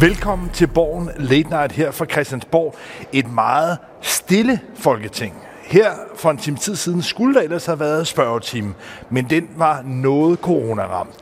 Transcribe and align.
Velkommen 0.00 0.50
til 0.50 0.66
Borgen 0.66 1.10
Late 1.16 1.48
Night 1.48 1.72
her 1.72 1.90
fra 1.90 2.04
Christiansborg. 2.04 2.76
Et 3.12 3.32
meget 3.32 3.78
stille 4.00 4.60
folketing. 4.74 5.34
Her 5.62 5.90
for 6.16 6.30
en 6.30 6.36
time 6.38 6.56
tid 6.56 6.76
siden 6.76 7.02
skulle 7.02 7.34
der 7.34 7.40
ellers 7.40 7.66
have 7.66 7.80
været 7.80 8.06
spørgetime, 8.06 8.74
men 9.10 9.30
den 9.30 9.48
var 9.56 9.82
noget 9.82 10.38
corona-ramt. 10.38 11.14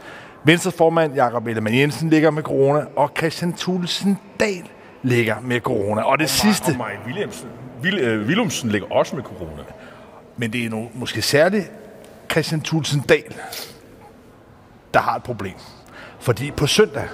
Venstres 0.45 0.74
formand 0.74 1.14
Jakob 1.14 1.46
Ellemann 1.46 1.77
Jensen 1.77 2.10
ligger 2.10 2.30
med 2.30 2.42
corona, 2.42 2.84
og 2.96 3.10
Christian 3.18 3.52
Thulesen 3.52 4.18
Dahl 4.41 4.64
ligger 5.02 5.36
med 5.40 5.60
corona. 5.60 6.02
Og 6.02 6.18
det 6.18 6.24
Og 6.24 6.30
sidste, 6.30 6.79
Maj 6.79 6.96
Williamsen, 7.06 7.48
Vil, 7.82 7.98
øh, 7.98 8.26
Willumsen 8.26 8.70
ligger 8.70 8.88
også 8.92 9.16
med 9.16 9.24
corona. 9.24 9.62
men 10.36 10.52
det 10.52 10.64
er 10.64 10.70
nu 10.70 10.88
måske 10.95 11.22
særligt 11.22 11.72
Christian 12.30 12.60
Thulesen 12.60 13.01
Dahl, 13.01 13.34
der 14.95 15.01
har 15.01 15.16
et 15.16 15.23
problem. 15.23 15.54
Fordi 16.20 16.51
på 16.51 16.66
søndag, 16.66 17.09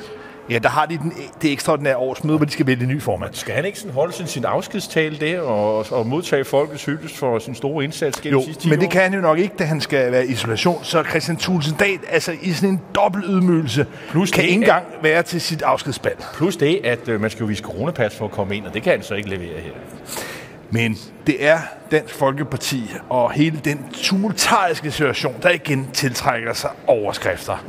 ja, 0.51 0.59
der 0.59 0.69
har 0.69 0.87
de 0.87 0.99
den, 0.99 1.13
det 1.43 1.53
ekstraordinære 1.53 1.97
årsmøde, 1.97 2.37
hvor 2.37 2.45
de 2.47 2.53
skal 2.53 2.67
vælge 2.67 2.87
ny 2.87 3.03
formand. 3.03 3.35
Skal 3.35 3.55
han 3.55 3.65
ikke 3.65 3.79
sådan 3.79 3.95
holde 3.95 4.13
sin, 4.13 4.27
sin 4.27 4.45
afskedstale 4.45 5.17
der 5.21 5.41
og, 5.41 5.87
og 5.91 6.07
modtage 6.07 6.45
folkets 6.45 6.85
hyldest 6.85 7.17
for 7.17 7.39
sin 7.39 7.55
store 7.55 7.85
indsats 7.85 8.21
gennem 8.21 8.39
Jo, 8.41 8.45
sidste 8.45 8.63
10 8.63 8.69
men 8.71 8.81
det 8.81 8.91
kan 8.91 9.03
han 9.03 9.15
jo 9.15 9.21
nok 9.21 9.39
ikke, 9.39 9.55
da 9.59 9.65
han 9.65 9.81
skal 9.81 10.13
være 10.13 10.27
i 10.27 10.31
isolation. 10.31 10.85
Så 10.85 11.03
Christian 11.11 11.37
Thulesen 11.37 11.75
Dahl, 11.79 11.99
altså 12.11 12.33
i 12.43 12.53
sådan 12.53 12.69
en 12.69 12.81
dobbelt 12.95 13.25
ydmygelse, 13.29 13.87
Plus 14.11 14.31
kan 14.31 14.43
det, 14.45 14.51
ikke 14.51 14.73
at- 14.73 14.83
engang 14.83 15.03
være 15.03 15.23
til 15.23 15.41
sit 15.41 15.63
afskedsbal. 15.63 16.15
Plus 16.35 16.57
det, 16.57 16.81
at 16.85 17.09
øh, 17.09 17.21
man 17.21 17.31
skal 17.31 17.41
jo 17.41 17.47
vise 17.47 17.63
coronapas 17.63 18.17
for 18.17 18.25
at 18.25 18.31
komme 18.31 18.57
ind, 18.57 18.67
og 18.67 18.75
det 18.75 18.83
kan 18.83 18.93
han 18.93 19.03
så 19.03 19.15
ikke 19.15 19.29
levere 19.31 19.61
her. 19.61 19.71
Men 20.71 20.99
det 21.27 21.47
er 21.47 21.59
Dansk 21.91 22.15
Folkeparti 22.15 22.91
og 23.09 23.33
hele 23.33 23.61
den 23.65 23.87
tumultariske 23.93 24.91
situation, 24.91 25.35
der 25.43 25.51
igen 25.51 25.89
tiltrækker 25.93 26.53
sig 26.53 26.71
overskrifter. 26.87 27.65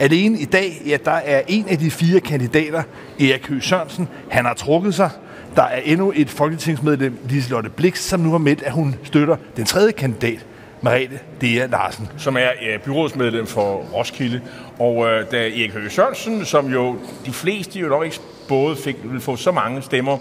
Alene 0.00 0.38
i 0.38 0.44
dag, 0.44 0.82
ja, 0.86 0.96
der 1.04 1.10
er 1.10 1.42
en 1.48 1.68
af 1.68 1.78
de 1.78 1.90
fire 1.90 2.20
kandidater, 2.20 2.82
Erik 3.20 3.48
Høgh 3.48 3.62
Sørensen, 3.62 4.08
han 4.30 4.44
har 4.44 4.54
trukket 4.54 4.94
sig. 4.94 5.10
Der 5.56 5.62
er 5.62 5.80
endnu 5.84 6.12
et 6.16 6.30
folketingsmedlem, 6.30 7.18
Liselotte 7.28 7.70
Blix, 7.70 7.98
som 7.98 8.20
nu 8.20 8.30
har 8.30 8.38
meldt, 8.38 8.62
at 8.62 8.72
hun 8.72 8.94
støtter 9.02 9.36
den 9.56 9.64
tredje 9.64 9.92
kandidat, 9.92 10.46
Merete 10.82 11.18
Dea 11.40 11.66
Larsen. 11.66 12.08
som 12.18 12.36
er 12.36 12.40
ja, 12.40 12.76
byrådsmedlem 12.84 13.46
for 13.46 13.74
Roskilde. 13.94 14.40
Og 14.78 15.06
øh, 15.06 15.24
da 15.30 15.36
Erik 15.36 15.72
Høgh 15.72 15.90
Sørensen, 15.90 16.44
som 16.44 16.66
jo 16.66 16.96
de 17.26 17.32
fleste 17.32 17.78
jo 17.78 17.88
nok 17.88 18.04
ikke 18.04 18.20
både 18.48 18.76
fik, 18.76 18.96
ville 19.04 19.20
få 19.20 19.36
så 19.36 19.52
mange 19.52 19.82
stemmer, 19.82 20.18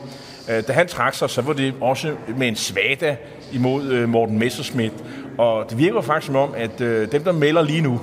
øh, 0.50 0.64
da 0.68 0.74
han 0.74 0.88
trak 0.88 1.14
sig, 1.14 1.30
så 1.30 1.42
var 1.42 1.54
det 1.54 1.74
også 1.82 2.14
med 2.38 2.48
en 2.48 2.56
svada 2.56 3.16
imod 3.54 3.92
øh, 3.92 4.10
Morten 4.10 4.40
Messerschmidt. 4.40 4.94
Og 5.38 5.70
det 5.70 5.78
virker 5.78 6.02
faktisk 6.02 6.26
som 6.26 6.36
om, 6.36 6.54
at 6.58 6.82
øh, 6.82 7.12
dem, 7.12 7.24
der 7.24 7.32
melder 7.32 7.62
lige 7.62 7.82
nu, 7.82 8.02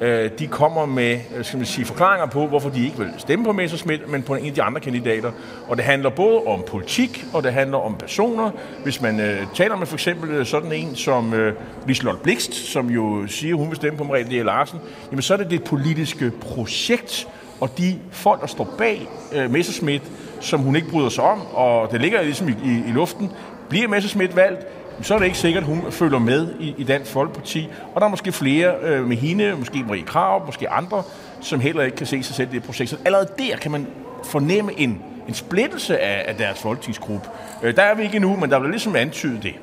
øh, 0.00 0.30
de 0.38 0.46
kommer 0.46 0.86
med 0.86 1.18
øh, 1.36 1.44
skal 1.44 1.56
man 1.56 1.66
sige, 1.66 1.84
forklaringer 1.84 2.26
på, 2.26 2.46
hvorfor 2.46 2.70
de 2.70 2.84
ikke 2.84 2.98
vil 2.98 3.12
stemme 3.18 3.44
på 3.44 3.52
Messerschmidt, 3.52 4.08
men 4.08 4.22
på 4.22 4.34
en 4.34 4.46
af 4.46 4.54
de 4.54 4.62
andre 4.62 4.80
kandidater. 4.80 5.32
Og 5.68 5.76
det 5.76 5.84
handler 5.84 6.10
både 6.10 6.42
om 6.42 6.64
politik, 6.66 7.24
og 7.32 7.42
det 7.42 7.52
handler 7.52 7.78
om 7.78 7.94
personer. 7.94 8.50
Hvis 8.82 9.02
man 9.02 9.20
øh, 9.20 9.46
taler 9.54 9.76
med 9.76 9.86
for 9.86 9.96
eksempel 9.96 10.30
øh, 10.30 10.46
sådan 10.46 10.72
en 10.72 10.96
som 10.96 11.34
øh, 11.34 11.54
Liselotte 11.86 12.20
Blikst, 12.22 12.54
som 12.54 12.90
jo 12.90 13.26
siger, 13.26 13.54
hun 13.54 13.68
vil 13.68 13.76
stemme 13.76 13.98
på 13.98 14.04
Merete 14.04 14.40
D. 14.40 14.44
Larsen, 14.44 14.78
jamen 15.10 15.22
så 15.22 15.34
er 15.34 15.38
det 15.38 15.50
det 15.50 15.64
politiske 15.64 16.30
projekt, 16.30 17.28
og 17.60 17.78
de 17.78 17.98
folk, 18.10 18.40
der 18.40 18.46
står 18.46 18.74
bag 18.78 19.08
øh, 19.32 19.50
Messerschmidt, 19.50 20.02
som 20.40 20.60
hun 20.60 20.76
ikke 20.76 20.88
bryder 20.88 21.08
sig 21.08 21.24
om, 21.24 21.40
og 21.54 21.92
det 21.92 22.00
ligger 22.00 22.22
ligesom 22.22 22.48
i, 22.48 22.52
i, 22.64 22.82
i 22.88 22.92
luften, 22.92 23.30
bliver 23.68 23.88
Messerschmidt 23.88 24.36
valgt, 24.36 24.66
så 25.02 25.14
er 25.14 25.18
det 25.18 25.26
ikke 25.26 25.38
sikkert, 25.38 25.62
at 25.62 25.68
hun 25.68 25.92
følger 25.92 26.18
med 26.18 26.48
i, 26.60 26.74
i 26.78 26.84
Dansk 26.84 27.12
Folkeparti. 27.12 27.68
Og 27.94 28.00
der 28.00 28.06
er 28.06 28.10
måske 28.10 28.32
flere 28.32 28.74
øh, 28.82 29.06
med 29.06 29.16
hende, 29.16 29.54
måske 29.58 29.84
Marie 29.86 30.02
Krav, 30.02 30.46
måske 30.46 30.70
andre, 30.70 31.02
som 31.40 31.60
heller 31.60 31.82
ikke 31.82 31.96
kan 31.96 32.06
se 32.06 32.22
sig 32.22 32.34
selv 32.34 32.48
i 32.52 32.54
det 32.54 32.62
projekt. 32.62 32.90
Så 32.90 32.96
allerede 33.04 33.28
der 33.38 33.56
kan 33.56 33.70
man 33.70 33.86
fornemme 34.24 34.80
en, 34.80 35.02
en 35.28 35.34
splittelse 35.34 35.98
af, 35.98 36.24
af 36.28 36.36
deres 36.36 36.58
folketingsgruppe. 36.58 37.28
Øh, 37.62 37.76
der 37.76 37.82
er 37.82 37.94
vi 37.94 38.02
ikke 38.02 38.16
endnu, 38.16 38.36
men 38.36 38.50
der 38.50 38.58
bliver 38.58 38.70
ligesom 38.70 38.96
antydet 38.96 39.42
det. 39.42 39.54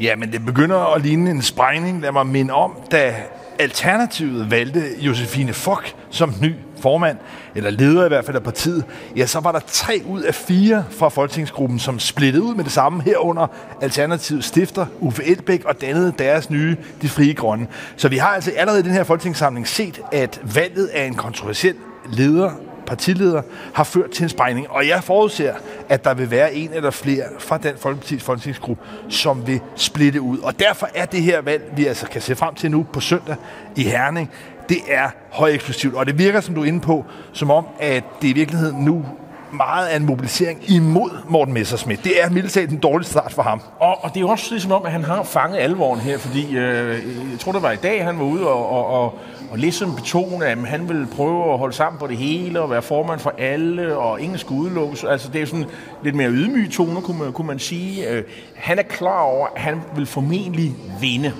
Ja, 0.00 0.16
men 0.16 0.32
det 0.32 0.46
begynder 0.46 0.94
at 0.94 1.02
ligne 1.02 1.30
en 1.30 1.42
sprængning. 1.42 2.02
Lad 2.02 2.12
mig 2.12 2.26
minde 2.26 2.54
om, 2.54 2.76
da 2.90 3.14
Alternativet 3.62 4.50
valgte 4.50 4.82
Josefine 4.98 5.52
Fock 5.52 5.94
som 6.10 6.34
ny 6.40 6.54
formand, 6.80 7.18
eller 7.54 7.70
leder 7.70 8.04
i 8.04 8.08
hvert 8.08 8.24
fald 8.24 8.36
af 8.36 8.42
partiet, 8.42 8.84
ja, 9.16 9.26
så 9.26 9.40
var 9.40 9.52
der 9.52 9.60
tre 9.66 10.02
ud 10.06 10.22
af 10.22 10.34
fire 10.34 10.84
fra 10.90 11.08
folketingsgruppen, 11.08 11.78
som 11.78 11.98
splittede 11.98 12.44
ud 12.44 12.54
med 12.54 12.64
det 12.64 12.72
samme 12.72 13.02
herunder 13.02 13.46
Alternativets 13.82 14.46
stifter, 14.46 14.86
Uffe 15.00 15.24
Elbæk, 15.24 15.64
og 15.64 15.80
dannede 15.80 16.14
deres 16.18 16.50
nye, 16.50 16.76
de 17.02 17.08
frie 17.08 17.34
grønne. 17.34 17.66
Så 17.96 18.08
vi 18.08 18.16
har 18.16 18.28
altså 18.28 18.50
allerede 18.56 18.80
i 18.80 18.82
den 18.82 18.92
her 18.92 19.04
folketingssamling 19.04 19.68
set, 19.68 20.00
at 20.12 20.40
valget 20.54 20.86
af 20.86 21.04
en 21.06 21.14
kontroversiel 21.14 21.74
leder 22.12 22.50
partileder 22.92 23.42
har 23.74 23.84
ført 23.84 24.10
til 24.10 24.22
en 24.22 24.28
sprængning. 24.28 24.70
Og 24.70 24.88
jeg 24.88 25.04
forudser, 25.04 25.54
at 25.88 26.04
der 26.04 26.14
vil 26.14 26.30
være 26.30 26.54
en 26.54 26.70
eller 26.72 26.90
flere 26.90 27.24
fra 27.38 27.58
den 27.58 27.74
Folkeparti's 27.74 28.24
folketingsgruppe, 28.24 28.82
som 29.08 29.46
vil 29.46 29.60
splitte 29.76 30.20
ud. 30.20 30.38
Og 30.38 30.58
derfor 30.58 30.88
er 30.94 31.06
det 31.06 31.22
her 31.22 31.40
valg, 31.40 31.72
vi 31.76 31.86
altså 31.86 32.06
kan 32.06 32.20
se 32.20 32.36
frem 32.36 32.54
til 32.54 32.70
nu 32.70 32.86
på 32.92 33.00
søndag 33.00 33.36
i 33.76 33.82
Herning, 33.82 34.30
det 34.68 34.78
er 34.88 35.10
højeksplosivt. 35.30 35.94
Og 35.94 36.06
det 36.06 36.18
virker, 36.18 36.40
som 36.40 36.54
du 36.54 36.62
er 36.62 36.64
inde 36.64 36.80
på, 36.80 37.04
som 37.32 37.50
om, 37.50 37.66
at 37.80 38.04
det 38.22 38.28
i 38.28 38.32
virkeligheden 38.32 38.84
nu 38.84 39.04
meget 39.52 39.86
af 39.86 39.96
en 39.96 40.06
mobilisering 40.06 40.70
imod 40.70 41.10
Morten 41.28 41.54
Messerschmidt. 41.54 42.04
Det 42.04 42.22
er 42.22 42.30
mildt 42.30 42.52
talt 42.52 42.70
en 42.70 42.78
dårlig 42.78 43.06
start 43.06 43.32
for 43.32 43.42
ham. 43.42 43.62
Og, 43.78 44.04
og 44.04 44.10
det 44.10 44.16
er 44.16 44.20
jo 44.20 44.28
også 44.28 44.46
ligesom 44.50 44.72
om, 44.72 44.86
at 44.86 44.92
han 44.92 45.04
har 45.04 45.22
fanget 45.22 45.58
alvoren 45.58 46.00
her, 46.00 46.18
fordi 46.18 46.56
øh, 46.56 46.88
jeg 47.30 47.38
tror, 47.40 47.52
det 47.52 47.62
var 47.62 47.72
i 47.72 47.76
dag, 47.76 48.04
han 48.04 48.18
var 48.18 48.24
ude 48.24 48.48
og, 48.48 48.70
og, 48.70 48.86
og, 48.86 49.18
og 49.50 49.58
ligesom 49.58 49.94
betone, 49.94 50.46
at 50.46 50.58
han 50.58 50.88
ville 50.88 51.06
prøve 51.06 51.52
at 51.52 51.58
holde 51.58 51.74
sammen 51.74 51.98
på 51.98 52.06
det 52.06 52.16
hele 52.16 52.60
og 52.60 52.70
være 52.70 52.82
formand 52.82 53.20
for 53.20 53.34
alle, 53.38 53.96
og 53.96 54.20
ingen 54.20 54.38
skulle 54.38 54.60
udelukkes. 54.60 55.04
Altså, 55.04 55.28
det 55.32 55.42
er 55.42 55.46
sådan 55.46 55.66
lidt 56.02 56.14
mere 56.14 56.30
ydmyge 56.30 56.68
toner, 56.68 57.00
kunne 57.00 57.18
man, 57.18 57.32
kunne 57.32 57.46
man 57.46 57.58
sige. 57.58 58.08
Øh, 58.08 58.24
han 58.54 58.78
er 58.78 58.82
klar 58.82 59.20
over, 59.20 59.46
at 59.56 59.62
han 59.62 59.80
vil 59.96 60.06
formentlig 60.06 60.74
vinde. 61.00 61.32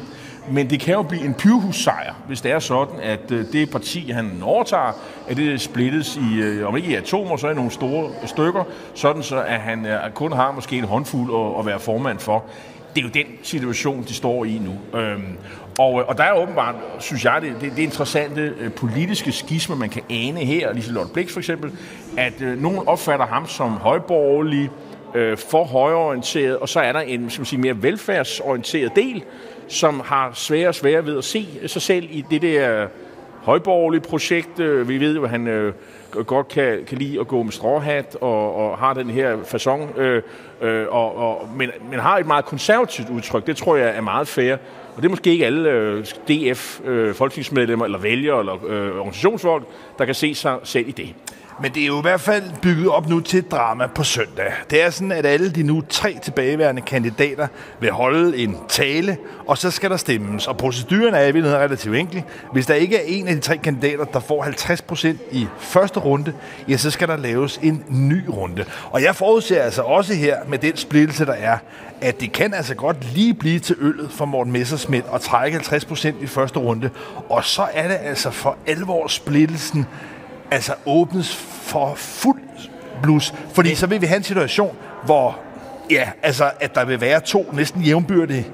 Men 0.50 0.70
det 0.70 0.80
kan 0.80 0.94
jo 0.94 1.02
blive 1.02 1.24
en 1.24 1.34
pyrhussejr, 1.34 2.14
hvis 2.26 2.40
det 2.40 2.52
er 2.52 2.58
sådan, 2.58 3.00
at 3.02 3.30
øh, 3.30 3.44
det 3.52 3.70
parti, 3.70 4.10
han 4.10 4.42
overtager, 4.42 4.92
at 5.28 5.36
det 5.36 5.60
splittes 5.60 6.16
i, 6.16 6.40
øh, 6.40 6.68
om 6.68 6.76
ikke 6.76 6.88
i 6.88 6.94
atomer, 6.94 7.36
så 7.36 7.50
i 7.50 7.54
nogle 7.54 7.70
store 7.70 8.10
stykker, 8.26 8.64
sådan 8.94 9.22
så 9.22 9.42
at 9.42 9.60
han 9.60 9.86
øh, 9.86 10.10
kun 10.14 10.32
har 10.32 10.52
måske 10.52 10.76
en 10.76 10.84
håndfuld 10.84 11.34
at, 11.34 11.60
at 11.60 11.66
være 11.66 11.80
formand 11.80 12.18
for. 12.18 12.44
Det 12.94 13.00
er 13.00 13.04
jo 13.04 13.10
den 13.14 13.26
situation, 13.42 14.02
de 14.02 14.14
står 14.14 14.44
i 14.44 14.60
nu. 14.64 14.98
Øhm, 14.98 15.36
og, 15.78 15.92
og 15.92 16.18
der 16.18 16.24
er 16.24 16.32
åbenbart, 16.32 16.74
synes 16.98 17.24
jeg, 17.24 17.42
det, 17.42 17.54
det, 17.60 17.70
det 17.70 17.78
er 17.78 17.82
interessante 17.82 18.54
øh, 18.58 18.72
politiske 18.72 19.32
skisme, 19.32 19.76
man 19.76 19.88
kan 19.88 20.02
ane 20.10 20.40
her, 20.40 20.72
Liselotte 20.72 21.12
Blix 21.12 21.32
for 21.32 21.40
eksempel, 21.40 21.72
at 22.16 22.40
øh, 22.40 22.62
nogen 22.62 22.88
opfatter 22.88 23.26
ham 23.26 23.46
som 23.46 23.70
højborgerlig, 23.70 24.70
øh, 25.14 25.38
for 25.38 25.64
højreorienteret, 25.64 26.58
og 26.58 26.68
så 26.68 26.80
er 26.80 26.92
der 26.92 27.00
en 27.00 27.30
som 27.30 27.44
siger, 27.44 27.60
mere 27.60 27.82
velfærdsorienteret 27.82 28.96
del, 28.96 29.24
som 29.68 30.00
har 30.04 30.30
svære 30.34 30.68
og 30.68 30.74
svære 30.74 31.06
ved 31.06 31.18
at 31.18 31.24
se 31.24 31.46
sig 31.66 31.82
selv 31.82 32.08
i 32.10 32.24
det 32.30 32.42
der 32.42 32.86
højborgerlige 33.42 34.00
projekt. 34.00 34.60
Øh, 34.60 34.88
vi 34.88 35.00
ved 35.00 35.14
jo, 35.14 35.24
at 35.24 35.30
han 35.30 35.46
øh, 35.46 35.74
godt 36.26 36.48
kan, 36.48 36.84
kan 36.86 36.98
lide 36.98 37.20
at 37.20 37.28
gå 37.28 37.42
med 37.42 37.52
stråhat 37.52 38.16
og, 38.20 38.54
og 38.54 38.78
har 38.78 38.94
den 38.94 39.10
her 39.10 39.36
façon, 39.36 40.00
øh, 40.00 40.22
øh, 40.60 40.86
og, 40.88 41.16
og, 41.16 41.48
men, 41.56 41.70
men 41.90 42.00
har 42.00 42.18
et 42.18 42.26
meget 42.26 42.44
konservativt 42.44 43.10
udtryk. 43.10 43.46
Det 43.46 43.56
tror 43.56 43.76
jeg 43.76 43.96
er 43.96 44.00
meget 44.00 44.28
fair. 44.28 44.56
Og 44.96 45.02
det 45.02 45.04
er 45.04 45.10
måske 45.10 45.30
ikke 45.30 45.46
alle 45.46 45.70
øh, 45.70 46.04
DF, 46.04 46.80
øh, 46.84 47.14
folketingsmedlemmer 47.14 47.84
eller 47.84 47.98
vælgere 47.98 48.38
eller 48.38 48.54
øh, 48.66 48.98
organisationsfolk, 48.98 49.64
der 49.98 50.04
kan 50.04 50.14
se 50.14 50.34
sig 50.34 50.58
selv 50.62 50.88
i 50.88 50.92
det. 50.92 51.14
Men 51.62 51.74
det 51.74 51.82
er 51.82 51.86
jo 51.86 51.98
i 51.98 52.02
hvert 52.02 52.20
fald 52.20 52.44
bygget 52.62 52.88
op 52.88 53.08
nu 53.08 53.20
til 53.20 53.38
et 53.38 53.50
drama 53.50 53.86
på 53.86 54.04
søndag. 54.04 54.52
Det 54.70 54.82
er 54.82 54.90
sådan, 54.90 55.12
at 55.12 55.26
alle 55.26 55.50
de 55.50 55.62
nu 55.62 55.82
tre 55.88 56.18
tilbageværende 56.22 56.82
kandidater 56.82 57.46
vil 57.80 57.90
holde 57.90 58.38
en 58.38 58.56
tale, 58.68 59.16
og 59.46 59.58
så 59.58 59.70
skal 59.70 59.90
der 59.90 59.96
stemmes. 59.96 60.46
Og 60.46 60.56
proceduren 60.56 61.14
er 61.14 61.20
i 61.20 61.24
virkeligheden 61.24 61.64
relativt 61.64 61.96
enkel. 61.96 62.22
Hvis 62.52 62.66
der 62.66 62.74
ikke 62.74 62.96
er 62.96 63.02
en 63.06 63.28
af 63.28 63.34
de 63.34 63.40
tre 63.40 63.56
kandidater, 63.56 64.04
der 64.04 64.20
får 64.20 64.44
50% 64.44 65.16
i 65.30 65.46
første 65.58 66.00
runde, 66.00 66.32
ja, 66.68 66.76
så 66.76 66.90
skal 66.90 67.08
der 67.08 67.16
laves 67.16 67.60
en 67.62 67.84
ny 67.88 68.24
runde. 68.28 68.64
Og 68.90 69.02
jeg 69.02 69.16
forudser 69.16 69.62
altså 69.62 69.82
også 69.82 70.14
her, 70.14 70.36
med 70.48 70.58
den 70.58 70.76
splittelse, 70.76 71.26
der 71.26 71.32
er, 71.32 71.58
at 72.00 72.20
det 72.20 72.32
kan 72.32 72.54
altså 72.54 72.74
godt 72.74 73.14
lige 73.14 73.34
blive 73.34 73.58
til 73.58 73.76
øllet 73.78 74.10
for 74.10 74.24
Morten 74.24 74.52
Messersmith 74.52 75.12
og 75.12 75.20
trække 75.20 75.58
50% 75.58 76.22
i 76.22 76.26
første 76.26 76.58
runde. 76.58 76.90
Og 77.28 77.44
så 77.44 77.66
er 77.74 77.88
det 77.88 77.98
altså 78.02 78.30
for 78.30 78.56
alvor 78.66 79.06
splittelsen 79.06 79.86
altså 80.52 80.74
åbnes 80.86 81.36
for 81.62 81.94
fuld 81.96 82.40
blus. 83.02 83.34
Fordi 83.54 83.74
så 83.74 83.86
vil 83.86 84.00
vi 84.00 84.06
have 84.06 84.16
en 84.16 84.22
situation, 84.22 84.76
hvor 85.04 85.38
ja, 85.90 86.10
altså, 86.22 86.50
at 86.60 86.74
der 86.74 86.84
vil 86.84 87.00
være 87.00 87.20
to 87.20 87.50
næsten 87.52 87.82
jævnbyrdige. 87.82 88.46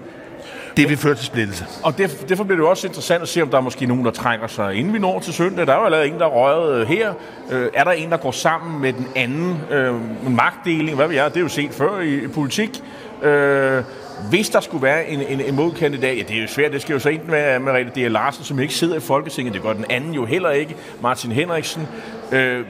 Det 0.77 0.89
vil 0.89 0.97
føre 0.97 1.15
til 1.15 1.27
splittelse. 1.27 1.67
Og 1.83 1.99
derfor, 1.99 2.27
derfor 2.27 2.45
bliver 2.45 2.57
det 2.57 2.65
jo 2.65 2.71
også 2.71 2.87
interessant 2.87 3.23
at 3.23 3.29
se, 3.29 3.43
om 3.43 3.49
der 3.49 3.57
er 3.57 3.61
måske 3.61 3.87
nogen, 3.87 4.05
der 4.05 4.11
trækker 4.11 4.47
sig, 4.47 4.75
inden 4.75 4.93
vi 4.93 4.99
når 4.99 5.21
til 5.21 5.35
søndag. 5.35 5.67
Der 5.67 5.73
er 5.73 5.79
jo 5.79 5.85
allerede 5.85 6.09
en, 6.09 6.19
der 6.19 6.25
er 6.25 6.31
røget 6.31 6.81
øh, 6.81 6.89
her. 6.89 7.13
Øh, 7.51 7.69
er 7.75 7.85
der 7.85 7.91
en, 7.91 8.11
der 8.11 8.17
går 8.17 8.31
sammen 8.31 8.83
med 8.83 8.93
den 8.93 9.07
anden? 9.17 9.61
Øh, 9.71 9.95
magtdeling, 10.31 10.97
hvad 10.97 11.09
ved 11.09 11.17
jeg, 11.17 11.31
det 11.31 11.37
er 11.37 11.41
jo 11.41 11.49
set 11.49 11.71
før 11.71 12.01
i, 12.01 12.25
i 12.25 12.29
politik. 12.29 12.83
Øh, 13.23 13.83
hvis 14.31 14.49
der 14.49 14.61
skulle 14.61 14.83
være 14.83 15.09
en, 15.09 15.23
en, 15.23 15.41
en 15.41 15.55
modkandidat, 15.55 16.17
ja, 16.17 16.23
det 16.23 16.37
er 16.37 16.43
jo 16.43 16.49
svært, 16.49 16.73
det 16.73 16.83
skal 16.83 16.93
jo 16.93 16.99
så 16.99 17.09
enten 17.09 17.33
være 17.33 17.61
Merete 17.61 17.91
D. 17.91 18.11
Larsen, 18.11 18.45
som 18.45 18.61
ikke 18.61 18.75
sidder 18.75 18.97
i 18.97 19.01
Folketinget, 19.01 19.55
det 19.55 19.63
gør 19.63 19.73
den 19.73 19.85
anden 19.91 20.15
jo 20.15 20.25
heller 20.25 20.51
ikke, 20.51 20.77
Martin 21.03 21.33
Henriksen. 21.33 21.89
Øh, 22.33 22.65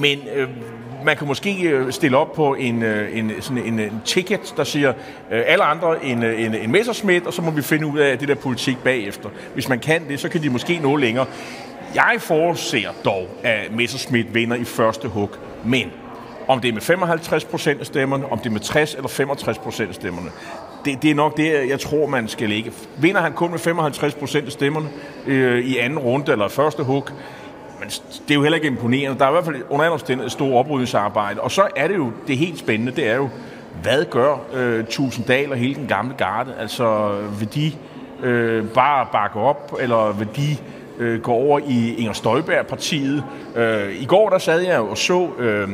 men 0.00 0.18
øh, 0.34 0.48
man 1.04 1.16
kan 1.16 1.26
måske 1.26 1.62
øh, 1.62 1.92
stille 1.92 2.16
op 2.16 2.32
på 2.32 2.54
en, 2.54 2.82
øh, 2.82 3.18
en, 3.18 3.32
sådan 3.40 3.62
en, 3.62 3.80
en 3.80 4.02
ticket, 4.04 4.54
der 4.56 4.64
siger 4.64 4.92
øh, 5.32 5.42
alle 5.46 5.64
andre 5.64 6.04
en, 6.04 6.22
øh, 6.22 6.42
en, 6.42 6.54
en 6.54 6.72
messersmith, 6.72 7.26
og 7.26 7.32
så 7.32 7.42
må 7.42 7.50
vi 7.50 7.62
finde 7.62 7.86
ud 7.86 7.98
af 7.98 8.18
det 8.18 8.28
der 8.28 8.34
politik 8.34 8.76
bagefter. 8.84 9.28
Hvis 9.54 9.68
man 9.68 9.78
kan 9.78 10.08
det, 10.08 10.20
så 10.20 10.28
kan 10.28 10.42
de 10.42 10.50
måske 10.50 10.78
nå 10.78 10.96
længere. 10.96 11.26
Jeg 11.94 12.16
forudser 12.18 12.90
dog, 13.04 13.28
at 13.42 13.72
Messerschmidt 13.72 14.34
vinder 14.34 14.56
i 14.56 14.64
første 14.64 15.08
hug, 15.08 15.30
men 15.64 15.90
om 16.48 16.60
det 16.60 16.68
er 16.68 16.72
med 16.72 16.82
55 16.82 17.44
procent 17.44 17.80
af 17.80 17.86
stemmerne, 17.86 18.32
om 18.32 18.38
det 18.38 18.46
er 18.46 18.50
med 18.50 18.60
60 18.60 18.94
eller 18.94 19.08
65 19.08 19.58
procent 19.58 19.88
af 19.88 19.94
stemmerne, 19.94 20.30
det, 20.84 21.02
det 21.02 21.10
er 21.10 21.14
nok 21.14 21.36
det, 21.36 21.68
jeg 21.68 21.80
tror, 21.80 22.06
man 22.06 22.28
skal 22.28 22.48
ligge. 22.48 22.72
Vinder 22.98 23.20
han 23.20 23.32
kun 23.32 23.50
med 23.50 23.58
55 23.58 24.14
procent 24.14 24.46
af 24.46 24.52
stemmerne 24.52 24.88
øh, 25.26 25.64
i 25.64 25.78
anden 25.78 25.98
runde 25.98 26.32
eller 26.32 26.48
første 26.48 26.82
hug, 26.82 27.08
men 27.80 27.88
det 27.88 28.30
er 28.30 28.34
jo 28.34 28.42
heller 28.42 28.56
ikke 28.56 28.68
imponerende. 28.68 29.18
Der 29.18 29.24
er 29.24 29.28
i 29.28 29.32
hvert 29.32 29.44
fald 29.44 29.62
under 29.70 29.86
andre 29.86 30.24
et 30.24 30.32
stort 30.32 30.52
oprydningsarbejde. 30.52 31.40
Og 31.40 31.50
så 31.50 31.62
er 31.76 31.88
det 31.88 31.96
jo, 31.96 32.12
det 32.26 32.38
helt 32.38 32.58
spændende, 32.58 32.92
det 32.92 33.08
er 33.08 33.16
jo, 33.16 33.28
hvad 33.82 34.04
gør 34.04 34.36
øh, 34.54 34.84
Tusinddal 34.84 35.50
og 35.50 35.56
hele 35.56 35.74
den 35.74 35.86
gamle 35.86 36.14
garde? 36.14 36.54
Altså, 36.60 37.16
vil 37.38 37.54
de 37.54 37.72
øh, 38.22 38.68
bare 38.68 39.06
bakke 39.12 39.40
op, 39.40 39.76
eller 39.80 40.12
vil 40.12 40.28
de 40.36 40.56
øh, 40.98 41.20
gå 41.20 41.32
over 41.32 41.60
i 41.66 41.94
Inger 41.94 42.12
Støjberg-partiet? 42.12 43.24
Øh, 43.56 44.02
I 44.02 44.04
går 44.04 44.28
der 44.28 44.38
sad 44.38 44.60
jeg 44.60 44.80
og 44.80 44.98
så... 44.98 45.28
Øh, 45.38 45.68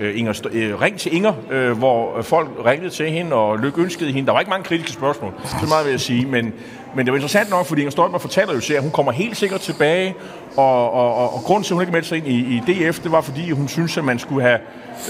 øh, 0.00 0.18
Inger, 0.18 0.48
øh, 0.52 0.80
ring 0.80 0.98
til 0.98 1.14
Inger, 1.14 1.32
øh, 1.50 1.78
hvor 1.78 2.22
folk 2.22 2.48
ringede 2.66 2.90
til 2.90 3.10
hende 3.10 3.36
og 3.36 3.58
lykønskede 3.58 4.12
hende. 4.12 4.26
Der 4.26 4.32
var 4.32 4.40
ikke 4.40 4.50
mange 4.50 4.64
kritiske 4.64 4.92
spørgsmål, 4.92 5.32
så 5.60 5.66
meget 5.68 5.84
vil 5.84 5.90
jeg 5.90 6.00
sige, 6.00 6.26
men, 6.26 6.52
men 6.94 7.06
det 7.06 7.12
var 7.12 7.16
interessant 7.16 7.50
nok, 7.50 7.66
fordi 7.66 7.80
Inger 7.80 7.90
Støjberg 7.90 8.20
fortæller 8.20 8.54
jo 8.54 8.60
til, 8.60 8.74
at 8.74 8.82
hun 8.82 8.90
kommer 8.90 9.12
helt 9.12 9.36
sikkert 9.36 9.60
tilbage, 9.60 10.14
og, 10.56 10.92
og, 10.92 11.14
og, 11.14 11.34
og 11.34 11.40
grunden 11.40 11.64
til, 11.64 11.72
at 11.72 11.74
hun 11.74 11.82
ikke 11.82 11.92
meldte 11.92 12.08
sig 12.08 12.18
ind 12.18 12.26
i, 12.26 12.38
i 12.56 12.60
DF, 12.66 12.98
det 12.98 13.12
var, 13.12 13.20
fordi 13.20 13.50
hun 13.50 13.68
synes, 13.68 13.98
at 13.98 14.04
man 14.04 14.18
skulle 14.18 14.42
have 14.42 14.58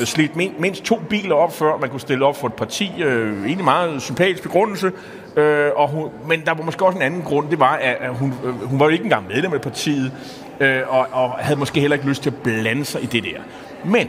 øh, 0.01 0.07
slidt 0.07 0.37
mindst 0.37 0.85
to 0.85 1.01
biler 1.09 1.35
op, 1.35 1.53
før 1.53 1.79
man 1.81 1.91
kunne 1.91 2.01
stille 2.01 2.25
op 2.25 2.37
for 2.37 2.47
et 2.47 2.55
parti. 2.55 2.93
Øh, 2.99 3.45
egentlig 3.45 3.65
meget 3.65 4.03
sympatisk 4.03 4.43
begrundelse, 4.43 4.93
øh, 5.37 5.71
og 5.77 5.89
hun, 5.89 6.09
men 6.29 6.43
der 6.45 6.55
var 6.55 6.65
måske 6.65 6.85
også 6.85 6.97
en 6.97 7.03
anden 7.03 7.23
grund, 7.23 7.49
det 7.51 7.61
var, 7.61 7.75
at 7.77 8.15
hun, 8.15 8.35
øh, 8.45 8.69
hun 8.69 8.81
var 8.81 8.87
jo 8.87 8.91
ikke 8.91 9.05
engang 9.05 9.27
medlem 9.29 9.53
af 9.53 9.61
partiet, 9.61 10.13
øh, 10.61 10.81
og, 10.89 11.07
og 11.13 11.31
havde 11.31 11.59
måske 11.59 11.81
heller 11.81 11.97
ikke 11.97 12.09
lyst 12.09 12.23
til 12.23 12.31
at 12.31 12.37
blande 12.37 12.85
sig 12.85 13.03
i 13.03 13.07
det 13.07 13.25
der. 13.25 13.41
Men 13.85 14.09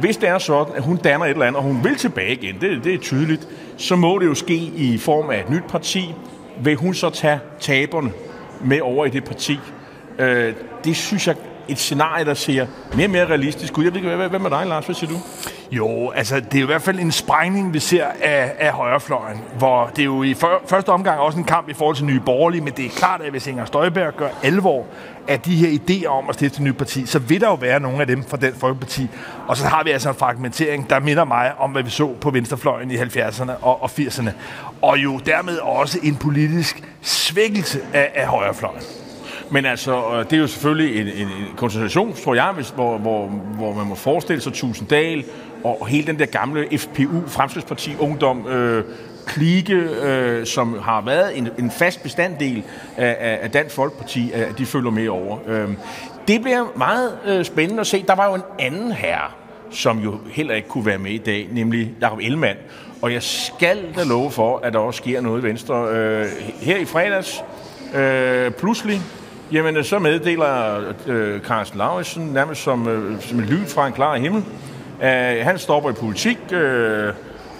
hvis 0.00 0.16
det 0.16 0.28
er 0.28 0.38
sådan, 0.38 0.74
at 0.76 0.82
hun 0.82 0.96
danner 0.96 1.26
et 1.26 1.30
eller 1.30 1.46
andet, 1.46 1.56
og 1.56 1.62
hun 1.62 1.84
vil 1.84 1.96
tilbage 1.96 2.32
igen, 2.32 2.60
det, 2.60 2.84
det 2.84 2.94
er 2.94 2.98
tydeligt, 2.98 3.48
så 3.76 3.96
må 3.96 4.18
det 4.18 4.26
jo 4.26 4.34
ske 4.34 4.56
i 4.56 4.98
form 4.98 5.30
af 5.30 5.40
et 5.40 5.50
nyt 5.50 5.64
parti. 5.68 6.14
Vil 6.60 6.76
hun 6.76 6.94
så 6.94 7.10
tage 7.10 7.40
taberne 7.60 8.12
med 8.60 8.80
over 8.80 9.06
i 9.06 9.10
det 9.10 9.24
parti? 9.24 9.58
Øh, 10.18 10.54
det 10.84 10.96
synes 10.96 11.26
jeg 11.26 11.36
et 11.68 11.78
scenarie, 11.78 12.24
der 12.24 12.34
ser 12.34 12.66
mere 12.94 13.06
og 13.06 13.10
mere 13.10 13.26
realistisk 13.26 13.78
ud. 13.78 13.84
Jeg 13.84 13.94
ved 13.94 14.00
ikke, 14.00 14.28
hvad 14.28 14.38
med 14.38 14.50
dig, 14.50 14.66
Lars? 14.66 14.84
Hvad 14.84 14.94
siger 14.94 15.10
du? 15.10 15.18
Jo, 15.70 16.10
altså 16.10 16.40
det 16.40 16.58
er 16.58 16.62
i 16.62 16.66
hvert 16.66 16.82
fald 16.82 16.98
en 16.98 17.12
sprængning, 17.12 17.74
vi 17.74 17.78
ser 17.78 18.06
af, 18.22 18.52
af 18.58 18.72
højrefløjen, 18.72 19.40
hvor 19.58 19.90
det 19.96 20.02
er 20.02 20.04
jo 20.04 20.22
i 20.22 20.34
for, 20.34 20.62
første 20.66 20.88
omgang 20.88 21.20
også 21.20 21.38
en 21.38 21.44
kamp 21.44 21.68
i 21.68 21.74
forhold 21.74 21.96
til 21.96 22.04
Nye 22.04 22.20
Borgerlige, 22.20 22.60
men 22.60 22.72
det 22.72 22.84
er 22.84 22.90
klart, 22.90 23.20
at 23.20 23.30
hvis 23.30 23.46
Inger 23.46 23.64
Støjberg 23.64 24.16
gør 24.16 24.28
alvor 24.42 24.86
af 25.28 25.40
de 25.40 25.56
her 25.56 25.78
idéer 25.78 26.06
om 26.06 26.28
at 26.28 26.34
stifte 26.34 26.56
et 26.56 26.62
nyt 26.62 26.76
parti, 26.76 27.06
så 27.06 27.18
vil 27.18 27.40
der 27.40 27.48
jo 27.48 27.54
være 27.54 27.80
nogle 27.80 28.00
af 28.00 28.06
dem 28.06 28.24
fra 28.24 28.36
den 28.36 28.54
folkeparti. 28.54 29.08
Og 29.48 29.56
så 29.56 29.66
har 29.66 29.84
vi 29.84 29.90
altså 29.90 30.08
en 30.08 30.14
fragmentering, 30.14 30.90
der 30.90 31.00
minder 31.00 31.24
mig 31.24 31.52
om, 31.58 31.70
hvad 31.70 31.82
vi 31.82 31.90
så 31.90 32.12
på 32.20 32.30
venstrefløjen 32.30 32.90
i 32.90 32.96
70'erne 32.96 33.50
og, 33.62 33.82
og 33.82 33.90
80'erne. 33.98 34.30
Og 34.82 34.98
jo 34.98 35.18
dermed 35.26 35.58
også 35.58 35.98
en 36.02 36.16
politisk 36.16 36.82
svækkelse 37.02 37.80
af, 37.92 38.10
af 38.14 38.26
højrefløjen. 38.26 38.82
Men 39.50 39.66
altså, 39.66 40.22
det 40.22 40.36
er 40.36 40.40
jo 40.40 40.46
selvfølgelig 40.46 41.00
en, 41.00 41.06
en, 41.06 41.28
en 41.28 41.56
koncentration, 41.56 42.12
tror 42.12 42.34
jeg, 42.34 42.52
hvis, 42.54 42.70
hvor, 42.70 42.98
hvor, 42.98 43.26
hvor 43.28 43.74
man 43.74 43.86
må 43.86 43.94
forestille 43.94 44.42
sig 44.42 44.52
Tusinddal 44.52 45.24
og 45.64 45.86
hele 45.86 46.06
den 46.06 46.18
der 46.18 46.26
gamle 46.26 46.78
FPU, 46.78 47.26
Fremskridsparti 47.26 47.96
Ungdom, 47.98 48.46
øh, 48.46 48.84
klike, 49.26 49.74
øh, 49.74 50.46
som 50.46 50.78
har 50.78 51.00
været 51.00 51.38
en, 51.38 51.48
en 51.58 51.70
fast 51.70 52.02
bestanddel 52.02 52.62
af, 52.96 53.38
af 53.42 53.50
Dansk 53.50 53.74
Folkeparti, 53.74 54.32
at 54.32 54.58
de 54.58 54.66
følger 54.66 54.90
med 54.90 55.08
over. 55.08 55.38
Øh, 55.46 55.68
det 56.28 56.42
bliver 56.42 56.64
meget 56.76 57.18
øh, 57.26 57.44
spændende 57.44 57.80
at 57.80 57.86
se. 57.86 58.04
Der 58.08 58.14
var 58.14 58.28
jo 58.28 58.34
en 58.34 58.42
anden 58.58 58.92
herre, 58.92 59.30
som 59.70 59.98
jo 59.98 60.18
heller 60.30 60.54
ikke 60.54 60.68
kunne 60.68 60.86
være 60.86 60.98
med 60.98 61.10
i 61.10 61.18
dag, 61.18 61.48
nemlig 61.52 61.94
Jacob 62.00 62.18
Ellemann. 62.22 62.58
Og 63.02 63.12
jeg 63.12 63.22
skal 63.22 63.78
da 63.96 64.02
love 64.04 64.30
for, 64.30 64.58
at 64.58 64.72
der 64.72 64.78
også 64.78 64.98
sker 64.98 65.20
noget 65.20 65.40
i 65.40 65.44
Venstre. 65.44 65.88
Øh, 65.88 66.26
her 66.60 66.76
i 66.76 66.84
fredags, 66.84 67.44
øh, 67.94 68.50
pludselig, 68.50 69.00
Jamen, 69.52 69.76
øh, 69.76 69.84
så 69.84 69.98
meddeler 69.98 70.80
øh, 71.06 71.40
Carsten 71.40 71.78
Lauritsen 71.78 72.26
nærmest 72.26 72.62
som, 72.62 72.88
øh, 72.88 73.20
som 73.20 73.38
en 73.38 73.44
lyn 73.44 73.66
fra 73.66 73.86
en 73.86 73.92
klar 73.92 74.16
himmel. 74.16 74.44
Uh, 74.98 75.06
han 75.42 75.58
stopper 75.58 75.90
i 75.90 75.92
politik. 75.92 76.38
Uh, 76.50 76.58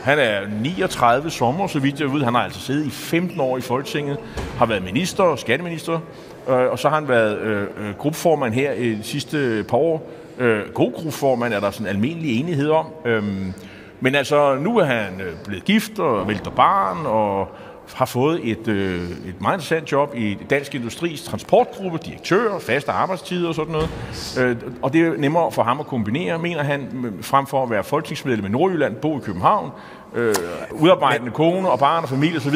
han 0.02 0.18
er 0.18 0.40
39 0.62 1.30
sommer, 1.30 1.66
så 1.66 1.78
vidt 1.78 2.00
jeg 2.00 2.12
ved. 2.12 2.22
Han 2.22 2.34
har 2.34 2.42
altså 2.42 2.60
siddet 2.60 2.86
i 2.86 2.90
15 2.90 3.40
år 3.40 3.58
i 3.58 3.60
Folketinget, 3.60 4.16
har 4.58 4.66
været 4.66 4.82
minister 4.82 5.22
og 5.22 5.38
skatteminister, 5.38 6.00
øh, 6.48 6.54
og 6.54 6.78
så 6.78 6.88
har 6.88 6.96
han 6.96 7.08
været 7.08 7.68
gruppeformand 7.98 8.54
her 8.54 8.72
i 8.72 8.94
de 8.94 9.02
sidste 9.02 9.64
par 9.68 9.76
år. 9.76 10.10
Uh, 10.40 10.72
god 10.74 10.92
gruppeformand 10.92 11.54
er 11.54 11.60
der 11.60 11.70
sådan 11.70 11.86
almindelig 11.86 12.40
enighed 12.40 12.70
om. 12.70 12.86
Øhm, 13.04 13.52
men 14.00 14.14
altså, 14.14 14.54
nu 14.54 14.78
er 14.78 14.84
han 14.84 15.22
blevet 15.46 15.64
gift 15.64 15.98
og 15.98 16.28
vælter 16.28 16.50
barn, 16.50 17.06
og 17.06 17.48
har 17.94 18.04
fået 18.04 18.50
et, 18.50 18.68
øh, 18.68 19.10
et 19.10 19.40
meget 19.40 19.54
interessant 19.54 19.92
job 19.92 20.14
i 20.14 20.38
Dansk 20.50 20.74
Industris 20.74 21.22
transportgruppe, 21.22 21.98
direktør, 22.04 22.58
faste 22.58 22.92
arbejdstider 22.92 23.48
og 23.48 23.54
sådan 23.54 23.72
noget. 23.72 23.90
Øh, 24.38 24.56
og 24.82 24.92
det 24.92 25.00
er 25.00 25.12
nemmere 25.16 25.52
for 25.52 25.62
ham 25.62 25.80
at 25.80 25.86
kombinere, 25.86 26.38
mener 26.38 26.62
han, 26.62 27.12
frem 27.20 27.46
for 27.46 27.62
at 27.62 27.70
være 27.70 27.84
folketingsmedlem 27.84 28.46
i 28.46 28.48
Nordjylland, 28.48 28.96
bo 28.96 29.18
i 29.18 29.20
København, 29.20 29.70
øh, 30.14 30.34
udarbejdende 30.72 31.32
kone 31.32 31.70
og 31.70 31.78
barn 31.78 32.02
og 32.02 32.08
familie 32.08 32.36
osv. 32.36 32.54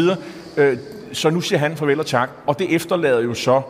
Øh, 0.57 0.79
så 1.13 1.31
nu 1.31 1.41
siger 1.41 1.59
han 1.59 1.77
farvel 1.77 2.01
og 2.01 2.07
tak. 2.07 2.31
Og 2.47 2.59
det 2.59 2.75
efterlader 2.75 3.21
jo 3.21 3.35
så 3.35 3.63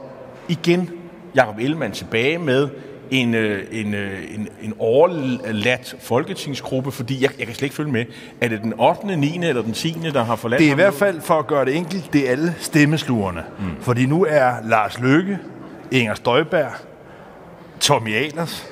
igen 0.48 0.90
Jacob 1.34 1.58
Ellemann 1.58 1.92
tilbage 1.92 2.38
med 2.38 2.68
en, 3.10 3.34
øh, 3.34 3.66
en, 3.72 3.94
øh, 3.94 4.18
en, 4.34 4.48
en 4.62 4.74
overladt 4.78 5.96
folketingsgruppe, 6.00 6.92
fordi 6.92 7.22
jeg, 7.22 7.30
jeg 7.38 7.46
kan 7.46 7.56
slet 7.56 7.66
ikke 7.66 7.76
følge 7.76 7.92
med. 7.92 8.04
Er 8.40 8.48
det 8.48 8.62
den 8.62 8.74
8., 8.78 9.16
9. 9.16 9.38
eller 9.42 9.62
den 9.62 9.72
10., 9.72 9.96
der 10.14 10.24
har 10.24 10.36
forladt 10.36 10.60
Det 10.60 10.68
er 10.68 10.72
i 10.72 10.74
hvert 10.74 10.94
fald, 10.94 11.20
for 11.20 11.34
at 11.34 11.46
gøre 11.46 11.64
det 11.64 11.76
enkelt, 11.76 12.12
det 12.12 12.26
er 12.26 12.30
alle 12.30 12.54
stemmesluerne. 12.58 13.44
Mm. 13.58 13.64
Fordi 13.80 14.06
nu 14.06 14.26
er 14.28 14.52
Lars 14.64 15.00
Løkke, 15.00 15.38
Inger 15.90 16.14
Støjberg, 16.14 16.72
Tommy 17.80 18.14
Ahlers, 18.14 18.66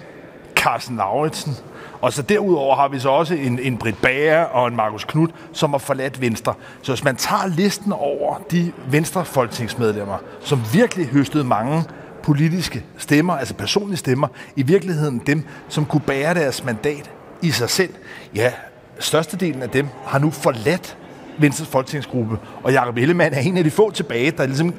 Carsten 0.54 0.96
Lauritsen, 0.96 1.52
og 2.00 2.12
så 2.12 2.22
derudover 2.22 2.76
har 2.76 2.88
vi 2.88 2.98
så 2.98 3.08
også 3.08 3.34
en, 3.34 3.58
en 3.58 3.76
Britt 3.76 4.02
Bager 4.02 4.42
og 4.42 4.68
en 4.68 4.76
Markus 4.76 5.04
Knudt, 5.04 5.30
som 5.52 5.70
har 5.70 5.78
forladt 5.78 6.20
Venstre. 6.20 6.54
Så 6.82 6.92
hvis 6.92 7.04
man 7.04 7.16
tager 7.16 7.46
listen 7.46 7.92
over 7.92 8.36
de 8.50 8.72
Venstre 8.90 9.24
folketingsmedlemmer, 9.24 10.18
som 10.40 10.60
virkelig 10.72 11.06
høstede 11.06 11.44
mange 11.44 11.84
politiske 12.28 12.84
stemmer, 12.96 13.34
altså 13.34 13.54
personlige 13.54 13.96
stemmer, 13.96 14.28
i 14.56 14.62
virkeligheden 14.62 15.22
dem, 15.26 15.44
som 15.68 15.84
kunne 15.84 16.00
bære 16.00 16.34
deres 16.34 16.64
mandat 16.64 17.10
i 17.42 17.50
sig 17.50 17.70
selv. 17.70 17.94
Ja, 18.34 18.52
størstedelen 18.98 19.62
af 19.62 19.70
dem 19.70 19.86
har 20.06 20.18
nu 20.18 20.30
forladt 20.30 20.96
Venstres 21.38 21.68
folketingsgruppe, 21.68 22.38
og 22.62 22.72
Jacob 22.72 22.96
Ellemann 22.96 23.34
er 23.34 23.40
en 23.40 23.56
af 23.56 23.64
de 23.64 23.70
få 23.70 23.90
tilbage, 23.90 24.30
der 24.30 24.46
ligesom 24.46 24.74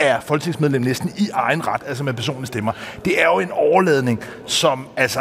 er 0.00 0.20
folketingsmedlem 0.20 0.82
næsten 0.82 1.10
i 1.16 1.28
egen 1.32 1.66
ret, 1.66 1.82
altså 1.86 2.04
med 2.04 2.12
personlige 2.12 2.46
stemmer. 2.46 2.72
Det 3.04 3.22
er 3.22 3.26
jo 3.26 3.38
en 3.38 3.50
overladning, 3.50 4.20
som 4.46 4.86
altså 4.96 5.20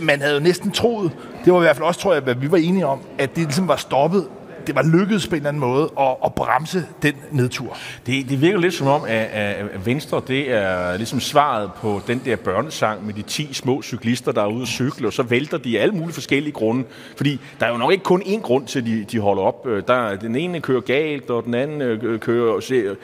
man 0.00 0.20
havde 0.20 0.34
jo 0.34 0.40
næsten 0.40 0.70
troet, 0.70 1.12
det 1.44 1.52
var 1.52 1.58
i 1.58 1.62
hvert 1.62 1.76
fald 1.76 1.86
også, 1.86 2.00
tror 2.00 2.12
jeg, 2.12 2.22
hvad 2.22 2.34
vi 2.34 2.50
var 2.50 2.58
enige 2.58 2.86
om, 2.86 3.00
at 3.18 3.36
det 3.36 3.44
ligesom 3.44 3.68
var 3.68 3.76
stoppet 3.76 4.28
det 4.66 4.74
var 4.74 4.82
lykkedes 4.82 5.26
på 5.26 5.34
en 5.34 5.36
eller 5.36 5.48
anden 5.48 5.60
måde 5.60 5.90
at, 6.00 6.16
at 6.24 6.34
bremse 6.34 6.86
den 7.02 7.14
nedtur. 7.30 7.76
Det, 8.06 8.28
det 8.28 8.40
virker 8.40 8.58
lidt 8.58 8.74
som 8.74 8.86
om, 8.86 9.02
at, 9.04 9.26
at 9.26 9.86
Venstre 9.86 10.22
det 10.28 10.52
er 10.52 10.96
ligesom 10.96 11.20
svaret 11.20 11.70
på 11.80 12.00
den 12.06 12.22
der 12.24 12.36
børnesang 12.36 13.06
med 13.06 13.14
de 13.14 13.22
10 13.22 13.52
små 13.52 13.82
cyklister, 13.82 14.32
der 14.32 14.42
er 14.42 14.46
ude 14.46 14.62
at 14.62 14.68
cykle, 14.68 15.06
og 15.06 15.12
så 15.12 15.22
vælter 15.22 15.58
de 15.58 15.78
af 15.78 15.82
alle 15.82 15.94
mulige 15.94 16.14
forskellige 16.14 16.52
grunde. 16.52 16.84
Fordi 17.16 17.40
der 17.60 17.66
er 17.66 17.70
jo 17.70 17.76
nok 17.76 17.92
ikke 17.92 18.04
kun 18.04 18.22
én 18.22 18.40
grund 18.40 18.66
til, 18.66 18.78
at 18.78 18.86
de, 18.86 19.04
de 19.04 19.18
holder 19.18 19.42
op. 19.42 19.66
Øh, 19.66 19.82
der, 19.88 20.16
den 20.16 20.36
ene 20.36 20.60
kører 20.60 20.80
galt, 20.80 21.30
og 21.30 21.44
den 21.44 21.54
anden 21.54 21.82
øh, 21.82 21.98
øh, 22.02 22.18
kører, 22.18 22.94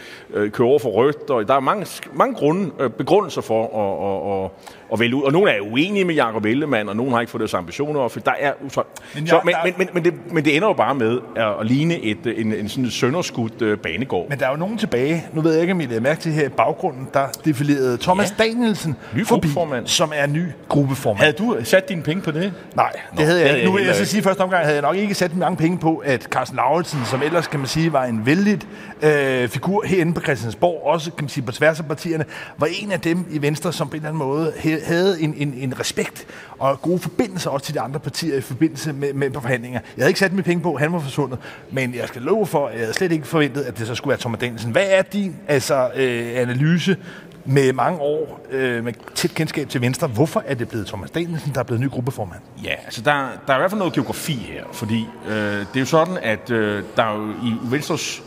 kører 0.52 0.69
over 0.69 0.79
for 0.79 0.90
rødt, 0.90 1.31
og 1.31 1.49
der 1.49 1.55
er 1.55 1.61
mange, 1.61 1.87
mange 2.12 2.35
grunde, 2.35 2.90
begrundelser 2.90 3.40
for 3.40 3.62
at, 3.64 4.40
at, 4.40 4.45
at 4.45 4.50
at 4.92 5.00
vælge 5.00 5.16
ud. 5.16 5.23
Og 5.23 5.32
nogle 5.32 5.50
er 5.50 5.61
uenige 5.61 6.04
med 6.04 6.14
Jacob 6.14 6.44
Ellemann, 6.44 6.88
og 6.88 6.97
nogle 6.97 7.12
har 7.12 7.20
ikke 7.20 7.30
fået 7.30 7.40
deres 7.40 7.54
ambitioner 7.54 8.00
op, 8.00 8.14
der 8.25 8.32
er... 8.40 8.52
Så, 8.68 8.82
men, 9.14 9.26
jeg, 9.26 9.28
så, 9.28 9.40
men, 9.44 9.54
men, 9.64 9.75
men, 9.78 9.88
men, 9.94 10.04
det, 10.04 10.32
men 10.32 10.44
det 10.44 10.56
ender 10.56 10.68
jo 10.68 10.75
bare 10.75 10.94
med, 10.94 11.18
at, 11.37 11.66
ligne 11.66 12.00
et, 12.00 12.18
en, 12.37 12.54
en 12.54 12.68
sådan 12.68 12.90
sønderskudt 12.90 13.62
øh, 13.62 13.78
banegård. 13.78 14.28
Men 14.28 14.38
der 14.38 14.47
er 14.47 14.50
jo 14.50 14.56
nogen 14.56 14.78
tilbage, 14.78 15.25
nu 15.32 15.40
ved 15.40 15.52
jeg 15.52 15.61
ikke, 15.61 15.73
om 15.73 15.80
I 15.80 15.87
lader 15.87 16.00
mærke 16.00 16.20
til 16.20 16.32
her 16.32 16.47
i 16.47 16.49
baggrunden, 16.49 17.09
der 17.14 17.26
defilerede 17.44 17.99
Thomas 17.99 18.35
ja. 18.38 18.44
Danielsen 18.44 18.97
Ny 19.16 19.26
forbi, 19.26 19.49
som 19.85 20.12
er 20.14 20.26
ny 20.26 20.42
gruppeformand. 20.68 21.18
Havde 21.18 21.32
du 21.32 21.56
sat 21.64 21.88
dine 21.88 22.02
penge 22.02 22.23
på 22.23 22.30
det? 22.30 22.52
Nej, 22.75 22.92
det 22.92 23.18
Nå, 23.18 23.25
havde 23.25 23.40
jeg 23.40 23.49
det 23.49 23.56
ikke. 23.56 23.66
Nu 23.66 23.73
vil 23.73 23.80
jeg 23.80 23.88
jeg 23.88 23.97
så 23.97 24.04
sige, 24.04 24.23
første 24.23 24.40
omgang 24.40 24.62
havde 24.62 24.75
jeg 24.75 24.82
nok 24.82 24.97
ikke 24.97 25.14
sat 25.14 25.37
mange 25.37 25.56
penge 25.56 25.78
på, 25.78 25.97
at 25.97 26.23
Carsten 26.23 26.56
Lauritsen, 26.56 27.00
som 27.04 27.23
ellers 27.23 27.47
kan 27.47 27.61
man 27.61 27.68
sige 27.68 27.92
var 27.92 28.04
en 28.04 28.26
vældig 28.26 28.59
øh, 29.02 29.49
figur 29.49 29.85
herinde 29.87 30.14
på 30.14 30.20
Christiansborg, 30.20 30.87
også 30.87 31.11
kan 31.11 31.25
man 31.25 31.28
sige 31.28 31.44
på 31.44 31.52
tværs 31.52 31.80
af 31.80 31.87
partierne, 31.87 32.25
var 32.59 32.68
en 32.80 32.92
af 32.92 33.00
dem 33.00 33.26
i 33.30 33.42
Venstre, 33.42 33.73
som 33.73 33.88
på 33.88 33.92
en 33.92 33.97
eller 33.97 34.09
anden 34.09 34.18
måde 34.18 34.52
he- 34.56 34.79
havde 34.84 35.20
en, 35.20 35.34
en, 35.37 35.54
en 35.56 35.80
respekt 35.80 36.26
og 36.58 36.82
gode 36.82 36.99
forbindelser 36.99 37.50
også 37.50 37.66
til 37.66 37.75
de 37.75 37.80
andre 37.80 38.00
partier 38.00 38.37
i 38.37 38.40
forbindelse 38.40 38.92
med, 38.92 39.12
med 39.12 39.30
på 39.30 39.40
forhandlinger. 39.40 39.80
Jeg 39.96 40.02
havde 40.02 40.10
ikke 40.10 40.20
sat 40.20 40.32
mine 40.32 40.42
penge 40.42 40.62
på, 40.62 40.76
han 40.76 40.92
var 40.92 41.00
forsvundet, 41.00 41.38
men 41.70 41.94
jeg 41.94 42.08
skal 42.08 42.22
love 42.22 42.46
for, 42.46 42.66
at 42.66 42.72
jeg 42.72 42.80
havde 42.80 42.94
slet 42.94 43.12
ikke 43.12 43.26
forventet, 43.26 43.62
at 43.62 43.78
det 43.78 43.87
så 43.87 43.94
skulle 43.94 44.10
være 44.10 44.20
Thomas 44.20 44.40
Danielsen. 44.40 44.72
Hvad 44.72 44.87
er 44.88 45.02
din 45.02 45.37
altså, 45.49 45.90
øh, 45.96 46.30
analyse 46.34 46.96
med 47.44 47.72
mange 47.72 48.00
år 48.00 48.46
øh, 48.50 48.84
med 48.84 48.92
tæt 49.14 49.34
kendskab 49.34 49.68
til 49.68 49.80
Venstre? 49.80 50.06
Hvorfor 50.06 50.42
er 50.46 50.54
det 50.54 50.68
blevet 50.68 50.87
Thomas 50.87 51.10
Danielsen, 51.10 51.54
der 51.54 51.60
er 51.60 51.64
blevet 51.64 51.80
ny 51.80 51.88
gruppeformand? 51.88 52.40
Ja, 52.64 52.75
altså 52.84 53.02
der, 53.02 53.28
der 53.46 53.52
er 53.52 53.56
i 53.56 53.60
hvert 53.60 53.70
fald 53.70 53.78
noget 53.78 53.94
geografi 53.94 54.32
her, 54.32 54.64
fordi 54.72 55.06
øh, 55.28 55.34
det 55.34 55.76
er 55.76 55.80
jo 55.80 55.87
sådan, 55.87 56.18
at 56.22 56.50
øh, 56.50 56.82
der 56.96 57.02
er 57.02 57.16
jo 57.16 57.30
i 57.30 57.54
Venstres, 57.70 58.22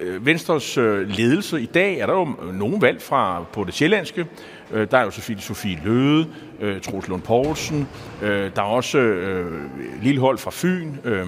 øh, 0.00 0.26
Venstres 0.26 0.78
øh, 0.78 1.08
ledelse 1.08 1.60
i 1.60 1.66
dag, 1.66 1.98
er 1.98 2.06
der 2.06 2.12
jo 2.12 2.28
nogen 2.52 2.82
valg 2.82 3.02
fra 3.02 3.44
på 3.52 3.64
det 3.64 3.74
sjællandske. 3.74 4.26
Øh, 4.72 4.86
der 4.90 4.98
er 4.98 5.04
jo 5.04 5.10
selvfølgelig 5.10 5.44
Sofie 5.44 5.78
Løde, 5.84 6.26
øh, 6.60 6.80
Troels 6.80 7.08
Lund 7.08 7.22
Poulsen, 7.22 7.88
øh, 8.22 8.50
der 8.56 8.62
er 8.62 8.66
også 8.66 8.98
øh, 8.98 9.52
Lillehold 10.02 10.38
fra 10.38 10.50
Fyn, 10.54 10.94
øh, 11.04 11.26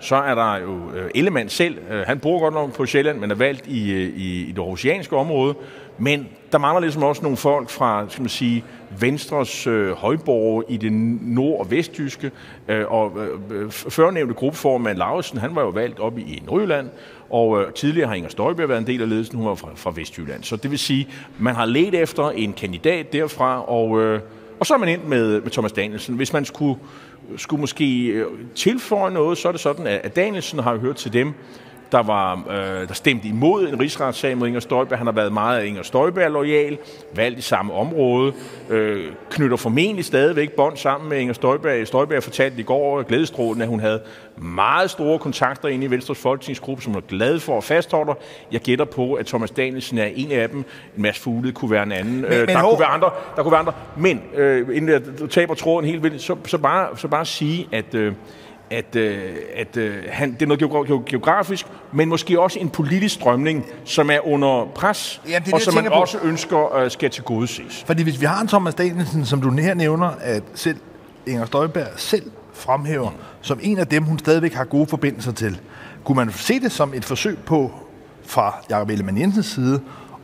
så 0.00 0.16
er 0.16 0.34
der 0.34 0.56
jo 0.56 0.90
øh, 0.94 1.10
Ellemann 1.14 1.48
selv, 1.48 1.78
øh, 1.90 2.00
han 2.06 2.18
bor 2.18 2.40
godt 2.40 2.54
nok 2.54 2.72
på 2.72 2.86
Sjælland, 2.86 3.18
men 3.18 3.30
er 3.30 3.34
valgt 3.34 3.66
i, 3.66 3.92
øh, 3.92 4.16
i, 4.16 4.44
i 4.44 4.52
det 4.52 4.58
aarhusianske 4.58 5.16
område, 5.16 5.54
men 5.98 6.28
der 6.52 6.58
mangler 6.58 6.80
ligesom 6.80 7.02
også 7.02 7.22
nogle 7.22 7.36
folk 7.36 7.70
fra, 7.70 8.06
skal 8.08 8.22
man 8.22 8.28
sige, 8.28 8.64
Venstres 9.00 9.66
øh, 9.66 9.92
højborg 9.92 10.64
i 10.68 10.76
det 10.76 10.92
nord- 10.92 11.60
og 11.60 11.70
vestjyske, 11.70 12.30
øh, 12.68 12.84
og 12.88 13.12
øh, 13.50 13.70
førnævnte 13.70 14.34
gruppeformand 14.34 14.98
Lauritsen, 14.98 15.38
han 15.38 15.54
var 15.54 15.62
jo 15.62 15.68
valgt 15.68 16.00
op 16.00 16.18
i 16.18 16.42
Nordjylland, 16.46 16.88
og 17.30 17.62
øh, 17.62 17.72
tidligere 17.72 18.08
har 18.08 18.14
Inger 18.14 18.30
Støjberg 18.30 18.68
været 18.68 18.78
en 18.78 18.86
del 18.86 19.02
af 19.02 19.08
ledelsen, 19.08 19.38
hun 19.38 19.46
var 19.46 19.54
fra, 19.54 19.68
fra 19.74 19.92
Vestjylland. 19.94 20.42
Så 20.42 20.56
det 20.56 20.70
vil 20.70 20.78
sige, 20.78 21.08
man 21.38 21.54
har 21.54 21.64
let 21.64 21.94
efter 21.94 22.30
en 22.30 22.52
kandidat 22.52 23.12
derfra, 23.12 23.64
og, 23.70 24.00
øh, 24.00 24.20
og 24.60 24.66
så 24.66 24.74
er 24.74 24.78
man 24.78 24.88
ind 24.88 25.02
med, 25.02 25.40
med 25.40 25.50
Thomas 25.50 25.72
Danielsen. 25.72 26.16
Hvis 26.16 26.32
man 26.32 26.44
skulle, 26.44 26.80
skulle 27.36 27.60
måske 27.60 28.06
øh, 28.06 28.26
tilføje 28.54 29.10
noget, 29.10 29.38
så 29.38 29.48
er 29.48 29.52
det 29.52 29.60
sådan, 29.60 29.86
at, 29.86 30.00
at 30.04 30.16
Danielsen 30.16 30.58
har 30.58 30.72
jo 30.72 30.78
hørt 30.78 30.96
til 30.96 31.12
dem, 31.12 31.34
der, 31.94 32.02
var, 32.02 32.44
øh, 32.50 32.88
der 32.88 32.94
stemte 32.94 33.28
imod 33.28 33.68
en 33.68 33.80
rigsretssag 33.80 34.38
mod 34.38 34.48
Inger 34.48 34.60
Støjberg. 34.60 34.98
Han 34.98 35.06
har 35.06 35.14
været 35.14 35.32
meget 35.32 35.64
Inger 35.64 35.82
Støjberg-lojal, 35.82 36.78
valgt 37.14 37.38
i 37.38 37.42
samme 37.42 37.72
område, 37.72 38.32
øh, 38.70 39.06
knytter 39.30 39.56
formentlig 39.56 40.04
stadigvæk 40.04 40.52
bånd 40.52 40.76
sammen 40.76 41.08
med 41.08 41.18
Inger 41.18 41.34
Støjberg. 41.34 41.86
Støjberg 41.86 42.22
fortalte 42.22 42.60
i 42.60 42.62
går 42.62 43.02
glædestrålen, 43.02 43.62
at 43.62 43.68
hun 43.68 43.80
havde 43.80 44.00
meget 44.36 44.90
store 44.90 45.18
kontakter 45.18 45.68
inde 45.68 45.86
i 45.86 45.90
Venstres 45.90 46.18
folketingsgruppe, 46.18 46.82
som 46.82 46.92
hun 46.92 47.02
er 47.02 47.06
glad 47.06 47.40
for 47.40 47.56
at 47.56 47.64
fastholde. 47.64 48.14
Jeg 48.52 48.60
gætter 48.60 48.84
på, 48.84 49.14
at 49.14 49.26
Thomas 49.26 49.50
Danielsen 49.50 49.98
er 49.98 50.08
en 50.14 50.32
af 50.32 50.50
dem. 50.50 50.64
Mads 50.96 51.18
Fugle 51.18 51.52
kunne 51.52 51.70
være 51.70 51.82
en 51.82 51.92
anden. 51.92 52.14
Men, 52.14 52.24
øh, 52.24 52.38
men 52.38 52.48
der, 52.48 52.58
hov. 52.58 52.70
kunne 52.70 52.80
være 52.80 52.88
andre, 52.88 53.10
der 53.36 53.42
kunne 53.42 53.52
være 53.52 53.60
andre. 53.60 53.72
Men 53.96 54.22
øh, 54.36 54.76
inden 54.76 54.90
jeg 54.90 55.28
taber 55.30 55.54
tråden 55.54 55.88
helt 55.88 56.02
vildt, 56.02 56.22
så, 56.22 56.36
så, 56.46 56.58
bare, 56.58 56.88
så 56.96 57.08
bare 57.08 57.24
sige, 57.24 57.68
at... 57.72 57.94
Øh, 57.94 58.12
at, 58.74 58.96
øh, 58.96 59.34
at 59.56 59.76
øh, 59.76 59.94
han, 60.10 60.32
det 60.32 60.42
er 60.42 60.46
noget 60.46 60.62
geogra- 60.62 60.92
ge- 60.92 61.04
geografisk, 61.10 61.66
men 61.92 62.08
måske 62.08 62.40
også 62.40 62.58
en 62.58 62.70
politisk 62.70 63.14
strømning, 63.14 63.66
som 63.84 64.10
er 64.10 64.26
under 64.26 64.66
pres, 64.74 65.20
Ja, 65.26 65.28
det 65.30 65.36
er 65.36 65.40
det, 65.44 65.52
og 65.52 65.58
jeg 65.58 65.64
som 65.64 65.74
man 65.74 65.84
på. 65.84 65.90
også 65.90 66.18
ønsker 66.22 66.76
øh, 66.76 66.90
skal 66.90 67.10
tilgodeses. 67.10 67.84
Fordi 67.86 68.02
hvis 68.02 68.20
vi 68.20 68.26
har 68.26 68.40
en 68.40 68.48
Thomas 68.48 68.74
Danielsen, 68.74 69.26
som 69.26 69.40
du 69.40 69.50
her 69.50 69.74
nævner, 69.74 70.10
at 70.20 70.42
selv 70.54 70.76
Inger 71.26 71.46
Støjberg 71.46 71.86
selv 71.96 72.30
fremhæver 72.52 73.10
mm. 73.10 73.16
som 73.40 73.58
en 73.62 73.78
af 73.78 73.86
dem, 73.86 74.02
hun 74.02 74.18
stadigvæk 74.18 74.54
har 74.54 74.64
gode 74.64 74.86
forbindelser 74.86 75.32
til, 75.32 75.60
kunne 76.04 76.16
man 76.16 76.32
se 76.32 76.60
det 76.60 76.72
som 76.72 76.94
et 76.94 77.04
forsøg 77.04 77.38
på, 77.46 77.72
fra 78.26 78.64
Jakob 78.70 78.90
Ellemann 78.90 79.20
Jensens 79.20 79.46
side, 79.46 79.80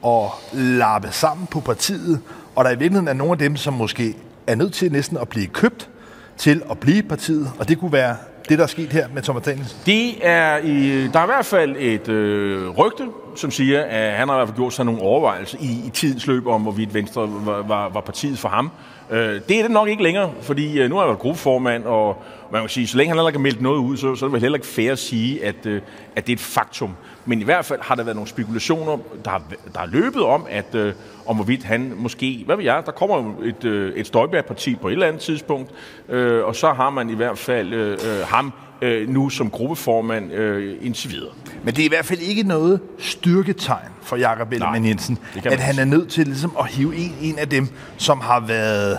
at 0.06 0.20
lappe 0.52 1.08
sammen 1.12 1.46
på 1.46 1.60
partiet, 1.60 2.20
og 2.56 2.64
der 2.64 2.70
i 2.70 2.74
virkeligheden 2.74 3.08
er 3.08 3.12
nogle 3.12 3.32
af 3.32 3.38
dem, 3.38 3.56
som 3.56 3.74
måske 3.74 4.14
er 4.46 4.54
nødt 4.54 4.72
til 4.72 4.92
næsten 4.92 5.16
at 5.16 5.28
blive 5.28 5.46
købt 5.46 5.88
til 6.36 6.62
at 6.70 6.78
blive 6.78 7.02
partiet, 7.02 7.50
og 7.58 7.68
det 7.68 7.78
kunne 7.78 7.92
være 7.92 8.16
det, 8.50 8.58
der 8.58 8.64
er 8.64 8.68
sket 8.68 8.92
her 8.92 9.08
med 9.14 9.22
Thomas 9.22 9.42
Danielsen. 9.42 9.78
Det 9.86 10.26
er 10.26 10.58
i, 10.58 11.06
der 11.12 11.18
er 11.18 11.24
i 11.24 11.26
hvert 11.26 11.46
fald 11.46 11.76
et 11.78 12.08
øh, 12.08 12.68
rygte, 12.68 13.08
som 13.36 13.50
siger, 13.50 13.82
at 13.82 14.12
han 14.12 14.28
har 14.28 14.34
i 14.34 14.38
hvert 14.38 14.48
fald 14.48 14.56
gjort 14.56 14.72
sig 14.72 14.84
nogle 14.84 15.00
overvejelser 15.00 15.58
i, 15.60 15.86
i 15.86 15.90
tidens 15.90 16.26
løb 16.26 16.46
om, 16.46 16.62
hvorvidt 16.62 16.94
Venstre 16.94 17.28
var, 17.44 17.62
var, 17.62 17.88
var 17.88 18.00
partiet 18.00 18.38
for 18.38 18.48
ham. 18.48 18.70
Øh, 19.10 19.40
det 19.48 19.58
er 19.58 19.62
det 19.62 19.70
nok 19.70 19.88
ikke 19.88 20.02
længere, 20.02 20.30
fordi 20.42 20.80
øh, 20.80 20.90
nu 20.90 20.96
er 20.96 21.00
jeg 21.00 21.08
været 21.08 21.18
gruppeformand, 21.18 21.84
og 21.84 22.22
man 22.52 22.62
kan 22.62 22.68
sige, 22.68 22.86
så 22.86 22.96
længe 22.96 23.08
han 23.08 23.18
heller 23.18 23.28
ikke 23.28 23.38
har 23.38 23.42
meldt 23.42 23.62
noget 23.62 23.78
ud, 23.78 23.96
så, 23.96 24.14
så 24.14 24.24
er 24.24 24.28
det 24.28 24.32
vel 24.32 24.40
heller 24.40 24.58
ikke 24.58 24.68
fair 24.68 24.92
at 24.92 24.98
sige, 24.98 25.44
at, 25.44 25.66
øh, 25.66 25.82
at 26.16 26.26
det 26.26 26.32
er 26.32 26.36
et 26.36 26.40
faktum. 26.40 26.96
Men 27.30 27.40
i 27.40 27.44
hvert 27.44 27.64
fald 27.64 27.80
har 27.82 27.94
der 27.94 28.02
været 28.02 28.16
nogle 28.16 28.28
spekulationer, 28.28 28.98
der 29.24 29.30
der 29.74 29.78
har 29.78 29.86
løbet 29.86 30.22
om, 30.22 30.46
at 30.50 30.74
øh, 30.74 30.94
om 31.26 31.36
hvorvidt 31.36 31.64
han 31.64 31.92
måske, 31.96 32.42
hvad 32.46 32.56
ved 32.56 32.64
jeg, 32.64 32.82
der 32.86 32.92
kommer 32.92 33.34
et, 33.42 33.64
øh, 33.64 33.94
et 33.94 34.06
Støjberg-parti 34.06 34.76
på 34.76 34.88
et 34.88 34.92
eller 34.92 35.06
andet 35.06 35.22
tidspunkt, 35.22 35.70
øh, 36.08 36.44
og 36.44 36.56
så 36.56 36.72
har 36.72 36.90
man 36.90 37.10
i 37.10 37.14
hvert 37.14 37.38
fald 37.38 37.72
øh, 37.72 37.92
øh, 37.92 38.26
ham 38.26 38.52
øh, 38.82 39.08
nu 39.08 39.28
som 39.28 39.50
gruppeformand 39.50 40.32
øh, 40.32 40.76
indtil 40.80 41.10
videre. 41.10 41.32
Men 41.62 41.74
det 41.74 41.82
er 41.82 41.86
i 41.86 41.88
hvert 41.88 42.04
fald 42.04 42.20
ikke 42.20 42.42
noget 42.42 42.80
styrketegn 42.98 43.88
for 44.02 44.16
Jakob 44.16 44.52
Ellemann 44.52 44.86
Jensen, 44.86 45.18
at 45.44 45.60
han 45.60 45.78
er 45.78 45.84
nødt 45.84 46.08
til 46.08 46.26
ligesom 46.26 46.56
at 46.60 46.66
hive 46.66 46.96
en, 46.96 47.14
en 47.20 47.38
af 47.38 47.48
dem, 47.48 47.68
som 47.96 48.20
har 48.20 48.40
været 48.40 48.98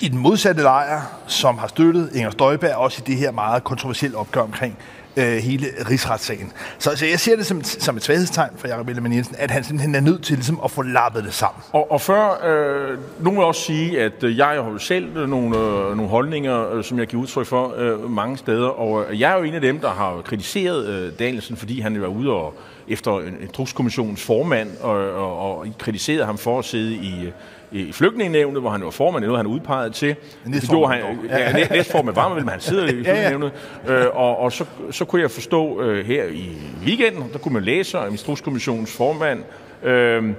i 0.00 0.08
den 0.08 0.18
modsatte 0.18 0.62
lejr, 0.62 1.00
som 1.26 1.58
har 1.58 1.66
støttet 1.66 2.10
Inger 2.14 2.30
Støjberg, 2.30 2.76
også 2.76 3.02
i 3.06 3.10
det 3.10 3.16
her 3.16 3.30
meget 3.30 3.64
kontroversielle 3.64 4.16
opgør 4.16 4.40
omkring 4.40 4.78
øh, 5.16 5.24
hele 5.24 5.66
rigsretssagen. 5.90 6.52
Så 6.78 6.96
så 6.96 7.06
jeg 7.06 7.20
ser 7.20 7.36
det 7.36 7.46
som, 7.46 7.64
som 7.64 7.96
et 7.96 8.04
svaghedstegn 8.04 8.50
for 8.56 8.68
Jacob 8.68 8.88
Ellemann 8.88 9.14
Jensen, 9.14 9.36
at 9.38 9.50
han 9.50 9.64
simpelthen 9.64 9.94
er 9.94 10.00
nødt 10.00 10.24
til 10.24 10.36
ligesom, 10.36 10.60
at 10.64 10.70
få 10.70 10.82
lappet 10.82 11.24
det 11.24 11.34
sammen. 11.34 11.62
Og, 11.72 11.92
og 11.92 12.00
før, 12.00 12.46
øh, 12.46 12.98
nogen 13.20 13.38
vil 13.38 13.46
også 13.46 13.60
sige, 13.60 14.00
at 14.00 14.24
øh, 14.24 14.38
jeg 14.38 14.46
har 14.46 14.54
jo 14.54 14.78
selv 14.78 15.16
øh, 15.16 15.28
nogle, 15.28 15.58
øh, 15.58 15.96
nogle 15.96 16.08
holdninger, 16.08 16.72
øh, 16.72 16.84
som 16.84 16.98
jeg 16.98 17.06
giver 17.06 17.22
udtryk 17.22 17.46
for 17.46 17.74
øh, 17.76 18.10
mange 18.10 18.36
steder, 18.36 18.68
og 18.68 19.04
øh, 19.10 19.20
jeg 19.20 19.32
er 19.32 19.36
jo 19.36 19.42
en 19.42 19.54
af 19.54 19.60
dem, 19.60 19.80
der 19.80 19.90
har 19.90 20.20
kritiseret 20.24 20.86
øh, 20.86 21.12
Danielsen, 21.18 21.56
fordi 21.56 21.80
han 21.80 22.00
var 22.00 22.06
ude 22.06 22.30
og 22.30 22.54
efter 22.88 23.18
en 23.18 23.36
instrukskommissionens 23.42 24.22
formand, 24.22 24.70
og, 24.80 25.12
og, 25.12 25.58
og 25.58 25.66
kritiserede 25.78 26.24
ham 26.24 26.38
for 26.38 26.58
at 26.58 26.64
sidde 26.64 26.94
i, 26.94 27.32
i 27.72 27.92
flygtningenævnet, 27.92 28.60
hvor 28.60 28.70
han 28.70 28.84
var 28.84 28.90
formand, 28.90 29.24
noget 29.24 29.38
han 29.38 29.46
udpeget 29.46 29.94
til. 29.94 30.16
Det 30.46 30.68
gjorde 30.70 30.92
han, 30.92 31.02
Næstformand 31.02 31.28
ja, 31.30 31.52
næ- 31.52 31.76
næstformand 31.76 32.14
var 32.14 32.34
men 32.34 32.48
han 32.48 32.60
sidder 32.60 32.86
i 32.86 32.86
Ja, 32.90 32.94
ja. 32.96 33.02
flygtningenævnet. 33.02 33.52
Øh, 33.88 34.06
og 34.16 34.38
og 34.38 34.52
så, 34.52 34.64
så 34.90 35.04
kunne 35.04 35.22
jeg 35.22 35.30
forstå 35.30 35.80
øh, 35.82 36.06
her 36.06 36.24
i 36.24 36.58
weekenden, 36.86 37.24
der 37.32 37.38
kunne 37.38 37.54
man 37.54 37.62
læse 37.62 37.98
om 37.98 38.10
instrukskommissionens 38.10 38.96
formand, 38.96 39.44
øh, 39.82 40.32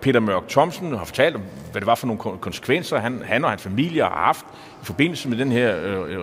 Peter 0.00 0.20
Mørk 0.20 0.48
Thomsen, 0.48 0.96
har 0.98 1.04
fortalt 1.04 1.36
om, 1.36 1.42
hvad 1.72 1.80
det 1.80 1.86
var 1.86 1.94
for 1.94 2.06
nogle 2.06 2.22
kon- 2.22 2.38
konsekvenser, 2.38 2.98
han, 2.98 3.22
han 3.24 3.44
og 3.44 3.50
hans 3.50 3.62
familie 3.62 4.02
har 4.02 4.22
haft 4.26 4.44
i 4.82 4.84
forbindelse 4.84 5.28
med 5.28 5.36
den 5.38 5.52
her, 5.52 5.76
øh, 5.84 5.92
øh, 6.12 6.18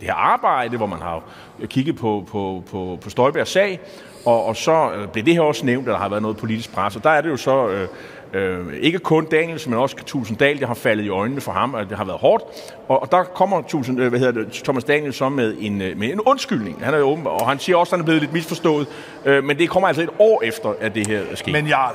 det 0.00 0.08
her 0.08 0.14
arbejde, 0.14 0.76
hvor 0.76 0.86
man 0.86 0.98
har 0.98 1.22
kigget 1.64 1.96
på, 1.96 2.26
på, 2.30 2.62
på, 2.70 2.98
på 3.02 3.10
Støjbergs 3.10 3.50
sag, 3.50 3.80
og, 4.24 4.44
og 4.46 4.56
så 4.56 4.90
øh, 4.92 5.08
blev 5.08 5.24
det 5.24 5.34
her 5.34 5.40
også 5.40 5.66
nævnt, 5.66 5.88
at 5.88 5.92
der 5.92 5.98
har 5.98 6.08
været 6.08 6.22
noget 6.22 6.36
politisk 6.36 6.72
pres, 6.72 6.96
og 6.96 7.04
der 7.04 7.10
er 7.10 7.20
det 7.20 7.28
jo 7.30 7.36
så... 7.36 7.68
Øh, 7.68 7.88
Øh, 8.36 8.74
ikke 8.80 8.98
kun 8.98 9.26
Daniels, 9.26 9.66
men 9.66 9.78
også 9.78 9.96
Tusinddal, 10.06 10.58
det 10.58 10.66
har 10.66 10.74
faldet 10.74 11.04
i 11.04 11.08
øjnene 11.08 11.40
for 11.40 11.52
ham, 11.52 11.74
og 11.74 11.88
det 11.88 11.96
har 11.96 12.04
været 12.04 12.18
hårdt. 12.18 12.44
Og, 12.88 13.02
og 13.02 13.12
der 13.12 13.24
kommer 13.24 13.62
Tusind, 13.62 14.00
øh, 14.00 14.08
hvad 14.08 14.18
hedder 14.18 14.32
det, 14.32 14.52
Thomas 14.52 14.84
Daniel 14.84 15.12
så 15.12 15.28
med 15.28 15.56
en, 15.60 15.82
øh, 15.82 15.98
med 15.98 16.12
en 16.12 16.20
undskyldning. 16.20 16.84
Han 16.84 16.94
er 16.94 16.98
jo 16.98 17.04
åben, 17.04 17.26
og 17.26 17.48
han 17.48 17.58
siger 17.58 17.76
også, 17.76 17.90
at 17.90 17.98
han 17.98 18.00
er 18.00 18.04
blevet 18.04 18.20
lidt 18.20 18.32
misforstået. 18.32 18.86
Øh, 19.24 19.44
men 19.44 19.58
det 19.58 19.70
kommer 19.70 19.88
altså 19.88 20.02
et 20.02 20.10
år 20.18 20.42
efter, 20.42 20.74
at 20.80 20.94
det 20.94 21.06
her 21.06 21.20
er 21.30 21.34
sket. 21.34 21.52
Men 21.52 21.66
Jarl, 21.66 21.94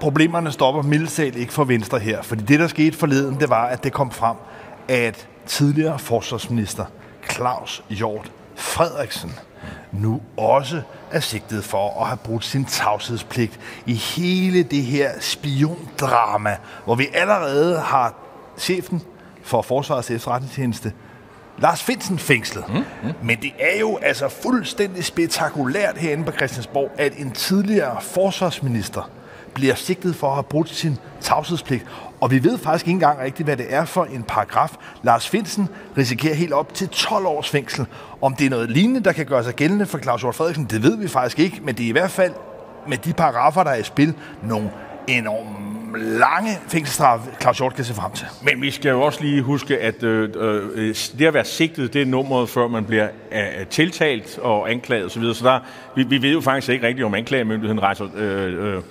problemerne 0.00 0.52
stopper 0.52 0.82
mildtalt 0.82 1.36
ikke 1.36 1.52
for 1.52 1.64
Venstre 1.64 1.98
her, 1.98 2.22
fordi 2.22 2.42
det, 2.42 2.60
der 2.60 2.66
skete 2.66 2.96
forleden, 2.96 3.40
det 3.40 3.50
var, 3.50 3.66
at 3.66 3.84
det 3.84 3.92
kom 3.92 4.10
frem, 4.10 4.36
at 4.88 5.28
tidligere 5.46 5.98
forsvarsminister 5.98 6.84
Claus 7.30 7.84
Hjort 7.88 8.30
Frederiksen 8.56 9.30
nu 9.92 10.20
også 10.36 10.82
er 11.14 11.20
sigtet 11.20 11.64
for 11.64 12.00
at 12.00 12.06
have 12.06 12.16
brugt 12.16 12.44
sin 12.44 12.64
tavshedspligt 12.64 13.60
i 13.86 13.94
hele 13.94 14.62
det 14.62 14.82
her 14.82 15.10
spiondrama, 15.20 16.56
hvor 16.84 16.94
vi 16.94 17.08
allerede 17.14 17.80
har 17.80 18.14
chefen 18.58 19.02
for 19.42 19.62
Forsvarets 19.62 20.10
efterretningstjeneste, 20.10 20.92
Lars 21.58 21.82
Finsen 21.82 22.18
fængslet. 22.18 22.64
Mm, 22.68 22.74
mm. 22.74 23.12
Men 23.22 23.38
det 23.42 23.52
er 23.58 23.80
jo 23.80 23.96
altså 23.96 24.28
fuldstændig 24.28 25.04
spektakulært 25.04 25.98
herinde 25.98 26.24
på 26.24 26.32
Christiansborg, 26.32 26.90
at 26.98 27.12
en 27.18 27.30
tidligere 27.30 28.00
forsvarsminister 28.00 29.10
bliver 29.54 29.74
sigtet 29.74 30.16
for 30.16 30.26
at 30.26 30.34
have 30.34 30.42
brudt 30.42 30.68
sin 30.68 30.98
tavshedspligt. 31.20 31.86
Og 32.20 32.30
vi 32.30 32.44
ved 32.44 32.58
faktisk 32.58 32.86
ikke 32.86 32.94
engang 32.94 33.20
rigtigt, 33.20 33.46
hvad 33.46 33.56
det 33.56 33.66
er 33.68 33.84
for 33.84 34.04
en 34.04 34.22
paragraf. 34.22 34.76
Lars 35.02 35.28
Finsen 35.28 35.68
risikerer 35.96 36.34
helt 36.34 36.52
op 36.52 36.74
til 36.74 36.88
12 36.88 37.26
års 37.26 37.48
fængsel. 37.48 37.86
Om 38.22 38.34
det 38.34 38.46
er 38.46 38.50
noget 38.50 38.70
lignende, 38.70 39.00
der 39.00 39.12
kan 39.12 39.26
gøre 39.26 39.44
sig 39.44 39.54
gældende 39.54 39.86
for 39.86 39.98
Claus 39.98 40.20
Hjort 40.20 40.34
Frederiksen, 40.34 40.64
det 40.64 40.82
ved 40.82 40.96
vi 40.96 41.08
faktisk 41.08 41.38
ikke, 41.38 41.60
men 41.62 41.74
det 41.74 41.84
er 41.84 41.88
i 41.88 41.92
hvert 41.92 42.10
fald 42.10 42.32
med 42.88 42.98
de 42.98 43.12
paragrafer, 43.12 43.62
der 43.62 43.70
er 43.70 43.76
i 43.76 43.82
spil, 43.82 44.14
nogle 44.42 44.70
enormt 45.08 45.64
lange 45.96 46.58
fængselsstraf, 46.68 47.20
Claus 47.40 47.58
Hjort 47.58 47.74
kan 47.74 47.84
se 47.84 47.94
frem 47.94 48.12
til. 48.12 48.26
Men 48.42 48.62
vi 48.62 48.70
skal 48.70 48.90
jo 48.90 49.02
også 49.02 49.22
lige 49.22 49.42
huske, 49.42 49.78
at 49.78 50.02
øh, 50.02 50.30
øh, 50.74 50.94
det 51.18 51.26
at 51.26 51.34
være 51.34 51.44
sigtet, 51.44 51.92
det 51.92 52.02
er 52.02 52.06
nummeret, 52.06 52.48
før 52.48 52.68
man 52.68 52.84
bliver 52.84 53.08
øh, 53.32 53.66
tiltalt 53.66 54.38
og 54.38 54.70
anklaget 54.70 55.06
osv. 55.06 55.22
Så, 55.22 55.34
så 55.34 55.44
der, 55.44 55.60
vi, 55.96 56.02
vi 56.02 56.22
ved 56.22 56.32
jo 56.32 56.40
faktisk 56.40 56.68
ikke 56.68 56.86
rigtigt, 56.86 57.04
om 57.04 57.14
anklagemyndigheden 57.14 57.82
rejser 57.82 58.06
øh, 58.16 58.74
øh, 58.74 58.82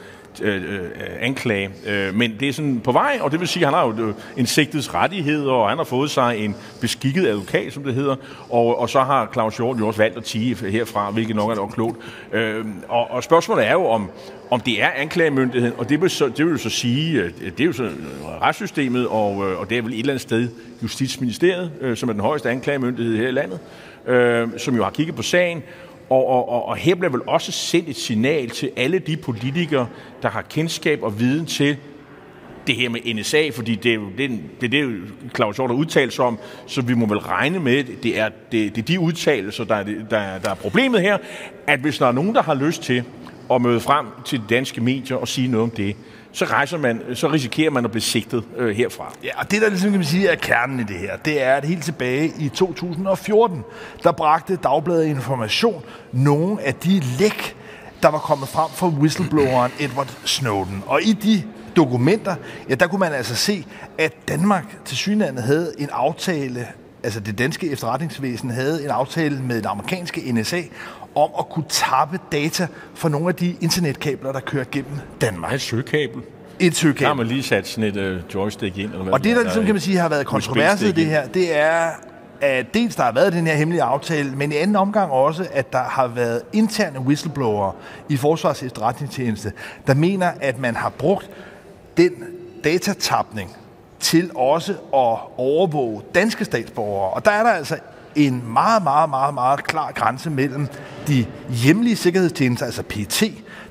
Øh, 0.41 0.55
øh, 0.55 0.79
øh, 0.79 0.89
anklage. 1.19 1.69
Øh, 1.87 2.15
men 2.15 2.35
det 2.39 2.49
er 2.49 2.53
sådan 2.53 2.79
på 2.79 2.91
vej, 2.91 3.17
og 3.21 3.31
det 3.31 3.39
vil 3.39 3.47
sige, 3.47 3.65
at 3.65 3.73
han 3.73 3.79
har 3.79 3.85
jo 3.87 4.07
øh, 4.07 4.13
en 4.37 4.45
sigtets 4.45 4.93
rettighed, 4.93 5.45
og 5.45 5.69
han 5.69 5.77
har 5.77 5.85
fået 5.85 6.11
sig 6.11 6.37
en 6.37 6.55
beskikket 6.81 7.27
advokat, 7.27 7.73
som 7.73 7.83
det 7.83 7.93
hedder, 7.93 8.15
og, 8.49 8.79
og 8.79 8.89
så 8.89 8.99
har 8.99 9.29
Claus 9.33 9.57
Hjort 9.57 9.79
jo 9.79 9.87
også 9.87 9.97
valgt 9.97 10.17
at 10.17 10.23
tige 10.23 10.55
herfra, 10.55 11.11
hvilket 11.11 11.35
nok 11.35 11.51
er 11.51 11.55
nok 11.55 11.69
klogt. 11.69 11.97
Øh, 12.31 12.65
og, 12.87 13.11
og 13.11 13.23
spørgsmålet 13.23 13.67
er 13.67 13.71
jo, 13.71 13.85
om, 13.85 14.09
om 14.49 14.59
det 14.59 14.83
er 14.83 14.89
anklagemyndigheden, 14.95 15.75
og 15.77 15.89
det 15.89 16.01
vil, 16.01 16.09
så, 16.09 16.27
det 16.27 16.45
vil 16.45 16.51
jo 16.51 16.57
så 16.57 16.69
sige, 16.69 17.33
det 17.57 17.59
er 17.59 17.65
jo 17.65 17.73
så 17.73 17.89
retssystemet, 18.41 19.07
og, 19.07 19.35
og 19.37 19.69
det 19.69 19.77
er 19.77 19.81
vel 19.81 19.93
et 19.93 19.99
eller 19.99 20.13
andet 20.13 20.21
sted 20.21 20.49
Justitsministeriet, 20.83 21.71
som 21.95 22.09
er 22.09 22.13
den 22.13 22.21
højeste 22.21 22.49
anklagemyndighed 22.49 23.17
her 23.17 23.27
i 23.27 23.31
landet, 23.31 23.59
øh, 24.07 24.47
som 24.57 24.75
jo 24.75 24.83
har 24.83 24.91
kigget 24.91 25.15
på 25.15 25.21
sagen, 25.21 25.63
og, 26.09 26.27
og, 26.27 26.49
og, 26.49 26.65
og 26.65 26.75
her 26.75 26.95
bliver 26.95 27.11
vel 27.11 27.21
også 27.27 27.51
sendt 27.51 27.89
et 27.89 27.95
signal 27.95 28.49
til 28.49 28.71
alle 28.75 28.99
de 28.99 29.17
politikere, 29.17 29.87
der 30.21 30.29
har 30.29 30.41
kendskab 30.41 31.03
og 31.03 31.19
viden 31.19 31.45
til 31.45 31.77
det 32.67 32.75
her 32.75 32.89
med 32.89 33.13
NSA, 33.13 33.49
fordi 33.49 33.75
det 33.75 33.91
er 33.91 33.95
jo 33.95 34.05
det, 34.17 34.39
det, 34.61 34.71
det 34.71 35.01
Claus 35.35 35.55
Hjort 35.55 35.69
har 35.69 35.77
udtalt 35.77 36.13
sig 36.13 36.25
om, 36.25 36.39
så 36.67 36.81
vi 36.81 36.93
må 36.93 37.05
vel 37.05 37.17
regne 37.17 37.59
med, 37.59 37.83
det 37.83 38.19
er, 38.19 38.29
det, 38.51 38.75
det 38.75 38.81
er 38.81 38.85
de 38.85 38.99
udtalelser, 38.99 39.63
der 39.63 39.75
er, 39.75 39.83
der, 39.83 40.39
der 40.39 40.49
er 40.49 40.55
problemet 40.55 41.01
her, 41.01 41.17
at 41.67 41.79
hvis 41.79 41.97
der 41.97 42.07
er 42.07 42.11
nogen, 42.11 42.35
der 42.35 42.41
har 42.41 42.53
lyst 42.53 42.83
til 42.83 43.03
at 43.51 43.61
møde 43.61 43.79
frem 43.79 44.05
til 44.25 44.39
de 44.39 44.43
danske 44.49 44.81
medier 44.81 45.17
og 45.17 45.27
sige 45.27 45.47
noget 45.47 45.63
om 45.63 45.69
det, 45.69 45.95
så, 46.33 46.45
rejser 46.45 46.77
man, 46.77 47.01
så 47.13 47.31
risikerer 47.31 47.71
man 47.71 47.85
at 47.85 47.91
blive 47.91 48.01
sigtet 48.01 48.43
øh, 48.57 48.75
herfra. 48.75 49.13
Ja, 49.23 49.39
og 49.39 49.51
det 49.51 49.61
der 49.61 49.69
ligesom 49.69 49.89
kan 49.89 49.99
man 49.99 50.07
sige 50.07 50.27
er 50.27 50.35
kernen 50.35 50.79
i 50.79 50.83
det 50.83 50.95
her, 50.95 51.17
det 51.17 51.43
er, 51.43 51.53
at 51.53 51.65
helt 51.65 51.83
tilbage 51.83 52.33
i 52.39 52.49
2014, 52.49 53.63
der 54.03 54.11
bragte 54.11 54.55
Dagbladet 54.55 55.05
Information 55.05 55.83
nogle 56.11 56.61
af 56.61 56.75
de 56.75 56.99
læk, 57.19 57.55
der 58.01 58.09
var 58.09 58.17
kommet 58.17 58.49
frem 58.49 58.69
fra 58.71 58.87
whistlebloweren 58.87 59.71
Edward 59.79 60.17
Snowden. 60.25 60.83
Og 60.85 61.01
i 61.03 61.13
de 61.13 61.43
dokumenter, 61.75 62.35
ja, 62.69 62.75
der 62.75 62.87
kunne 62.87 62.99
man 62.99 63.13
altså 63.13 63.35
se, 63.35 63.65
at 63.97 64.13
Danmark 64.27 64.85
til 64.85 64.97
synlandet 64.97 65.43
havde 65.43 65.73
en 65.77 65.89
aftale, 65.91 66.67
altså 67.03 67.19
det 67.19 67.37
danske 67.37 67.71
efterretningsvæsen 67.71 68.49
havde 68.49 68.83
en 68.83 68.89
aftale 68.89 69.39
med 69.39 69.55
det 69.55 69.65
amerikanske 69.65 70.31
NSA 70.31 70.61
om 71.15 71.29
at 71.39 71.49
kunne 71.49 71.65
tappe 71.69 72.19
data 72.31 72.67
fra 72.95 73.09
nogle 73.09 73.29
af 73.29 73.35
de 73.35 73.55
internetkabler, 73.61 74.31
der 74.31 74.39
kører 74.39 74.65
gennem 74.71 74.91
Danmark. 75.21 75.53
Et 75.53 75.61
søgekabel. 75.61 76.21
Et 76.59 76.75
søgekabel. 76.75 77.01
Der 77.01 77.07
har 77.07 77.13
man 77.13 77.27
lige 77.27 77.43
sat 77.43 77.67
sådan 77.67 77.97
et 77.97 77.97
uh, 77.97 78.33
joystick 78.33 78.77
ind. 78.77 78.91
Eller 78.91 79.03
hvad 79.03 79.13
og 79.13 79.23
det, 79.23 79.35
der 79.35 79.43
ligesom 79.43 79.65
kan 79.65 79.73
man 79.73 79.81
sige 79.81 79.97
har 79.97 80.09
været 80.09 80.25
kontroverset 80.25 80.87
i 80.87 80.91
det 80.91 81.05
her, 81.05 81.27
det 81.27 81.57
er, 81.57 81.89
at 82.41 82.73
dels 82.73 82.95
der 82.95 83.03
har 83.03 83.11
været 83.11 83.33
den 83.33 83.47
her 83.47 83.55
hemmelige 83.55 83.83
aftale, 83.83 84.31
men 84.35 84.51
i 84.51 84.55
anden 84.55 84.75
omgang 84.75 85.11
også, 85.11 85.47
at 85.51 85.73
der 85.73 85.83
har 85.83 86.07
været 86.07 86.41
interne 86.53 86.99
whistleblower 86.99 87.71
i 88.09 88.17
Forsvars 88.17 88.63
efterretningstjeneste, 88.63 89.51
der 89.87 89.93
mener, 89.93 90.31
at 90.41 90.59
man 90.59 90.75
har 90.75 90.89
brugt 90.89 91.29
den 91.97 92.11
datatapning 92.63 93.57
til 93.99 94.31
også 94.35 94.71
at 94.71 95.17
overvåge 95.37 96.01
danske 96.15 96.45
statsborgere. 96.45 97.09
Og 97.09 97.25
der 97.25 97.31
er 97.31 97.43
der 97.43 97.49
altså 97.49 97.77
en 98.15 98.53
meget, 98.53 98.83
meget, 98.83 99.09
meget, 99.09 99.33
meget 99.33 99.63
klar 99.63 99.91
grænse 99.91 100.29
mellem 100.29 100.67
de 101.07 101.25
hjemlige 101.49 101.95
sikkerhedstjenester, 101.95 102.65
altså 102.65 102.83
PT, 102.83 103.23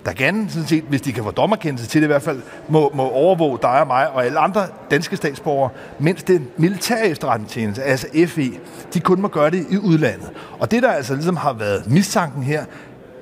der 0.06 0.12
gerne, 0.12 0.50
sådan 0.50 0.68
set, 0.68 0.84
hvis 0.88 1.00
de 1.00 1.12
kan 1.12 1.24
få 1.24 1.30
dommerkendelse 1.30 1.86
til 1.86 2.00
det 2.00 2.06
i 2.06 2.12
hvert 2.12 2.22
fald, 2.22 2.42
må, 2.68 2.90
må 2.94 3.08
overvåge 3.10 3.58
dig 3.62 3.80
og 3.80 3.86
mig 3.86 4.10
og 4.10 4.24
alle 4.24 4.38
andre 4.38 4.66
danske 4.90 5.16
statsborgere, 5.16 5.70
mens 5.98 6.22
den 6.22 6.48
militære 6.56 7.06
efterretningstjeneste, 7.06 7.82
altså 7.82 8.06
FE, 8.26 8.50
de 8.94 9.00
kun 9.00 9.20
må 9.20 9.28
gøre 9.28 9.50
det 9.50 9.66
i 9.70 9.76
udlandet. 9.76 10.30
Og 10.58 10.70
det, 10.70 10.82
der 10.82 10.90
altså 10.90 11.14
ligesom 11.14 11.36
har 11.36 11.52
været 11.52 11.90
mistanken 11.90 12.42
her, 12.42 12.64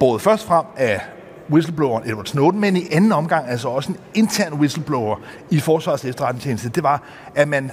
både 0.00 0.18
først 0.18 0.46
frem 0.46 0.64
af 0.76 1.00
whistlebloweren 1.50 2.08
Edward 2.08 2.26
Snowden, 2.26 2.60
men 2.60 2.76
i 2.76 2.86
anden 2.92 3.12
omgang 3.12 3.48
altså 3.48 3.68
også 3.68 3.92
en 3.92 3.96
intern 4.14 4.52
whistleblower 4.52 5.16
i 5.50 5.60
Forsvarets 5.60 6.04
efterretningstjeneste, 6.04 6.68
det 6.68 6.82
var, 6.82 7.02
at 7.34 7.48
man 7.48 7.70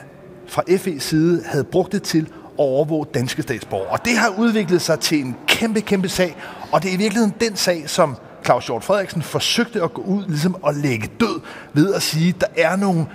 fra 0.48 0.62
FE's 0.69 1.00
side 1.00 1.43
havde 1.45 1.63
brugt 1.63 1.91
det 1.91 2.04
til 2.04 2.28
overvåge 2.58 3.06
danske 3.13 3.41
statsborgere. 3.41 3.88
Og 3.88 4.06
det 4.06 4.17
har 4.17 4.30
udviklet 4.38 4.82
sig 4.82 5.00
til 5.00 5.20
en 5.20 5.36
kæmpe, 5.48 5.82
kæmpe 5.82 6.10
sag, 6.10 6.36
og 6.72 6.84
det 6.84 6.89
er 6.89 6.93
i 6.93 6.98
virkeligheden 6.98 7.34
den 7.39 7.56
sag, 7.56 7.89
som 7.89 8.17
Claus 8.46 8.65
Hjort 8.65 8.84
Frederiksen 8.84 9.22
forsøgte 9.22 9.84
at 9.84 9.93
gå 9.93 10.02
ud 10.02 10.26
ligesom 10.28 10.56
at 10.67 10.76
lægge 10.76 11.10
død 11.20 11.41
ved 11.74 11.93
at 11.93 12.02
sige, 12.02 12.30
at 12.30 12.41
der 12.41 12.63
er 12.63 12.76
nogle 12.76 13.06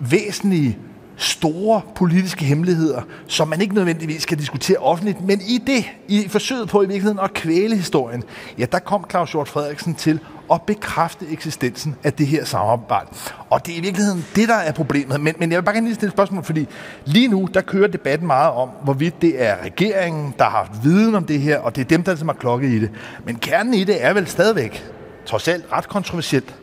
væsentlige 0.00 0.78
store 1.16 1.80
politiske 1.94 2.44
hemmeligheder, 2.44 3.02
som 3.26 3.48
man 3.48 3.60
ikke 3.60 3.74
nødvendigvis 3.74 4.26
kan 4.26 4.38
diskutere 4.38 4.76
offentligt, 4.76 5.20
men 5.20 5.40
i 5.40 5.62
det, 5.66 5.84
i 6.08 6.28
forsøget 6.28 6.68
på 6.68 6.82
i 6.82 6.86
virkeligheden 6.86 7.18
at 7.18 7.34
kvæle 7.34 7.76
historien, 7.76 8.22
ja, 8.58 8.64
der 8.72 8.78
kom 8.78 9.04
Claus 9.10 9.32
Hjort 9.32 9.48
Frederiksen 9.48 9.94
til 9.94 10.20
at 10.52 10.62
bekræfte 10.62 11.26
eksistensen 11.30 11.96
af 12.04 12.12
det 12.12 12.26
her 12.26 12.44
samarbejde. 12.44 13.06
Og 13.50 13.66
det 13.66 13.74
er 13.74 13.78
i 13.78 13.80
virkeligheden 13.80 14.24
det, 14.36 14.48
der 14.48 14.54
er 14.54 14.72
problemet. 14.72 15.20
Men, 15.20 15.34
men 15.38 15.50
jeg 15.50 15.56
vil 15.56 15.64
bare 15.64 15.74
gerne 15.74 15.86
lige 15.86 15.94
stille 15.94 16.08
et 16.08 16.14
spørgsmål, 16.14 16.44
fordi 16.44 16.68
lige 17.04 17.28
nu, 17.28 17.48
der 17.54 17.60
kører 17.60 17.88
debatten 17.88 18.26
meget 18.26 18.52
om, 18.52 18.68
hvorvidt 18.84 19.22
det 19.22 19.42
er 19.42 19.56
regeringen, 19.64 20.34
der 20.38 20.44
har 20.44 20.50
haft 20.50 20.84
viden 20.84 21.14
om 21.14 21.24
det 21.24 21.40
her, 21.40 21.58
og 21.58 21.76
det 21.76 21.80
er 21.80 21.88
dem, 21.88 22.02
der 22.02 22.12
ligesom 22.12 22.28
har 22.28 22.34
klokket 22.34 22.68
i 22.68 22.80
det. 22.80 22.90
Men 23.24 23.36
kernen 23.36 23.74
i 23.74 23.84
det 23.84 24.04
er 24.04 24.12
vel 24.12 24.26
stadigvæk, 24.26 24.84
trods 25.26 25.48
alt 25.48 25.64
ret 25.72 25.88
kontroversielt, 25.88 26.54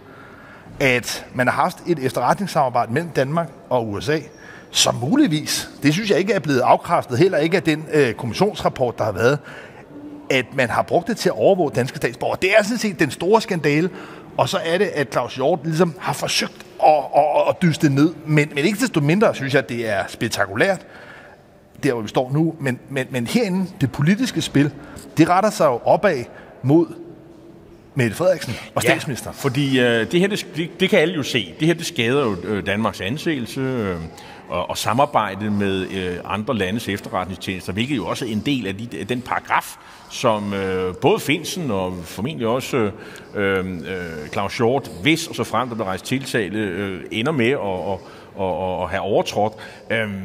at 0.80 1.26
man 1.34 1.48
har 1.48 1.54
haft 1.54 1.78
et 1.88 2.00
efterretningssamarbejde 2.00 2.94
mellem 2.94 3.10
Danmark 3.10 3.50
og 3.70 3.92
USA, 3.92 4.20
som 4.72 4.96
muligvis, 4.96 5.70
det 5.84 5.94
synes 5.94 6.10
jeg 6.10 6.20
ikke 6.20 6.34
er 6.34 6.40
blevet 6.40 6.60
afkræftet, 6.60 7.18
heller 7.18 7.38
ikke 7.38 7.58
af 7.58 7.64
den 7.64 7.86
øh, 7.94 8.14
kommissionsrapport, 8.14 8.98
der 8.98 9.04
har 9.04 9.12
været, 9.12 9.40
at 10.30 10.46
man 10.54 10.70
har 10.70 10.82
brugt 10.82 11.08
det 11.08 11.18
til 11.18 11.30
at 11.30 11.36
overvåge 11.36 11.72
danske 11.76 11.98
statsborgere. 11.98 12.38
Det 12.42 12.50
er 12.58 12.64
sådan 12.64 12.78
set 12.78 13.00
den 13.00 13.12
store 13.12 13.42
skandale, 13.42 13.90
og 14.38 14.50
så 14.50 14.60
er 14.66 14.78
det, 14.78 14.86
at 14.86 15.12
Claus 15.12 15.36
Hjort 15.36 15.60
ligesom 15.64 15.96
har 16.00 16.14
forsøgt 16.14 16.66
at, 16.84 16.94
at, 17.16 17.24
at 17.50 17.62
dyste 17.62 17.88
det 17.88 17.96
ned. 17.96 18.14
Men, 18.26 18.52
men 18.56 18.66
ikke 18.66 18.80
desto 18.80 19.00
mindre 19.00 19.36
synes 19.36 19.54
jeg, 19.54 19.64
at 19.64 19.70
det 19.70 19.90
er 19.90 20.04
spektakulært, 20.08 20.86
der 21.84 21.94
hvor 21.94 22.02
vi 22.02 22.08
står 22.08 22.32
nu. 22.34 22.56
Men, 22.60 22.80
men, 22.90 23.08
men 23.10 23.28
herinde, 23.28 23.66
det 23.82 23.92
politiske 23.92 24.42
spil, 24.42 24.72
det 25.18 25.30
retter 25.30 25.50
sig 25.50 25.66
jo 25.66 25.80
opad 25.86 26.24
mod 26.64 26.86
Mette 27.96 28.16
Frederiksen 28.16 28.54
og 28.76 28.82
statsministeren. 28.82 29.36
Ja, 29.38 29.44
fordi 29.44 29.80
øh, 29.80 30.12
det 30.12 30.20
her, 30.20 30.28
det, 30.28 30.48
det, 30.56 30.80
det 30.80 30.90
kan 30.90 31.00
alle 31.00 31.14
jo 31.14 31.24
se. 31.24 31.54
Det 31.60 31.68
her, 31.68 31.74
det 31.74 31.86
skader 31.86 32.22
jo 32.22 32.36
øh, 32.44 32.66
Danmarks 32.66 33.02
anseelse. 33.02 33.62
Øh, 33.62 33.96
og, 34.52 34.70
og 34.70 34.78
samarbejde 34.78 35.52
med 35.52 35.88
øh, 35.90 36.18
andre 36.26 36.58
landes 36.58 36.90
efterretningstjenester, 36.90 37.74
hvilket 37.74 37.98
jo 37.98 38.08
også 38.08 38.26
er 38.26 38.30
en 38.30 38.44
del 38.46 38.68
af 38.68 38.78
de, 38.78 39.04
den 39.04 39.22
paragraf, 39.22 39.76
som 40.10 40.54
øh, 40.54 40.96
både 40.96 41.20
Finsen 41.20 41.72
og 41.72 41.94
formentlig 42.04 42.48
også 42.48 42.92
øh, 43.36 43.66
øh, 43.66 44.30
Claus 44.32 44.58
Hjort, 44.58 44.92
hvis 45.02 45.28
og 45.28 45.36
så 45.36 45.44
frem 45.44 45.68
der 45.68 45.76
bliver 45.76 45.88
rejst 45.88 46.06
tiltale, 46.06 46.60
øh, 46.60 47.02
ender 47.12 47.32
med 47.32 47.50
at, 47.50 47.58
og, 47.58 48.02
og, 48.36 48.80
og 48.80 48.90
have 48.90 49.02
overtrådt. 49.02 49.54
Øhm, 49.90 50.22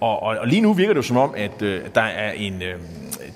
og, 0.00 0.22
og, 0.22 0.36
og 0.38 0.46
lige 0.46 0.60
nu 0.60 0.72
virker 0.72 0.92
det 0.92 0.96
jo 0.96 1.02
som 1.02 1.16
om, 1.16 1.34
at 1.36 1.62
øh, 1.62 1.80
der 1.94 2.00
er 2.00 2.32
en... 2.32 2.62
Øh, 2.62 2.74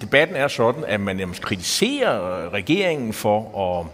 debatten 0.01 0.37
er 0.37 0.49
sådan, 0.49 0.85
at 0.87 1.01
man 1.01 1.19
jamen, 1.19 1.35
kritiserer 1.41 2.51
regeringen 2.53 3.13
for 3.13 3.61
at 3.71 3.87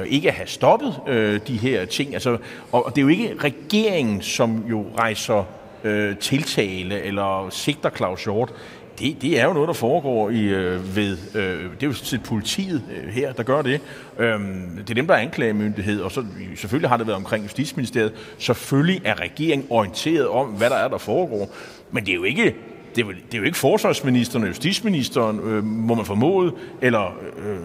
øh, 0.00 0.06
ikke 0.06 0.28
at 0.28 0.34
have 0.34 0.46
stoppet 0.46 1.00
øh, 1.08 1.40
de 1.46 1.56
her 1.56 1.84
ting. 1.84 2.14
Altså, 2.14 2.38
og, 2.72 2.86
og 2.86 2.96
det 2.96 2.98
er 2.98 3.02
jo 3.02 3.08
ikke 3.08 3.34
regeringen, 3.38 4.22
som 4.22 4.64
jo 4.70 4.86
rejser 4.98 5.44
øh, 5.84 6.16
tiltale 6.16 7.02
eller 7.02 7.48
sigter 7.50 7.90
Claus 7.90 8.24
Hjort, 8.24 8.52
det, 8.98 9.22
det 9.22 9.40
er 9.40 9.44
jo 9.44 9.52
noget, 9.52 9.66
der 9.66 9.74
foregår 9.74 10.30
i, 10.30 10.42
øh, 10.42 10.96
ved, 10.96 11.18
øh, 11.34 11.70
det 11.70 11.82
er 11.82 11.86
jo 11.86 11.92
til 11.92 12.20
politiet 12.24 12.82
øh, 12.96 13.12
her, 13.12 13.32
der 13.32 13.42
gør 13.42 13.62
det. 13.62 13.80
Øhm, 14.18 14.76
det 14.76 14.90
er 14.90 14.94
dem, 14.94 15.06
der 15.06 15.14
er 15.14 15.18
anklagemyndighed, 15.18 16.00
og 16.00 16.12
så, 16.12 16.24
selvfølgelig 16.56 16.88
har 16.88 16.96
det 16.96 17.06
været 17.06 17.16
omkring 17.16 17.44
Justitsministeriet. 17.44 18.12
Selvfølgelig 18.38 19.00
er 19.04 19.20
regeringen 19.20 19.66
orienteret 19.70 20.28
om, 20.28 20.46
hvad 20.46 20.70
der 20.70 20.76
er, 20.76 20.88
der 20.88 20.98
foregår. 20.98 21.54
Men 21.90 22.06
det 22.06 22.12
er 22.12 22.16
jo 22.16 22.24
ikke 22.24 22.54
det 22.96 23.04
er, 23.04 23.08
det 23.08 23.34
er 23.34 23.38
jo 23.38 23.44
ikke 23.44 23.58
forsvarsministeren 23.58 24.42
og 24.42 24.48
justitsministeren, 24.48 25.40
øh, 25.40 25.64
må 25.64 25.94
man 25.94 26.04
formode, 26.04 26.52
eller 26.80 27.14
øh, 27.36 27.58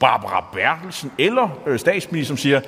Barbara 0.00 0.44
Bertelsen, 0.52 1.12
eller 1.18 1.60
øh, 1.66 1.78
statsministeren, 1.78 2.36
som 2.36 2.42
siger, 2.42 2.60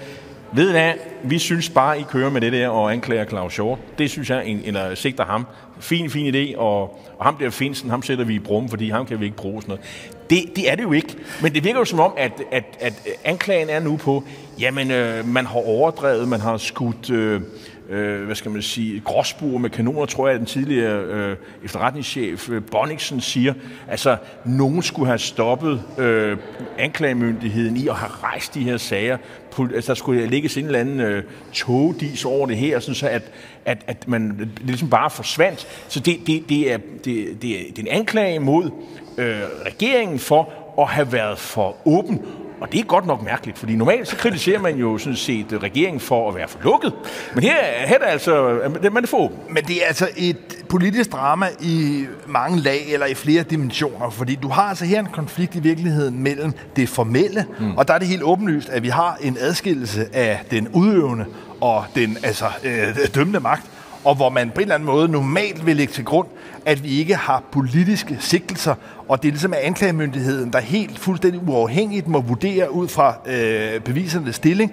ved 0.53 0.71
hvad, 0.71 0.93
vi 1.23 1.39
synes 1.39 1.71
bare, 1.71 2.01
I 2.01 2.03
kører 2.03 2.31
med 2.31 2.41
det 2.41 2.53
der 2.53 2.69
og 2.69 2.93
anklager 2.93 3.25
Claus 3.25 3.57
Hjort. 3.57 3.79
Det 3.99 4.11
synes 4.11 4.31
jeg, 4.31 4.47
en, 4.47 4.61
eller 4.65 4.95
sigter 4.95 5.25
ham. 5.25 5.47
Fin, 5.81 6.11
fin 6.11 6.35
idé, 6.35 6.59
og, 6.59 7.01
og 7.19 7.25
ham 7.25 7.37
der 7.37 7.51
Finsen, 7.51 7.91
ham 7.91 8.03
sætter 8.03 8.25
vi 8.25 8.35
i 8.35 8.39
brum, 8.39 8.69
fordi 8.69 8.91
ham 8.91 9.07
kan 9.07 9.21
vi 9.21 9.25
ikke 9.25 9.37
bruge 9.37 9.63
sådan 9.63 9.73
noget. 9.73 9.85
Det, 10.31 10.57
det 10.57 10.71
er 10.71 10.75
det 10.75 10.83
jo 10.83 10.93
ikke. 10.93 11.17
Men 11.43 11.55
det 11.55 11.65
virker 11.65 11.79
jo 11.79 11.85
som 11.85 12.01
om, 12.01 12.13
at, 12.17 12.33
at, 12.53 12.65
at 12.81 12.93
anklagen 13.25 13.69
er 13.69 13.81
nu 13.81 13.97
på, 13.97 14.25
jamen, 14.59 14.91
øh, 14.91 15.29
man 15.29 15.47
har 15.47 15.67
overdrevet, 15.67 16.29
man 16.29 16.41
har 16.41 16.57
skudt... 16.57 17.11
Øh, 17.11 17.41
øh, 17.89 18.25
hvad 18.25 18.35
skal 18.35 18.51
man 18.51 18.63
sige, 18.63 19.01
gråsbuer 19.01 19.59
med 19.59 19.71
kanoner, 19.71 20.07
tror 20.07 20.29
jeg, 20.29 20.35
at 20.35 20.39
den 20.39 20.47
tidligere 20.47 21.05
øh, 21.05 21.37
efterretningschef 21.65 22.51
øh, 22.51 22.63
Bonniksen 22.71 23.21
siger. 23.21 23.55
Altså, 23.89 24.17
nogen 24.45 24.83
skulle 24.83 25.07
have 25.07 25.19
stoppet 25.19 25.83
øh, 25.99 26.37
anklagemyndigheden 26.79 27.77
i 27.77 27.89
at 27.89 27.95
have 27.95 28.13
rejst 28.23 28.55
de 28.55 28.65
her 28.65 28.77
sager. 28.77 29.17
Altså, 29.59 29.89
der 29.89 29.95
skulle 29.95 30.27
lægges 30.27 30.57
en 30.57 30.65
eller 30.65 30.79
anden 30.79 31.01
øh, 31.01 31.25
togdis 31.53 32.25
over 32.25 32.47
det 32.47 32.57
her, 32.57 32.81
sådan 32.81 32.95
så 32.95 33.09
at, 33.09 33.23
at, 33.65 33.85
at 33.87 34.09
man 34.09 34.39
det 34.39 34.49
ligesom 34.63 34.91
bare 34.91 35.11
forsvandt. 35.11 35.67
Så 35.89 36.01
det, 36.01 36.19
det, 36.27 36.45
det, 36.49 36.73
er, 36.73 36.79
det, 37.05 37.43
det, 37.43 37.61
er, 37.61 37.73
det 37.77 37.79
er 37.79 37.83
en 37.83 37.89
anklage 37.89 38.39
mod 38.39 38.71
øh, 39.19 39.41
regeringen 39.67 40.19
for 40.19 40.53
at 40.79 40.89
have 40.89 41.13
været 41.13 41.39
for 41.39 41.77
åben 41.85 42.21
og 42.63 42.73
det 42.73 42.81
er 42.81 42.85
godt 42.85 43.07
nok 43.07 43.23
mærkeligt, 43.23 43.59
fordi 43.59 43.77
normalt 43.77 44.09
så 44.09 44.17
kritiserer 44.17 44.61
man 44.61 44.77
jo 44.77 44.99
sådan 44.99 45.17
set 45.17 45.47
regeringen 45.63 46.01
for 46.01 46.29
at 46.29 46.35
være 46.35 46.49
for 46.49 46.59
lukket. 46.63 46.93
Men 47.35 47.45
her, 47.45 47.55
her 47.87 47.95
er 47.95 47.99
det 47.99 48.07
altså, 48.07 48.61
man 48.93 49.03
er 49.03 49.07
for 49.07 49.33
Men 49.51 49.65
det 49.65 49.77
er 49.83 49.87
altså 49.87 50.09
et 50.17 50.65
politisk 50.69 51.13
drama 51.13 51.47
i 51.61 52.05
mange 52.27 52.61
lag 52.61 52.93
eller 52.93 53.07
i 53.07 53.15
flere 53.15 53.43
dimensioner, 53.43 54.11
fordi 54.11 54.35
du 54.35 54.49
har 54.49 54.63
altså 54.63 54.85
her 54.85 55.01
en 55.01 55.07
konflikt 55.13 55.55
i 55.55 55.61
virkeligheden 55.61 56.23
mellem 56.23 56.53
det 56.77 56.89
formelle, 56.89 57.47
mm. 57.61 57.77
og 57.77 57.89
der 57.89 57.95
er 57.95 57.99
det 57.99 58.09
helt 58.09 58.23
åbenlyst, 58.23 58.69
at 58.69 58.83
vi 58.83 58.89
har 58.89 59.19
en 59.21 59.37
adskillelse 59.41 60.09
af 60.13 60.41
den 60.51 60.69
udøvende 60.69 61.25
og 61.61 61.85
den 61.95 62.19
altså, 62.23 62.47
øh, 62.65 62.97
dømmende 63.15 63.41
magt, 63.41 63.71
og 64.05 64.15
hvor 64.15 64.31
man 64.31 64.51
på 64.51 64.55
en 64.55 64.63
eller 64.63 64.75
anden 64.75 64.87
måde 64.87 65.09
normalt 65.09 65.67
vil 65.67 65.77
lægge 65.77 65.93
til 65.93 66.05
grund, 66.05 66.29
at 66.67 66.85
vi 66.85 66.89
ikke 66.89 67.15
har 67.15 67.43
politiske 67.53 68.17
sigtelser, 68.21 68.75
og 69.09 69.23
det 69.23 69.29
er 69.29 69.33
ligesom 69.33 69.55
anklagemyndigheden, 69.63 70.53
der 70.53 70.61
helt 70.61 70.99
fuldstændig 70.99 71.49
uafhængigt 71.49 72.09
må 72.09 72.21
vurdere 72.21 72.73
ud 72.73 72.89
fra 72.89 73.15
øh, 73.27 73.81
bevisernes 73.81 74.37
stilling, 74.37 74.73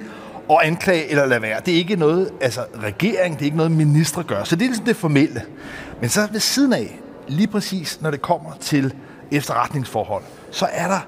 og 0.49 0.67
anklage 0.67 1.09
eller 1.09 1.25
lade 1.25 1.41
være. 1.41 1.61
Det 1.65 1.73
er 1.73 1.77
ikke 1.77 1.95
noget, 1.95 2.29
altså 2.41 2.61
regering, 2.83 3.33
det 3.33 3.41
er 3.41 3.45
ikke 3.45 3.57
noget, 3.57 3.71
ministre 3.71 4.23
gør. 4.23 4.43
Så 4.43 4.55
det 4.55 4.61
er 4.61 4.67
ligesom 4.67 4.85
det 4.85 4.95
formelle. 4.95 5.41
Men 6.01 6.09
så 6.09 6.27
ved 6.31 6.39
siden 6.39 6.73
af, 6.73 6.99
lige 7.27 7.47
præcis 7.47 8.01
når 8.01 8.11
det 8.11 8.21
kommer 8.21 8.51
til 8.59 8.93
efterretningsforhold, 9.31 10.23
så 10.51 10.67
er 10.71 10.87
der 10.87 10.99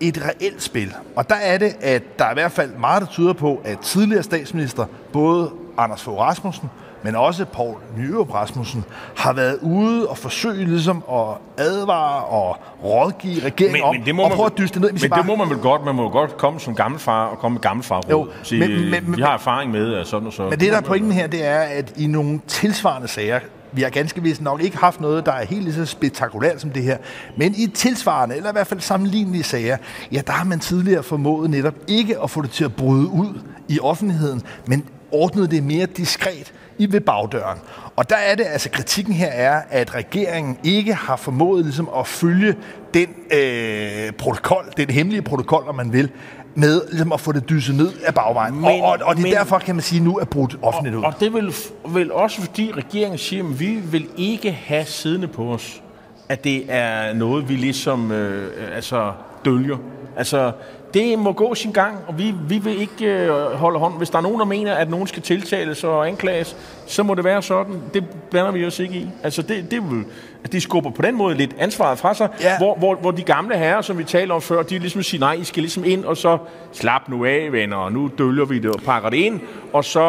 et 0.00 0.24
reelt 0.24 0.62
spil. 0.62 0.94
Og 1.16 1.28
der 1.28 1.34
er 1.34 1.58
det, 1.58 1.76
at 1.80 2.18
der 2.18 2.24
er 2.24 2.30
i 2.30 2.34
hvert 2.34 2.52
fald 2.52 2.70
meget, 2.74 3.02
der 3.02 3.08
tyder 3.08 3.32
på, 3.32 3.60
at 3.64 3.78
tidligere 3.78 4.22
statsminister, 4.22 4.86
både 5.12 5.50
Anders 5.78 6.02
Fogh 6.02 6.18
Rasmussen 6.18 6.68
men 7.02 7.16
også 7.16 7.44
Paul 7.44 7.76
Nyrup 7.96 8.34
Rasmussen, 8.34 8.84
har 9.16 9.32
været 9.32 9.58
ude 9.62 10.08
og 10.08 10.18
forsøge 10.18 10.64
ligesom 10.64 11.04
at 11.12 11.26
advare 11.58 12.24
og 12.24 12.56
rådgive 12.84 13.44
regeringen 13.44 13.72
men, 13.72 13.82
om, 13.82 13.94
men 13.94 14.04
det 14.04 14.14
må 14.14 14.22
og 14.22 14.30
prøve 14.30 14.46
at 14.46 14.58
dyste 14.58 14.80
ned. 14.80 14.92
Men 14.92 15.10
bare... 15.10 15.18
det 15.18 15.26
må 15.26 15.36
man 15.36 15.50
vel 15.50 15.58
godt. 15.58 15.84
Man 15.84 15.94
må 15.94 16.08
godt 16.08 16.36
komme 16.36 16.60
som 16.60 16.74
gammelfar 16.74 17.26
og 17.26 17.38
komme 17.38 17.54
med 17.54 17.62
gammelfar 17.62 18.02
jo, 18.10 18.28
Sige, 18.42 18.68
men, 18.68 18.90
men, 18.90 19.16
vi 19.16 19.22
har 19.22 19.34
erfaring 19.34 19.72
med 19.72 20.04
sådan 20.04 20.26
og 20.26 20.32
så. 20.32 20.42
Men 20.42 20.60
det, 20.60 20.72
der 20.72 20.76
er 20.76 20.80
pointen 20.80 21.12
her, 21.12 21.26
det 21.26 21.46
er, 21.46 21.58
at 21.58 21.92
i 21.96 22.06
nogle 22.06 22.40
tilsvarende 22.46 23.08
sager, 23.08 23.40
vi 23.72 23.82
har 23.82 23.90
ganske 23.90 24.22
vist 24.22 24.42
nok 24.42 24.62
ikke 24.62 24.76
haft 24.76 25.00
noget, 25.00 25.26
der 25.26 25.32
er 25.32 25.44
helt 25.44 25.64
lige 25.64 25.74
så 25.74 25.86
spektakulært 25.86 26.60
som 26.60 26.70
det 26.70 26.82
her. 26.82 26.96
Men 27.36 27.54
i 27.54 27.66
tilsvarende, 27.66 28.36
eller 28.36 28.50
i 28.50 28.52
hvert 28.52 28.66
fald 28.66 28.80
sammenlignelige 28.80 29.42
sager, 29.42 29.76
ja, 30.12 30.20
der 30.26 30.32
har 30.32 30.44
man 30.44 30.60
tidligere 30.60 31.02
formået 31.02 31.50
netop 31.50 31.74
ikke 31.88 32.22
at 32.22 32.30
få 32.30 32.42
det 32.42 32.50
til 32.50 32.64
at 32.64 32.76
bryde 32.76 33.08
ud 33.08 33.40
i 33.68 33.80
offentligheden, 33.80 34.42
men 34.66 34.84
ordnet 35.12 35.50
det 35.50 35.62
mere 35.64 35.86
diskret 35.86 36.52
i 36.78 36.92
ved 36.92 37.00
bagdøren. 37.00 37.58
Og 37.96 38.10
der 38.10 38.16
er 38.16 38.34
det, 38.34 38.46
altså 38.46 38.70
kritikken 38.70 39.14
her 39.14 39.26
er, 39.26 39.62
at 39.70 39.94
regeringen 39.94 40.58
ikke 40.64 40.94
har 40.94 41.16
formået 41.16 41.64
ligesom 41.64 41.90
at 41.98 42.06
følge 42.06 42.54
den 42.94 43.08
øh, 43.32 44.12
protokol, 44.12 44.64
den 44.76 44.90
hemmelige 44.90 45.22
protokol, 45.22 45.68
om 45.68 45.74
man 45.74 45.92
vil, 45.92 46.10
med 46.54 46.80
ligesom 46.90 47.12
at 47.12 47.20
få 47.20 47.32
det 47.32 47.48
dyset 47.48 47.76
ned 47.76 47.92
af 48.04 48.14
bagvejen. 48.14 48.54
Men, 48.54 48.64
og, 48.64 48.80
og, 48.82 48.98
og 49.02 49.16
det 49.16 49.22
er 49.22 49.26
men, 49.26 49.32
derfor, 49.32 49.58
kan 49.58 49.74
man 49.74 49.82
sige, 49.82 50.04
nu 50.04 50.18
er 50.18 50.24
brudt 50.24 50.56
offentligt 50.62 50.96
ud. 50.96 51.02
Og 51.02 51.14
det 51.20 51.34
vil, 51.34 51.54
vil 51.88 52.12
også 52.12 52.40
fordi 52.40 52.72
regeringen 52.76 53.18
siger, 53.18 53.44
at 53.44 53.60
vi 53.60 53.74
vil 53.74 54.08
ikke 54.16 54.52
have 54.52 54.84
siddende 54.84 55.28
på 55.28 55.54
os, 55.54 55.82
at 56.28 56.44
det 56.44 56.64
er 56.68 57.12
noget, 57.12 57.48
vi 57.48 57.56
ligesom 57.56 58.12
øh, 58.12 58.76
altså 58.76 59.12
dølger. 59.44 59.76
Altså, 60.16 60.52
det 60.94 61.18
må 61.18 61.32
gå 61.32 61.54
sin 61.54 61.72
gang, 61.72 61.98
og 62.06 62.18
vi, 62.18 62.34
vi 62.48 62.58
vil 62.58 62.80
ikke 62.80 63.06
øh, 63.06 63.30
holde 63.52 63.78
hånd. 63.78 63.98
Hvis 63.98 64.10
der 64.10 64.18
er 64.18 64.22
nogen, 64.22 64.38
der 64.38 64.44
mener, 64.44 64.74
at 64.74 64.90
nogen 64.90 65.06
skal 65.06 65.22
tiltales 65.22 65.84
og 65.84 66.08
anklages, 66.08 66.56
så 66.86 67.02
må 67.02 67.14
det 67.14 67.24
være 67.24 67.42
sådan. 67.42 67.82
Det 67.94 68.04
blander 68.30 68.52
vi 68.52 68.66
os 68.66 68.78
ikke 68.78 68.94
i. 68.94 69.08
Altså, 69.22 69.42
det, 69.42 69.70
det 69.70 69.90
vil, 69.90 70.04
at 70.44 70.52
de 70.52 70.60
skubber 70.60 70.90
på 70.90 71.02
den 71.02 71.16
måde 71.16 71.34
lidt 71.34 71.56
ansvaret 71.58 71.98
fra 71.98 72.14
sig, 72.14 72.28
ja. 72.40 72.58
hvor, 72.58 72.74
hvor, 72.74 72.94
hvor 72.94 73.10
de 73.10 73.22
gamle 73.22 73.56
herrer, 73.56 73.80
som 73.80 73.98
vi 73.98 74.04
talte 74.04 74.32
om 74.32 74.42
før, 74.42 74.62
de 74.62 74.78
ligesom 74.78 75.02
siger, 75.02 75.20
nej, 75.20 75.32
I 75.32 75.44
skal 75.44 75.62
ligesom 75.62 75.84
ind, 75.84 76.04
og 76.04 76.16
så 76.16 76.38
slap 76.72 77.08
nu 77.08 77.24
af, 77.24 77.52
venner, 77.52 77.76
og 77.76 77.92
nu 77.92 78.10
dølger 78.18 78.44
vi 78.44 78.58
det 78.58 78.70
og 78.70 78.80
pakker 78.80 79.10
det 79.10 79.16
ind, 79.16 79.40
og 79.72 79.84
så 79.84 80.00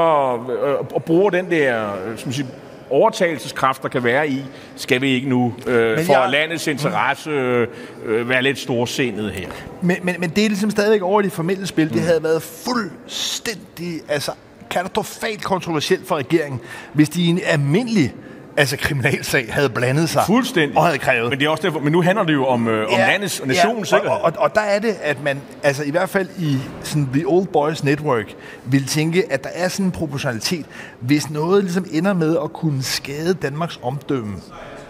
øh, 0.63 0.75
og 0.93 1.03
bruger 1.03 1.29
den 1.29 1.51
der, 1.51 1.85
øh, 2.07 2.17
som 2.17 2.31
siger, 2.31 2.47
overtagelseskraft, 2.91 3.83
der 3.83 3.89
kan 3.89 4.03
være 4.03 4.29
i, 4.29 4.43
skal 4.75 5.01
vi 5.01 5.09
ikke 5.09 5.29
nu 5.29 5.53
øh, 5.67 6.05
for 6.05 6.21
jeg... 6.21 6.29
landets 6.29 6.67
interesse 6.67 7.29
øh, 7.29 7.67
øh, 8.05 8.29
være 8.29 8.43
lidt 8.43 8.59
storsindet 8.59 9.31
her. 9.31 9.47
Men, 9.81 9.97
men, 10.03 10.15
men 10.19 10.29
det 10.29 10.45
er 10.45 10.49
ligesom 10.49 10.69
stadigvæk 10.71 11.01
over 11.01 11.21
i 11.21 11.23
det 11.23 11.31
formelle 11.31 11.67
spil. 11.67 11.87
Mm. 11.87 11.93
Det 11.93 12.01
havde 12.01 12.23
været 12.23 12.41
fuldstændig 12.41 14.01
altså, 14.07 14.31
katastrofalt 14.69 15.43
kontroversielt 15.43 16.07
for 16.07 16.15
regeringen, 16.15 16.61
hvis 16.93 17.09
de 17.09 17.21
i 17.21 17.27
en 17.27 17.39
almindelig 17.45 18.13
altså 18.57 18.77
kriminalsag 18.77 19.53
havde 19.53 19.69
blandet 19.69 20.09
sig 20.09 20.23
Fuldstændig. 20.25 20.77
og 20.77 20.85
havde 20.85 20.97
krævet. 20.97 21.29
Men, 21.29 21.39
det 21.39 21.45
er 21.45 21.49
også 21.49 21.63
derfor, 21.63 21.79
men 21.79 21.91
nu 21.91 22.01
handler 22.01 22.23
det 22.23 22.33
jo 22.33 22.45
om, 22.45 22.67
øh, 22.67 22.79
ja, 22.79 22.85
om 22.85 22.99
landets 22.99 23.39
og 23.39 23.47
nationens 23.47 23.91
ja, 23.91 23.97
og, 23.97 24.05
og, 24.05 24.21
og, 24.21 24.33
og 24.37 24.55
der 24.55 24.61
er 24.61 24.79
det, 24.79 24.95
at 25.01 25.23
man 25.23 25.41
altså 25.63 25.83
i 25.83 25.91
hvert 25.91 26.09
fald 26.09 26.29
i 26.39 26.57
sådan 26.83 27.09
The 27.13 27.23
Old 27.27 27.47
Boys 27.47 27.83
Network 27.83 28.25
vil 28.65 28.85
tænke, 28.85 29.31
at 29.31 29.43
der 29.43 29.49
er 29.53 29.67
sådan 29.67 29.85
en 29.85 29.91
proportionalitet, 29.91 30.65
hvis 30.99 31.29
noget 31.29 31.63
ligesom 31.63 31.85
ender 31.91 32.13
med 32.13 32.37
at 32.43 32.53
kunne 32.53 32.83
skade 32.83 33.33
Danmarks 33.33 33.79
omdømme 33.83 34.35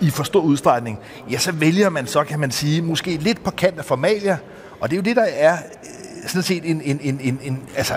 i 0.02 0.10
for 0.10 0.24
stor 0.24 0.42
udstrækning, 0.42 1.00
ja, 1.32 1.38
så 1.38 1.52
vælger 1.52 1.90
man 1.90 2.08
så, 2.08 2.24
kan 2.24 2.40
man 2.40 2.52
sige, 2.52 2.82
måske 2.82 3.18
lidt 3.18 3.44
på 3.44 3.52
kant 3.52 3.80
af 3.80 3.86
formalia, 3.86 4.38
og 4.80 4.90
det 4.90 4.96
er 4.96 4.98
jo 4.98 5.04
det, 5.04 5.16
der 5.16 5.28
er 5.34 5.54
øh, 5.54 6.30
sådan 6.30 6.44
set 6.44 6.70
en, 6.70 6.82
en, 6.86 7.00
en, 7.04 7.20
en, 7.24 7.40
en 7.44 7.62
altså, 7.76 7.94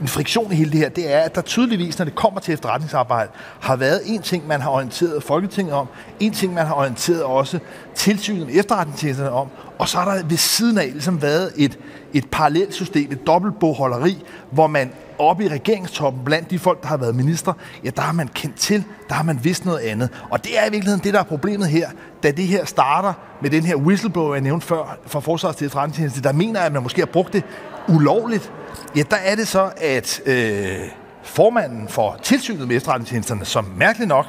en 0.00 0.08
friktion 0.08 0.52
i 0.52 0.54
hele 0.54 0.70
det 0.70 0.80
her, 0.80 0.88
det 0.88 1.12
er, 1.14 1.20
at 1.20 1.34
der 1.34 1.40
tydeligvis, 1.40 1.98
når 1.98 2.04
det 2.04 2.14
kommer 2.14 2.40
til 2.40 2.54
efterretningsarbejde, 2.54 3.30
har 3.60 3.76
været 3.76 4.00
en 4.04 4.22
ting, 4.22 4.46
man 4.46 4.60
har 4.60 4.70
orienteret 4.70 5.22
Folketinget 5.22 5.74
om, 5.74 5.88
en 6.20 6.32
ting, 6.32 6.54
man 6.54 6.66
har 6.66 6.74
orienteret 6.74 7.22
også 7.22 7.58
tilsynet 7.94 8.46
med 8.46 8.54
efterretningstjenesterne 8.54 9.30
om, 9.30 9.48
og 9.78 9.88
så 9.88 9.98
har 9.98 10.14
der 10.14 10.24
ved 10.24 10.36
siden 10.36 10.78
af 10.78 10.88
ligesom 10.92 11.22
været 11.22 11.52
et, 11.56 11.78
et 12.18 12.30
parallelt 12.30 12.74
system, 12.74 13.12
et 13.12 13.26
dobbeltbogholderi, 13.26 14.24
hvor 14.50 14.66
man 14.66 14.92
oppe 15.18 15.44
i 15.44 15.48
regeringstoppen, 15.48 16.24
blandt 16.24 16.50
de 16.50 16.58
folk, 16.58 16.82
der 16.82 16.88
har 16.88 16.96
været 16.96 17.14
minister, 17.14 17.52
ja, 17.84 17.90
der 17.90 18.02
har 18.02 18.12
man 18.12 18.28
kendt 18.28 18.56
til, 18.56 18.84
der 19.08 19.14
har 19.14 19.22
man 19.22 19.40
vidst 19.42 19.64
noget 19.64 19.78
andet. 19.78 20.08
Og 20.30 20.44
det 20.44 20.58
er 20.58 20.66
i 20.66 20.70
virkeligheden 20.70 21.04
det, 21.04 21.14
der 21.14 21.20
er 21.20 21.24
problemet 21.24 21.68
her, 21.68 21.88
da 22.22 22.30
det 22.30 22.46
her 22.46 22.64
starter 22.64 23.12
med 23.42 23.50
den 23.50 23.62
her 23.62 23.76
whistleblower, 23.76 24.34
jeg 24.34 24.42
nævnte 24.42 24.66
før, 24.66 24.98
fra 25.06 25.20
Forsvars 25.20 25.56
til 25.56 25.64
efterretningstjeneste, 25.64 26.22
der 26.22 26.32
mener, 26.32 26.60
at 26.60 26.72
man 26.72 26.82
måske 26.82 27.00
har 27.00 27.06
brugt 27.06 27.32
det 27.32 27.44
ulovligt, 27.88 28.52
ja, 28.96 29.02
der 29.10 29.16
er 29.16 29.34
det 29.34 29.48
så, 29.48 29.70
at 29.76 30.20
øh, 30.26 30.78
formanden 31.22 31.88
for 31.88 32.16
tilsynet 32.22 32.68
med 32.68 32.76
efterretningstjenesterne, 32.76 33.44
som 33.44 33.64
mærkeligt 33.76 34.08
nok 34.08 34.26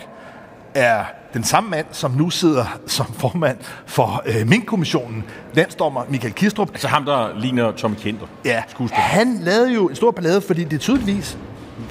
er 0.73 1.03
den 1.37 1.43
samme 1.43 1.69
mand, 1.69 1.85
som 1.91 2.11
nu 2.11 2.29
sidder 2.29 2.79
som 2.87 3.05
formand 3.05 3.57
for 3.85 4.23
øh, 4.25 4.47
Mink-kommissionen, 4.47 5.23
landsdommer 5.53 6.01
Michael 6.09 6.33
Kistrup. 6.33 6.69
Altså 6.69 6.87
ham, 6.87 7.05
der 7.05 7.39
ligner 7.39 7.71
Tommy 7.71 7.95
Kenter. 7.95 8.25
Ja, 8.45 8.63
han 8.91 9.39
lavede 9.41 9.73
jo 9.73 9.87
en 9.87 9.95
stor 9.95 10.11
ballade, 10.11 10.41
fordi 10.41 10.63
det 10.63 10.79
tydeligvis, 10.79 11.37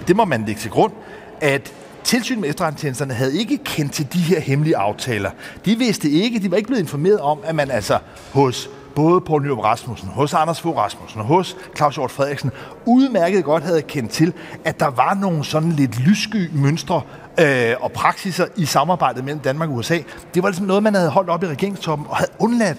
det 0.08 0.16
må 0.16 0.24
man 0.24 0.44
lægge 0.46 0.60
til 0.60 0.70
grund, 0.70 0.92
at 1.40 1.72
tilsynet 2.04 2.40
med 2.40 2.48
efterretningstjenesterne 2.48 3.14
havde 3.14 3.38
ikke 3.38 3.58
kendt 3.58 3.92
til 3.92 4.12
de 4.12 4.18
her 4.18 4.40
hemmelige 4.40 4.76
aftaler. 4.76 5.30
De 5.64 5.78
vidste 5.78 6.10
ikke, 6.10 6.38
de 6.38 6.50
var 6.50 6.56
ikke 6.56 6.66
blevet 6.66 6.82
informeret 6.82 7.20
om, 7.20 7.38
at 7.44 7.54
man 7.54 7.70
altså 7.70 7.98
hos 8.32 8.68
både 8.94 9.20
Poul 9.20 9.42
Nyrup 9.42 9.58
Rasmussen, 9.58 10.08
hos 10.08 10.34
Anders 10.34 10.60
Fogh 10.60 10.76
Rasmussen 10.76 11.20
og 11.20 11.26
hos 11.26 11.56
Claus 11.76 11.94
Hjort 11.94 12.10
Frederiksen 12.10 12.50
udmærket 12.86 13.44
godt 13.44 13.62
havde 13.62 13.82
kendt 13.82 14.10
til, 14.10 14.32
at 14.64 14.80
der 14.80 14.86
var 14.86 15.14
nogle 15.14 15.44
sådan 15.44 15.72
lidt 15.72 16.00
lyssky 16.00 16.50
mønstre 16.52 17.00
øh, 17.40 17.74
og 17.80 17.92
praksiser 17.92 18.46
i 18.56 18.64
samarbejdet 18.64 19.24
mellem 19.24 19.40
Danmark 19.40 19.68
og 19.68 19.74
USA. 19.74 19.98
Det 20.34 20.42
var 20.42 20.48
ligesom 20.48 20.66
noget, 20.66 20.82
man 20.82 20.94
havde 20.94 21.10
holdt 21.10 21.30
op 21.30 21.42
i 21.42 21.46
regeringstoppen 21.46 22.06
og 22.10 22.16
havde 22.16 22.30
undladt 22.38 22.78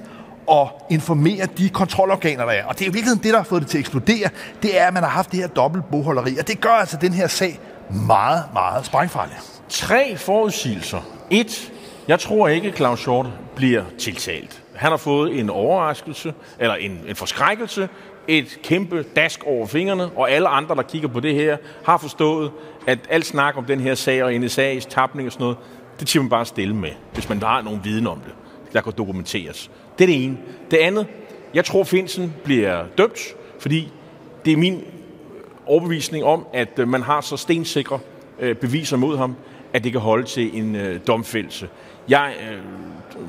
at 0.52 0.67
informere 0.89 1.46
de 1.58 1.70
kontrolorganer, 1.70 2.46
der 2.46 2.52
er. 2.52 2.65
Og 2.65 2.80
det 2.80 2.82
er 2.82 2.86
jo 2.86 2.91
virkelig 2.91 3.24
det, 3.24 3.32
der 3.32 3.38
har 3.38 3.43
fået 3.43 3.62
det 3.62 3.70
til 3.70 3.78
at 3.78 3.80
eksplodere. 3.80 4.30
Det 4.62 4.80
er, 4.80 4.88
at 4.88 4.93
man 4.93 5.04
har 5.04 5.10
haft 5.10 5.32
det 5.32 5.39
her 5.39 5.48
dobbelt 5.48 5.84
boholderi. 5.91 6.38
Og 6.38 6.48
det 6.48 6.62
gør 6.62 6.70
altså 6.70 6.98
den 7.02 7.13
her 7.13 7.28
sag 7.28 7.60
meget, 7.89 8.43
meget 8.54 8.86
sprængfarlig. 8.86 9.36
Tre 9.70 10.17
forudsigelser. 10.17 11.02
Et. 11.30 11.72
Jeg 12.08 12.20
tror 12.20 12.48
ikke, 12.48 12.72
Claus 12.72 13.00
Short 13.00 13.26
bliver 13.56 13.84
tiltalt. 14.00 14.63
Han 14.76 14.89
har 14.89 14.98
fået 14.98 15.39
en 15.39 15.50
overraskelse, 15.50 16.34
eller 16.60 16.76
en, 16.76 17.00
en 17.08 17.15
forskrækkelse, 17.15 17.89
et 18.28 18.60
kæmpe 18.63 19.06
dask 19.15 19.43
over 19.43 19.67
fingrene, 19.67 20.10
og 20.15 20.32
alle 20.32 20.48
andre, 20.48 20.76
der 20.76 20.82
kigger 20.82 21.08
på 21.08 21.20
det 21.20 21.36
her, 21.36 21.58
har 21.86 21.98
forstået, 21.98 22.52
at 22.88 23.00
alt 23.10 23.26
snak 23.26 23.58
om 23.58 23.65
den 23.65 23.80
her 23.80 23.95
sag 23.95 24.23
og 24.23 24.32
NSA's 24.32 24.89
tapning 24.89 25.26
og 25.26 25.32
sådan 25.32 25.43
noget, 25.43 25.58
det 26.00 26.08
tager 26.08 26.23
man 26.23 26.30
bare 26.30 26.45
stille 26.45 26.76
med, 26.76 26.89
hvis 27.13 27.30
man 27.30 27.41
har 27.41 27.62
nogen 27.62 27.82
viden 27.84 28.08
om 28.08 28.19
det, 28.19 28.34
der 28.73 28.82
kan 28.82 28.93
dokumenteres. 28.97 29.71
Det 30.00 30.04
er 30.04 30.08
det 30.08 30.23
ene. 30.23 30.38
Det 30.71 30.78
andet, 30.78 31.08
jeg 31.54 31.65
tror, 31.65 31.84
Finsen 31.84 32.34
bliver 32.43 32.86
dømt, 32.97 33.19
fordi 33.60 33.91
det 34.45 34.54
er 34.54 34.58
min 34.58 34.84
overbevisning 35.65 36.23
om, 36.23 36.47
at 36.54 36.80
øh, 36.80 36.88
man 36.88 37.02
har 37.02 37.21
så 37.21 37.38
stensikre 37.38 38.00
øh, 38.39 38.56
beviser 38.56 38.97
mod 38.97 39.17
ham, 39.17 39.36
at 39.73 39.84
det 39.84 39.91
kan 39.91 40.02
holde 40.02 40.23
til 40.23 40.58
en 40.58 40.76
øh, 40.76 41.00
domfældelse. 41.08 41.69
Jeg 42.10 42.34
øh, 42.52 42.58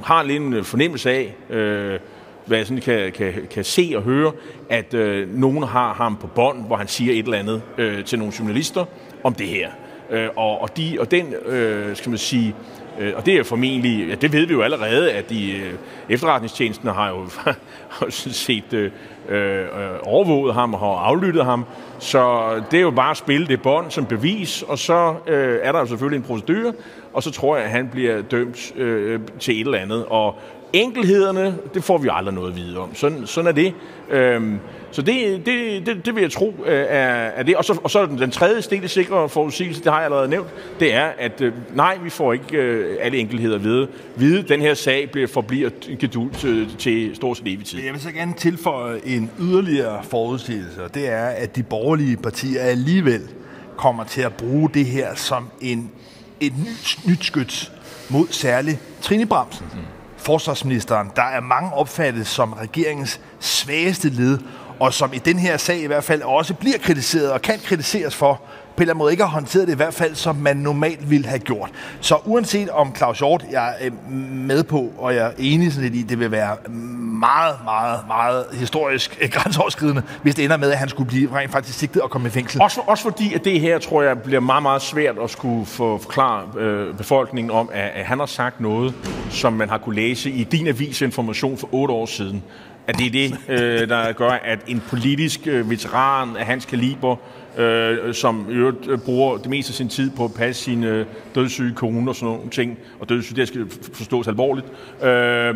har 0.04 0.22
lidt 0.22 0.42
en 0.42 0.52
øh, 0.52 0.64
fornemmelse 0.64 1.10
af, 1.10 1.36
øh, 1.50 1.98
hvad 2.46 2.58
jeg 2.58 2.66
sådan 2.66 2.82
kan, 2.82 3.12
kan, 3.12 3.32
kan 3.50 3.64
se 3.64 3.92
og 3.96 4.02
høre, 4.02 4.32
at 4.68 4.94
øh, 4.94 5.34
nogen 5.34 5.62
har 5.62 5.94
ham 5.94 6.16
på 6.16 6.26
bånd, 6.26 6.66
hvor 6.66 6.76
han 6.76 6.88
siger 6.88 7.12
et 7.12 7.24
eller 7.24 7.38
andet 7.38 7.62
øh, 7.78 8.04
til 8.04 8.18
nogle 8.18 8.34
journalister 8.38 8.84
om 9.24 9.34
det 9.34 9.46
her. 9.46 9.70
Øh, 10.10 10.28
og, 10.36 10.62
og, 10.62 10.76
de, 10.76 10.96
og 11.00 11.10
den, 11.10 11.34
øh, 11.46 11.96
skal 11.96 12.10
man 12.10 12.18
sige, 12.18 12.54
øh, 12.98 13.12
og 13.16 13.26
det 13.26 13.34
er 13.34 13.42
formentlig, 13.42 14.08
ja, 14.08 14.14
det 14.14 14.32
ved 14.32 14.46
vi 14.46 14.52
jo 14.52 14.62
allerede, 14.62 15.12
at 15.12 15.30
de 15.30 15.52
øh, 16.08 16.20
har 16.84 17.08
jo 17.08 17.28
har 17.88 18.10
set 18.10 18.72
øh, 18.72 18.90
øh, 19.28 19.66
overvåget 20.02 20.54
ham 20.54 20.74
og 20.74 20.80
har 20.80 20.86
aflyttet 20.86 21.44
ham. 21.44 21.64
Så 21.98 22.50
det 22.70 22.76
er 22.76 22.82
jo 22.82 22.90
bare 22.90 23.10
at 23.10 23.16
spille 23.16 23.46
det 23.46 23.62
bånd 23.62 23.90
som 23.90 24.06
bevis, 24.06 24.62
og 24.62 24.78
så 24.78 25.14
øh, 25.26 25.58
er 25.62 25.72
der 25.72 25.78
jo 25.78 25.86
selvfølgelig 25.86 26.16
en 26.16 26.24
procedure, 26.24 26.72
og 27.18 27.22
så 27.22 27.30
tror 27.30 27.56
jeg, 27.56 27.64
at 27.64 27.70
han 27.70 27.88
bliver 27.88 28.22
dømt 28.22 28.72
øh, 28.76 29.20
til 29.40 29.54
et 29.54 29.60
eller 29.60 29.78
andet. 29.78 30.04
Og 30.06 30.34
enkelhederne, 30.72 31.58
det 31.74 31.84
får 31.84 31.98
vi 31.98 32.08
aldrig 32.12 32.34
noget 32.34 32.50
at 32.50 32.56
vide 32.56 32.78
om. 32.78 32.94
Sådan, 32.94 33.26
sådan 33.26 33.48
er 33.48 33.52
det. 33.52 33.74
Øhm, 34.10 34.58
så 34.90 35.02
det, 35.02 35.46
det, 35.46 35.86
det, 35.86 36.06
det 36.06 36.14
vil 36.14 36.20
jeg 36.20 36.32
tro 36.32 36.54
øh, 36.66 36.72
er, 36.72 37.06
er 37.08 37.42
det. 37.42 37.56
Og 37.56 37.64
så, 37.64 37.78
og 37.84 37.90
så 37.90 38.06
den 38.06 38.30
tredje 38.30 38.62
stille 38.62 38.88
sikre 38.88 39.28
forudsigelse, 39.28 39.84
det 39.84 39.92
har 39.92 39.98
jeg 39.98 40.04
allerede 40.04 40.28
nævnt, 40.28 40.48
det 40.80 40.94
er, 40.94 41.10
at 41.18 41.40
øh, 41.40 41.52
nej, 41.74 41.98
vi 42.02 42.10
får 42.10 42.32
ikke 42.32 42.56
øh, 42.56 42.96
alle 43.00 43.18
enkelheder 43.18 43.54
at 43.54 43.64
vide. 43.64 43.88
vide. 44.16 44.42
Den 44.42 44.60
her 44.60 44.74
sag 44.74 45.10
bliver, 45.10 45.28
forbliver 45.28 45.70
gedult 45.98 46.36
til, 46.36 46.76
til 46.78 47.16
stort 47.16 47.36
set 47.36 47.46
evig 47.46 47.66
tid. 47.66 47.84
Jeg 47.84 47.92
vil 47.92 48.00
så 48.00 48.12
gerne 48.12 48.34
tilføje 48.36 49.00
en 49.04 49.30
yderligere 49.40 50.02
forudsigelse, 50.02 50.84
og 50.84 50.94
det 50.94 51.08
er, 51.08 51.26
at 51.26 51.56
de 51.56 51.62
borgerlige 51.62 52.16
partier 52.16 52.62
alligevel 52.62 53.22
kommer 53.76 54.04
til 54.04 54.22
at 54.22 54.32
bruge 54.32 54.70
det 54.74 54.86
her 54.86 55.14
som 55.14 55.48
en, 55.60 55.90
et 56.40 56.58
nyt, 56.58 56.98
nyt 57.04 57.24
skyts 57.24 57.72
mod 58.08 58.26
særligt 58.30 58.78
Trine 59.02 59.26
Bramsen. 59.26 59.66
Mm 59.74 59.98
forsvarsministeren, 60.18 61.10
der 61.16 61.22
er 61.22 61.40
mange 61.40 61.72
opfattet 61.72 62.26
som 62.26 62.52
regeringens 62.52 63.20
svageste 63.40 64.08
led, 64.08 64.38
og 64.80 64.94
som 64.94 65.12
i 65.12 65.18
den 65.18 65.38
her 65.38 65.56
sag 65.56 65.78
i 65.80 65.86
hvert 65.86 66.04
fald 66.04 66.22
også 66.22 66.54
bliver 66.54 66.78
kritiseret 66.78 67.32
og 67.32 67.42
kan 67.42 67.58
kritiseres 67.64 68.14
for, 68.14 68.40
på 68.78 68.82
en 68.82 68.84
eller 68.84 68.94
anden 68.94 68.98
måde 68.98 69.12
ikke 69.12 69.22
har 69.22 69.30
håndteret 69.30 69.66
det 69.66 69.72
i 69.72 69.76
hvert 69.76 69.94
fald, 69.94 70.14
som 70.14 70.36
man 70.36 70.56
normalt 70.56 71.10
ville 71.10 71.26
have 71.26 71.38
gjort. 71.38 71.70
Så 72.00 72.16
uanset 72.24 72.70
om 72.70 72.96
Claus 72.96 73.18
Hjort, 73.18 73.44
jeg 73.50 73.74
er 73.80 73.86
øh, 73.86 74.12
med 74.32 74.64
på, 74.64 74.92
og 74.98 75.14
jeg 75.14 75.26
er 75.26 75.30
enig 75.38 75.72
sådan 75.72 75.90
lidt 75.90 75.94
i, 75.94 76.02
det 76.02 76.20
vil 76.20 76.30
være 76.30 76.56
meget, 77.18 77.56
meget, 77.64 78.00
meget 78.06 78.44
historisk 78.52 79.18
øh, 79.20 79.28
grænseoverskridende, 79.30 80.02
hvis 80.22 80.34
det 80.34 80.44
ender 80.44 80.56
med, 80.56 80.70
at 80.70 80.78
han 80.78 80.88
skulle 80.88 81.08
blive 81.08 81.34
rent 81.34 81.52
faktisk 81.52 81.78
sigtet 81.78 82.02
og 82.02 82.10
komme 82.10 82.28
i 82.28 82.30
fængsel. 82.30 82.62
Også, 82.62 82.80
også 82.86 83.02
fordi, 83.02 83.34
at 83.34 83.44
det 83.44 83.60
her, 83.60 83.78
tror 83.78 84.02
jeg, 84.02 84.22
bliver 84.22 84.40
meget, 84.40 84.62
meget 84.62 84.82
svært 84.82 85.18
at 85.22 85.30
skulle 85.30 85.66
få 85.66 85.98
forklare 85.98 86.42
øh, 86.58 86.94
befolkningen 86.94 87.50
om, 87.50 87.70
at, 87.72 87.90
at 87.94 88.04
han 88.04 88.18
har 88.18 88.26
sagt 88.26 88.60
noget, 88.60 88.94
som 89.30 89.52
man 89.52 89.68
har 89.68 89.78
kunne 89.78 89.96
læse 89.96 90.30
i 90.30 90.44
din 90.44 90.66
avis 90.66 91.00
information 91.00 91.58
for 91.58 91.68
otte 91.72 91.94
år 91.94 92.06
siden 92.06 92.42
at 92.88 92.98
det 92.98 93.06
er 93.06 93.10
det, 93.10 93.38
øh, 93.48 93.88
der 93.88 94.12
gør, 94.12 94.30
at 94.30 94.58
en 94.66 94.82
politisk 94.88 95.40
øh, 95.46 95.70
veteran 95.70 96.36
af 96.36 96.46
hans 96.46 96.64
kaliber, 96.64 97.16
øh, 97.58 98.14
som 98.14 98.46
i 98.50 98.52
øvrigt 98.52 98.88
øh, 98.88 98.98
bruger 98.98 99.36
det 99.36 99.50
meste 99.50 99.70
af 99.70 99.74
sin 99.74 99.88
tid 99.88 100.10
på 100.10 100.24
at 100.24 100.34
passe 100.34 100.64
sine 100.64 100.88
øh, 100.88 101.06
dødssyge 101.34 101.74
kone 101.74 102.10
og 102.10 102.14
sådan 102.14 102.34
nogle 102.34 102.50
ting, 102.50 102.78
og 103.00 103.08
dødssyge, 103.08 103.36
det 103.36 103.48
skal 103.48 103.66
forstås 103.92 104.28
alvorligt, 104.28 104.66
øh, 105.02 105.54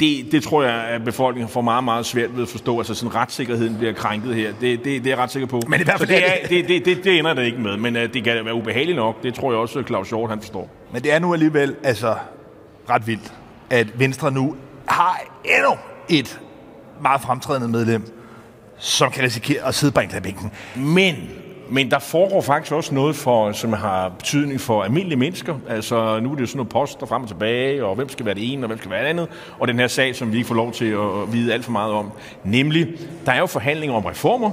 det, 0.00 0.32
det 0.32 0.42
tror 0.42 0.62
jeg, 0.62 0.74
at 0.74 1.04
befolkningen 1.04 1.48
får 1.48 1.60
meget, 1.60 1.84
meget 1.84 2.06
svært 2.06 2.36
ved 2.36 2.42
at 2.42 2.48
forstå. 2.48 2.78
Altså 2.78 2.94
sådan 2.94 3.14
retssikkerheden 3.14 3.76
bliver 3.76 3.92
krænket 3.92 4.34
her. 4.34 4.52
Det, 4.60 4.60
det, 4.60 4.84
det 4.84 4.96
er 4.96 5.10
jeg 5.10 5.18
ret 5.18 5.30
sikker 5.30 5.46
på. 5.46 5.60
Men 5.68 5.80
i 5.80 5.84
hvert 5.84 5.98
fald 5.98 6.08
Så 6.08 6.14
det, 6.14 6.24
er, 6.26 6.46
det, 6.48 6.68
det, 6.68 6.84
det, 6.84 7.04
det 7.04 7.18
ender 7.18 7.34
det 7.34 7.44
ikke 7.44 7.58
med. 7.58 7.76
Men 7.76 7.96
uh, 7.96 8.02
det 8.02 8.24
kan 8.24 8.44
være 8.44 8.54
ubehageligt 8.54 8.96
nok. 8.96 9.22
Det 9.22 9.34
tror 9.34 9.52
jeg 9.52 9.58
også, 9.58 9.78
at 9.78 9.86
Claus 9.86 10.08
Hjort 10.08 10.30
han 10.30 10.40
forstår. 10.40 10.70
Men 10.92 11.02
det 11.02 11.12
er 11.12 11.18
nu 11.18 11.32
alligevel 11.32 11.76
altså 11.82 12.14
ret 12.90 13.06
vildt, 13.06 13.32
at 13.70 13.98
Venstre 13.98 14.30
nu 14.30 14.56
har 14.86 15.20
endnu 15.44 15.76
et 16.10 16.40
meget 17.02 17.20
fremtrædende 17.20 17.68
medlem, 17.68 18.16
som 18.78 19.10
kan 19.10 19.24
risikere 19.24 19.66
at 19.66 19.74
sidde 19.74 19.92
på 19.92 20.00
bænken. 20.22 20.50
Men, 20.76 21.14
men 21.70 21.90
der 21.90 21.98
foregår 21.98 22.40
faktisk 22.40 22.72
også 22.72 22.94
noget, 22.94 23.16
for, 23.16 23.52
som 23.52 23.72
har 23.72 24.08
betydning 24.08 24.60
for 24.60 24.82
almindelige 24.82 25.18
mennesker. 25.18 25.54
Altså, 25.68 26.20
nu 26.20 26.30
er 26.30 26.34
det 26.34 26.40
jo 26.40 26.46
sådan 26.46 26.56
noget 26.56 26.68
post 26.68 27.00
der 27.00 27.06
frem 27.06 27.22
og 27.22 27.28
tilbage, 27.28 27.84
og 27.84 27.94
hvem 27.94 28.08
skal 28.08 28.26
være 28.26 28.34
det 28.34 28.52
ene, 28.52 28.64
og 28.64 28.66
hvem 28.66 28.78
skal 28.78 28.90
være 28.90 29.02
det 29.02 29.08
andet. 29.08 29.28
Og 29.58 29.68
den 29.68 29.78
her 29.78 29.86
sag, 29.86 30.16
som 30.16 30.32
vi 30.32 30.36
ikke 30.36 30.48
får 30.48 30.54
lov 30.54 30.72
til 30.72 30.84
at 30.84 31.32
vide 31.32 31.52
alt 31.52 31.64
for 31.64 31.72
meget 31.72 31.92
om. 31.92 32.10
Nemlig, 32.44 32.88
der 33.26 33.32
er 33.32 33.38
jo 33.38 33.46
forhandlinger 33.46 33.96
om 33.96 34.04
reformer, 34.04 34.50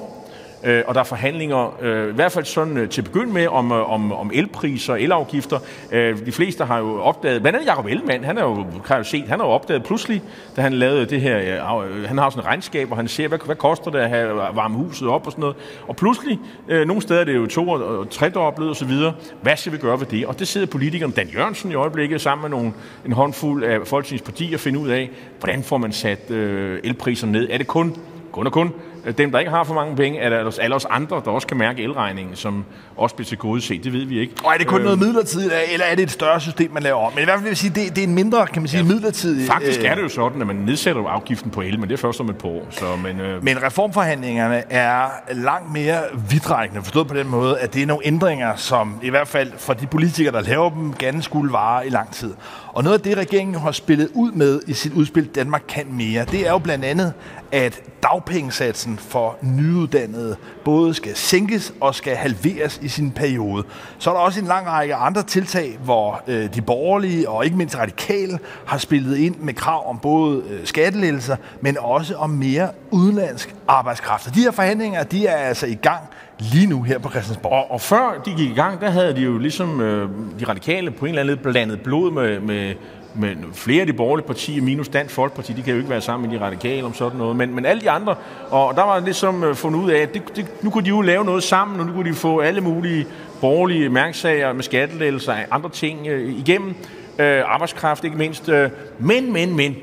øh, 0.64 0.84
og 0.88 0.96
der 0.96 1.00
er 1.00 1.06
forhandlinger, 1.06 1.78
øh, 1.82 2.10
i 2.10 2.14
hvert 2.14 2.32
fald 2.32 2.46
sådan 2.46 2.78
øh, 2.78 2.90
til 2.90 3.02
begynd 3.02 3.32
med, 3.32 3.48
om, 3.48 3.72
øh, 3.72 3.92
om, 3.92 4.12
om 4.12 4.32
elpriser 4.34 4.94
og 4.94 5.02
elafgifter. 5.02 5.60
Øh, 5.92 6.26
de 6.26 6.32
fleste 6.32 6.66
har 6.66 6.78
jo 6.78 7.02
opdaget, 7.02 7.42
blandt 7.42 7.56
andet 7.56 7.70
Jacob 7.70 7.86
Ellemann, 7.86 8.24
han 8.24 8.38
har 8.38 8.44
jo, 8.44 8.66
kan 8.86 8.98
jo 8.98 9.04
set, 9.04 9.28
han 9.28 9.40
har 9.40 9.48
jo 9.48 9.52
opdaget 9.52 9.84
pludselig, 9.84 10.22
da 10.56 10.62
han 10.62 10.74
lavede 10.74 11.06
det 11.06 11.22
her, 11.22 11.38
øh, 11.38 12.00
øh 12.00 12.08
han 12.08 12.18
har 12.18 12.30
sådan 12.30 12.40
et 12.40 12.46
regnskab, 12.46 12.92
og 12.92 12.98
han 12.98 13.08
ser, 13.08 13.28
hvad, 13.28 13.40
hvad 13.46 13.56
koster 13.56 13.92
det 13.92 14.00
at 14.00 14.10
have 14.10 14.32
øh, 14.32 14.56
varme 14.56 14.76
huset 14.76 15.08
op 15.08 15.26
og 15.26 15.32
sådan 15.32 15.42
noget. 15.42 15.56
Og 15.88 15.96
pludselig, 15.96 16.40
øh, 16.68 16.88
nogle 16.88 17.02
steder 17.02 17.20
er 17.20 17.24
det 17.24 17.36
jo 17.36 17.48
to 17.48 17.70
og 17.70 18.10
tredoblet 18.10 18.70
og 18.70 18.76
så 18.76 18.86
videre. 18.86 19.14
Hvad 19.42 19.58
skal 19.58 19.72
vi 19.72 19.78
gøre 19.78 20.00
ved 20.00 20.08
det? 20.08 20.26
Og 20.26 20.40
det 20.40 20.48
sidder 20.48 20.68
politikeren 20.68 21.12
Dan 21.12 21.28
Jørgensen 21.28 21.72
i 21.72 21.76
øjeblikket 21.76 22.22
sammen 22.22 22.42
med 22.42 22.58
nogle, 22.58 22.74
en 23.06 23.12
håndfuld 23.12 23.64
af 23.64 23.88
Folketingspartier 23.88 24.58
og 24.58 24.60
finde 24.60 24.80
ud 24.80 24.90
af, 24.90 25.10
hvordan 25.40 25.64
får 25.64 25.78
man 25.78 25.92
sat 25.92 26.32
øh, 26.32 26.80
elpriserne 26.84 27.32
ned? 27.32 27.48
Er 27.52 27.58
det 27.58 27.68
kun 27.68 27.96
kun 28.38 28.46
og 28.46 28.52
kun 28.52 28.74
dem, 29.12 29.32
der 29.32 29.40
ikke 29.40 29.52
har 29.52 29.64
for 29.64 29.74
mange 29.74 29.96
penge, 29.96 30.20
er 30.20 30.30
der 30.30 30.52
alle 30.62 30.76
os 30.76 30.86
andre, 30.86 31.22
der 31.26 31.32
også 31.32 31.48
kan 31.48 31.58
mærke 31.58 31.84
elregningen, 31.84 32.36
som 32.36 32.66
også 32.98 33.16
bliver 33.16 33.26
til 33.26 33.38
gode 33.38 33.62
set. 33.62 33.84
Det 33.84 33.94
ved 33.94 34.06
vi 34.06 34.20
ikke. 34.20 34.34
Og 34.44 34.54
er 34.54 34.58
det 34.58 34.68
kun 34.68 34.80
øh, 34.80 34.84
noget 34.84 35.00
midlertidigt, 35.00 35.54
eller 35.74 35.86
er 35.86 35.96
det 35.96 36.04
et 36.04 36.12
større 36.12 36.42
system, 36.42 36.72
man 36.72 36.84
laver 36.84 36.98
om? 36.98 37.14
Men 37.14 37.22
i 37.22 37.24
hvert 37.24 37.36
fald 37.36 37.44
vil 37.44 37.50
jeg 37.50 37.58
sige, 37.58 37.70
det, 37.76 37.96
det 37.96 38.04
er 38.04 38.08
en 38.08 38.16
mindre, 38.16 38.48
kan 38.48 38.62
man 38.62 38.70
sige, 38.70 38.82
ja, 38.82 38.88
midlertidigt... 38.88 39.52
Faktisk 39.52 39.82
er 39.84 39.96
det 39.96 40.02
jo 40.02 40.10
sådan, 40.10 40.42
at 40.42 40.48
man 40.48 40.56
nedsætter 40.56 41.08
afgiften 41.08 41.52
på 41.52 41.62
el, 41.62 41.80
men 41.80 41.90
det 41.90 41.94
er 41.94 41.98
først 41.98 42.20
om 42.20 42.30
et 42.30 42.38
par 42.38 42.50
år. 42.50 42.68
Så, 42.70 42.86
men, 43.04 43.20
øh... 43.20 43.44
men 43.44 43.64
reformforhandlingerne 43.64 44.64
er 44.70 45.10
langt 45.34 45.74
mere 45.74 46.00
vidtrækkende, 46.30 46.84
forstået 46.84 47.08
på 47.08 47.14
den 47.14 47.28
måde, 47.28 47.60
at 47.60 47.74
det 47.74 47.82
er 47.82 47.86
nogle 47.86 48.08
ændringer, 48.08 48.56
som 48.56 49.00
i 49.04 49.10
hvert 49.10 49.28
fald 49.28 49.52
for 49.58 49.74
de 49.74 49.88
politikere, 49.88 50.34
der 50.34 50.42
laver 50.42 50.70
dem, 50.70 50.94
gerne 50.94 51.24
skulle 51.24 51.54
vare 51.54 51.88
i 51.88 51.90
lang 51.90 52.12
tid. 52.12 52.34
Og 52.74 52.84
noget 52.84 52.98
af 52.98 53.04
det, 53.04 53.18
regeringen 53.18 53.56
har 53.56 53.72
spillet 53.72 54.10
ud 54.14 54.32
med 54.32 54.62
i 54.68 54.74
sit 54.74 54.94
udspil 54.94 55.26
Danmark 55.26 55.64
kan 55.68 55.86
mere, 55.90 56.26
det 56.26 56.48
er 56.48 56.52
jo 56.52 56.58
blandt 56.58 56.86
andet, 56.86 57.14
at 57.52 57.82
dagpengesatsen 58.04 58.97
for 59.00 59.38
nyuddannede 59.42 60.36
både 60.64 60.94
skal 60.94 61.16
sænkes 61.16 61.74
og 61.82 61.96
skal 61.96 62.16
halveres 62.16 62.80
i 62.84 62.88
sin 62.88 63.12
periode. 63.12 63.64
Så 63.98 64.10
er 64.10 64.14
der 64.14 64.22
også 64.22 64.40
en 64.40 64.48
lang 64.48 64.68
række 64.68 64.96
andre 64.96 65.24
tiltag, 65.24 65.78
hvor 65.84 66.22
øh, 66.28 66.54
de 66.56 66.62
borgerlige 66.62 67.30
og 67.30 67.46
ikke 67.46 67.58
mindst 67.58 67.78
radikale 67.78 68.40
har 68.66 68.78
spillet 68.78 69.18
ind 69.18 69.36
med 69.40 69.54
krav 69.54 69.90
om 69.90 70.00
både 70.00 70.44
øh, 70.50 70.66
skattelettelser, 70.66 71.36
men 71.62 71.78
også 71.80 72.16
om 72.16 72.30
mere 72.30 72.70
udenlandsk 72.92 73.56
arbejdskraft. 73.68 74.28
Og 74.28 74.36
de 74.36 74.40
her 74.40 74.52
forhandlinger, 74.52 75.04
de 75.04 75.28
er 75.28 75.36
altså 75.36 75.68
i 75.68 75.76
gang 75.76 76.02
lige 76.40 76.68
nu 76.68 76.84
her 76.84 77.00
på 77.00 77.10
Christiansborg. 77.10 77.52
Og, 77.52 77.72
og 77.72 77.82
før 77.82 78.22
de 78.26 78.32
gik 78.32 78.50
i 78.50 78.54
gang, 78.54 78.82
der 78.82 78.90
havde 78.90 79.16
de 79.16 79.22
jo 79.22 79.38
ligesom 79.38 79.82
øh, 79.82 80.10
de 80.40 80.46
radikale 80.46 80.92
på 80.92 81.06
en 81.06 81.10
eller 81.10 81.22
anden 81.22 81.52
blandet 81.52 81.82
blod 81.82 82.12
med, 82.12 82.40
med, 82.40 82.74
men 83.16 83.46
flere 83.54 83.82
af 83.82 83.88
de 83.88 83.94
borgerlige 83.94 84.28
partier, 84.28 84.62
minus 84.62 84.88
Dansk 84.88 85.16
Folkeparti, 85.16 85.54
de 85.54 85.62
kan 85.62 85.74
jo 85.74 85.78
ikke 85.78 85.90
være 85.90 86.02
sammen 86.02 86.30
med 86.30 86.40
de 86.40 86.46
radikale 86.46 86.84
om 86.84 86.94
sådan 86.94 87.18
noget, 87.18 87.36
men, 87.36 87.56
men 87.56 87.66
alle 87.66 87.82
de 87.82 87.90
andre, 87.90 88.16
og 88.50 88.76
der 88.76 88.84
var 88.84 89.00
ligesom 89.00 89.44
øh, 89.44 89.56
fundet 89.56 89.80
ud 89.80 89.90
af, 89.90 90.00
at 90.00 90.14
det, 90.14 90.22
det, 90.36 90.46
nu 90.62 90.70
kunne 90.70 90.84
de 90.84 90.90
jo 90.90 91.02
lave 91.02 91.26
noget 91.26 91.44
sammen, 91.44 91.80
og 91.80 91.86
nu 91.86 91.94
kunne 91.94 92.10
de 92.10 92.16
få 92.16 92.40
alle 92.40 92.62
mulige 92.62 93.08
borgerlige 93.42 93.90
mærksager 93.90 94.54
med 94.54 94.64
skattelettelser 94.64 95.34
og 95.34 95.40
andre 95.52 95.70
ting 95.70 96.08
øh, 96.08 96.40
igennem, 96.40 96.76
øh, 97.20 97.42
arbejdskraft 97.46 98.04
ikke 98.04 98.18
mindst, 98.18 98.50
øh, 98.50 98.70
men, 99.00 99.34
men, 99.34 99.56
men, 99.56 99.76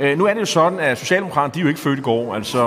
Øh, 0.00 0.18
nu 0.18 0.26
er 0.26 0.34
det 0.34 0.40
jo 0.40 0.46
sådan, 0.46 0.78
at 0.78 0.98
Socialdemokraterne, 0.98 1.52
de 1.54 1.58
er 1.58 1.62
jo 1.62 1.68
ikke 1.68 1.80
født 1.80 1.98
i 1.98 2.02
går, 2.02 2.34
altså, 2.34 2.58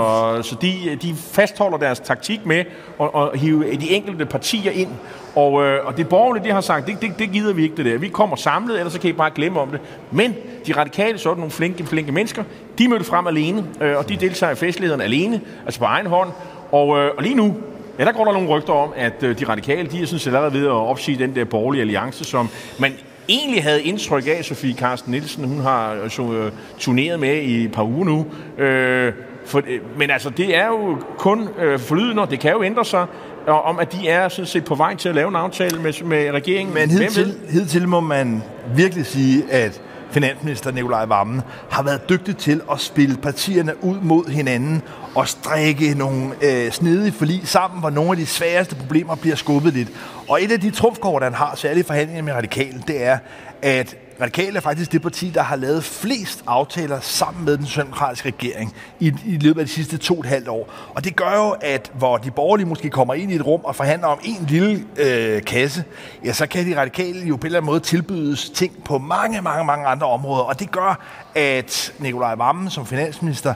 så 0.43 0.55
de, 0.61 0.97
de 1.01 1.15
fastholder 1.15 1.77
deres 1.77 1.99
taktik 1.99 2.45
med 2.45 2.65
at, 3.01 3.09
at 3.15 3.39
hive 3.39 3.75
de 3.75 3.89
enkelte 3.89 4.25
partier 4.25 4.71
ind. 4.71 4.89
Og, 5.35 5.63
øh, 5.63 5.85
og 5.85 5.97
det 5.97 6.09
borgerlige, 6.09 6.43
de 6.43 6.51
har 6.51 6.61
sagt, 6.61 6.87
det, 6.87 7.01
det, 7.01 7.19
det 7.19 7.31
gider 7.31 7.53
vi 7.53 7.63
ikke 7.63 7.75
det 7.75 7.85
der. 7.85 7.97
Vi 7.97 8.07
kommer 8.07 8.35
samlet, 8.35 8.77
ellers 8.77 8.93
så 8.93 8.99
kan 8.99 9.09
I 9.09 9.13
bare 9.13 9.31
glemme 9.35 9.59
om 9.59 9.69
det. 9.69 9.79
Men 10.11 10.35
de 10.67 10.73
radikale, 10.73 11.17
sådan 11.17 11.37
nogle 11.37 11.51
flinke, 11.51 11.85
flinke 11.85 12.11
mennesker, 12.11 12.43
de 12.77 12.87
mødte 12.87 13.05
frem 13.05 13.27
alene, 13.27 13.65
øh, 13.81 13.97
og 13.97 14.09
de 14.09 14.15
deltager 14.15 14.51
i 14.51 14.55
festlederne 14.55 15.03
alene, 15.03 15.41
altså 15.65 15.79
på 15.79 15.85
egen 15.85 16.05
hånd. 16.05 16.29
Og, 16.71 16.97
øh, 16.97 17.11
og 17.17 17.23
lige 17.23 17.35
nu, 17.35 17.55
Ja, 17.99 18.05
der 18.05 18.11
går 18.11 18.25
der 18.25 18.33
nogle 18.33 18.49
rygter 18.49 18.73
om, 18.73 18.93
at 18.95 19.23
øh, 19.23 19.39
de 19.39 19.45
radikale, 19.45 19.89
de 19.89 20.01
er 20.01 20.05
sådan 20.05 20.19
set 20.19 20.27
allerede 20.27 20.53
ved 20.53 20.65
at 20.65 20.71
opsige 20.71 21.19
den 21.19 21.35
der 21.35 21.45
borgerlige 21.45 21.81
alliance, 21.81 22.23
som 22.23 22.49
man 22.79 22.93
egentlig 23.29 23.63
havde 23.63 23.83
indtryk 23.83 24.27
af, 24.27 24.45
Sofie 24.45 24.73
Carsten 24.73 25.11
Nielsen, 25.11 25.45
hun 25.45 25.59
har 25.59 25.93
øh, 25.93 26.45
øh 26.45 26.51
turneret 26.79 27.19
med 27.19 27.35
i 27.35 27.63
et 27.63 27.71
par 27.71 27.83
uger 27.83 28.05
nu. 28.05 28.25
Øh, 28.63 29.13
for, 29.45 29.61
øh, 29.67 29.79
men 29.97 30.09
altså, 30.09 30.29
det 30.29 30.55
er 30.55 30.67
jo 30.67 30.97
kun 31.17 31.49
øh, 31.59 31.79
forlydende, 31.79 32.21
og 32.21 32.31
det 32.31 32.39
kan 32.39 32.51
jo 32.51 32.63
ændre 32.63 32.85
sig, 32.85 33.05
og, 33.47 33.61
om 33.63 33.79
at 33.79 33.91
de 33.93 34.07
er 34.07 34.29
sådan 34.29 34.45
set 34.45 34.65
på 34.65 34.75
vej 34.75 34.95
til 34.95 35.09
at 35.09 35.15
lave 35.15 35.29
en 35.29 35.35
aftale 35.35 35.81
med, 35.81 36.03
med 36.03 36.31
regeringen. 36.31 36.73
Men 36.73 36.89
hidtil, 36.89 37.35
hidtil 37.49 37.87
må 37.87 37.99
man 37.99 38.43
virkelig 38.75 39.05
sige, 39.05 39.51
at 39.51 39.81
finansminister 40.11 40.71
Nikolaj 40.71 41.05
Vammen 41.05 41.41
har 41.69 41.83
været 41.83 42.09
dygtig 42.09 42.37
til 42.37 42.61
at 42.71 42.79
spille 42.79 43.17
partierne 43.17 43.83
ud 43.83 43.97
mod 44.01 44.31
hinanden 44.31 44.81
at 45.19 45.27
strikke 45.27 45.93
nogle 45.97 46.31
øh, 46.41 46.71
snedige 46.71 47.11
forlig 47.11 47.41
sammen, 47.47 47.79
hvor 47.79 47.89
nogle 47.89 48.11
af 48.11 48.17
de 48.17 48.25
sværeste 48.25 48.75
problemer 48.75 49.15
bliver 49.15 49.35
skubbet 49.35 49.73
lidt. 49.73 49.89
Og 50.29 50.43
et 50.43 50.51
af 50.51 50.59
de 50.59 50.71
trumfkort, 50.71 51.23
han 51.23 51.33
har, 51.33 51.55
særligt 51.55 51.85
i 51.85 51.87
forhandlingerne 51.87 52.25
med 52.25 52.33
Radikale, 52.33 52.83
det 52.87 53.03
er, 53.03 53.17
at 53.61 53.95
Radikale 54.21 54.57
er 54.57 54.61
faktisk 54.61 54.91
det 54.91 55.01
parti, 55.01 55.29
der 55.29 55.41
har 55.41 55.55
lavet 55.55 55.83
flest 55.83 56.43
aftaler 56.47 56.99
sammen 56.99 57.45
med 57.45 57.57
den 57.57 57.65
socialdemokratiske 57.65 58.27
regering 58.27 58.75
i, 58.99 59.13
i 59.25 59.37
løbet 59.37 59.61
af 59.61 59.67
de 59.67 59.71
sidste 59.71 59.97
to 59.97 60.13
og 60.13 60.19
et 60.19 60.25
halvt 60.25 60.47
år. 60.47 60.69
Og 60.95 61.03
det 61.03 61.15
gør 61.15 61.35
jo, 61.35 61.55
at 61.61 61.91
hvor 61.93 62.17
de 62.17 62.31
borgerlige 62.31 62.67
måske 62.67 62.89
kommer 62.89 63.13
ind 63.13 63.31
i 63.31 63.35
et 63.35 63.45
rum 63.45 63.61
og 63.63 63.75
forhandler 63.75 64.07
om 64.07 64.19
en 64.23 64.45
lille 64.47 64.85
øh, 64.97 65.43
kasse, 65.43 65.83
ja, 66.25 66.33
så 66.33 66.47
kan 66.47 66.65
de 66.65 66.79
radikale 66.79 67.19
jo 67.19 67.35
på 67.35 67.41
en 67.41 67.45
eller 67.45 67.59
anden 67.59 67.71
måde 67.71 67.79
tilbydes 67.79 68.49
ting 68.49 68.83
på 68.83 68.97
mange, 68.97 69.41
mange, 69.41 69.65
mange 69.65 69.85
andre 69.85 70.07
områder. 70.07 70.43
Og 70.43 70.59
det 70.59 70.71
gør, 70.71 70.99
at 71.35 71.93
Nikolaj 71.99 72.35
Vammen 72.35 72.69
som 72.69 72.85
finansminister 72.85 73.53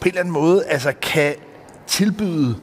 på 0.00 0.04
en 0.04 0.08
eller 0.08 0.20
anden 0.20 0.34
måde 0.34 0.64
altså 0.64 0.92
kan 1.02 1.34
tilbyde 1.86 2.56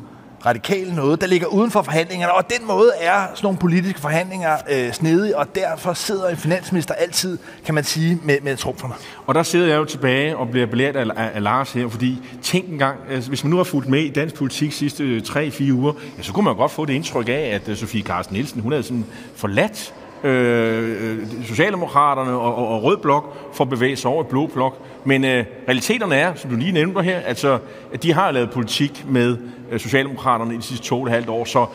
radikale 0.45 0.95
noget, 0.95 1.21
der 1.21 1.27
ligger 1.27 1.47
uden 1.47 1.71
for 1.71 1.81
forhandlingerne, 1.81 2.33
og 2.33 2.49
den 2.49 2.67
måde 2.67 2.91
er 2.99 3.27
sådan 3.33 3.39
nogle 3.43 3.59
politiske 3.59 3.99
forhandlinger 3.99 4.57
øh, 4.71 4.93
snedige, 4.93 5.37
og 5.37 5.55
derfor 5.55 5.93
sidder 5.93 6.29
en 6.29 6.37
finansminister 6.37 6.93
altid, 6.93 7.37
kan 7.65 7.75
man 7.75 7.83
sige, 7.83 8.19
med, 8.23 8.37
med 8.41 8.57
trumferne. 8.57 8.93
Og 9.27 9.35
der 9.35 9.43
sidder 9.43 9.67
jeg 9.67 9.77
jo 9.77 9.85
tilbage 9.85 10.37
og 10.37 10.49
bliver 10.49 10.65
belært 10.65 10.95
af, 10.95 11.05
af, 11.15 11.31
af 11.35 11.43
Lars 11.43 11.71
her, 11.71 11.89
fordi 11.89 12.21
tænk 12.41 12.69
engang, 12.69 12.99
altså, 13.09 13.29
hvis 13.29 13.43
man 13.43 13.51
nu 13.51 13.57
har 13.57 13.63
fulgt 13.63 13.89
med 13.89 13.99
i 13.99 14.09
dansk 14.09 14.35
politik 14.35 14.73
sidste 14.73 15.03
øh, 15.03 15.21
3-4 15.27 15.71
uger, 15.71 15.93
ja, 16.17 16.23
så 16.23 16.33
kunne 16.33 16.45
man 16.45 16.55
godt 16.55 16.71
få 16.71 16.85
det 16.85 16.93
indtryk 16.93 17.29
af, 17.29 17.51
at 17.53 17.69
øh, 17.69 17.75
Sofie 17.75 18.03
Carsten 18.03 18.33
Nielsen, 18.33 18.61
hun 18.61 18.71
havde 18.71 18.83
sådan 18.83 19.05
forladt 19.35 19.93
øh, 20.23 21.17
Socialdemokraterne 21.45 22.31
og, 22.31 22.55
og, 22.55 22.67
og 22.67 22.83
Rød 22.83 22.97
Blok 22.97 23.53
for 23.53 23.63
at 23.63 23.69
bevæge 23.69 23.95
sig 23.95 24.11
over 24.11 24.23
i 24.23 24.27
Blå 24.29 24.47
Blok. 24.47 24.77
Men 25.05 25.25
øh, 25.25 25.45
realiteterne 25.67 26.15
er, 26.15 26.35
som 26.35 26.49
du 26.49 26.55
lige 26.55 26.71
nævnte 26.71 27.01
her, 27.01 27.19
altså, 27.19 27.59
at 27.93 28.03
de 28.03 28.13
har 28.13 28.31
lavet 28.31 28.51
politik 28.51 29.05
med 29.09 29.37
øh, 29.71 29.79
Socialdemokraterne 29.79 30.53
i 30.53 30.57
de 30.57 30.61
sidste 30.61 30.85
to 30.85 31.01
og 31.01 31.07
et 31.07 31.11
halvt 31.11 31.29
år. 31.29 31.45
Så 31.45 31.65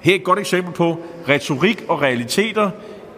her 0.00 0.12
er 0.12 0.16
et 0.16 0.24
godt 0.24 0.38
eksempel 0.38 0.72
på 0.72 0.98
retorik 1.28 1.84
og 1.88 2.02
realiteter. 2.02 2.70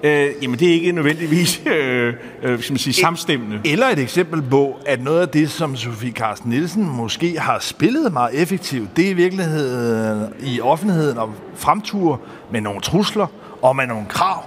Øh, 0.02 0.28
jamen, 0.42 0.58
det 0.58 0.68
er 0.68 0.72
ikke 0.72 0.92
nødvendigvis 0.92 1.62
øh, 1.66 2.14
øh, 2.42 2.60
skal 2.60 2.72
man 2.72 2.78
sige, 2.78 2.94
samstemmende. 2.94 3.60
Eller 3.64 3.86
et 3.86 3.98
eksempel 3.98 4.42
på, 4.42 4.76
at 4.86 5.04
noget 5.04 5.20
af 5.20 5.28
det, 5.28 5.50
som 5.50 5.76
Sofie 5.76 6.12
Carsten 6.12 6.50
Nielsen 6.50 6.96
måske 6.96 7.38
har 7.38 7.58
spillet 7.58 8.12
meget 8.12 8.42
effektivt, 8.42 8.96
det 8.96 9.06
er 9.06 9.10
i 9.10 9.14
virkeligheden 9.14 10.34
i 10.40 10.60
offentligheden 10.60 11.18
om 11.18 11.32
fremtur 11.54 12.20
med 12.50 12.60
nogle 12.60 12.80
trusler 12.80 13.26
og 13.62 13.76
med 13.76 13.86
nogle 13.86 14.06
krav. 14.08 14.44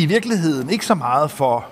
I 0.00 0.06
virkeligheden 0.06 0.70
ikke 0.70 0.86
så 0.86 0.94
meget 0.94 1.30
for 1.30 1.66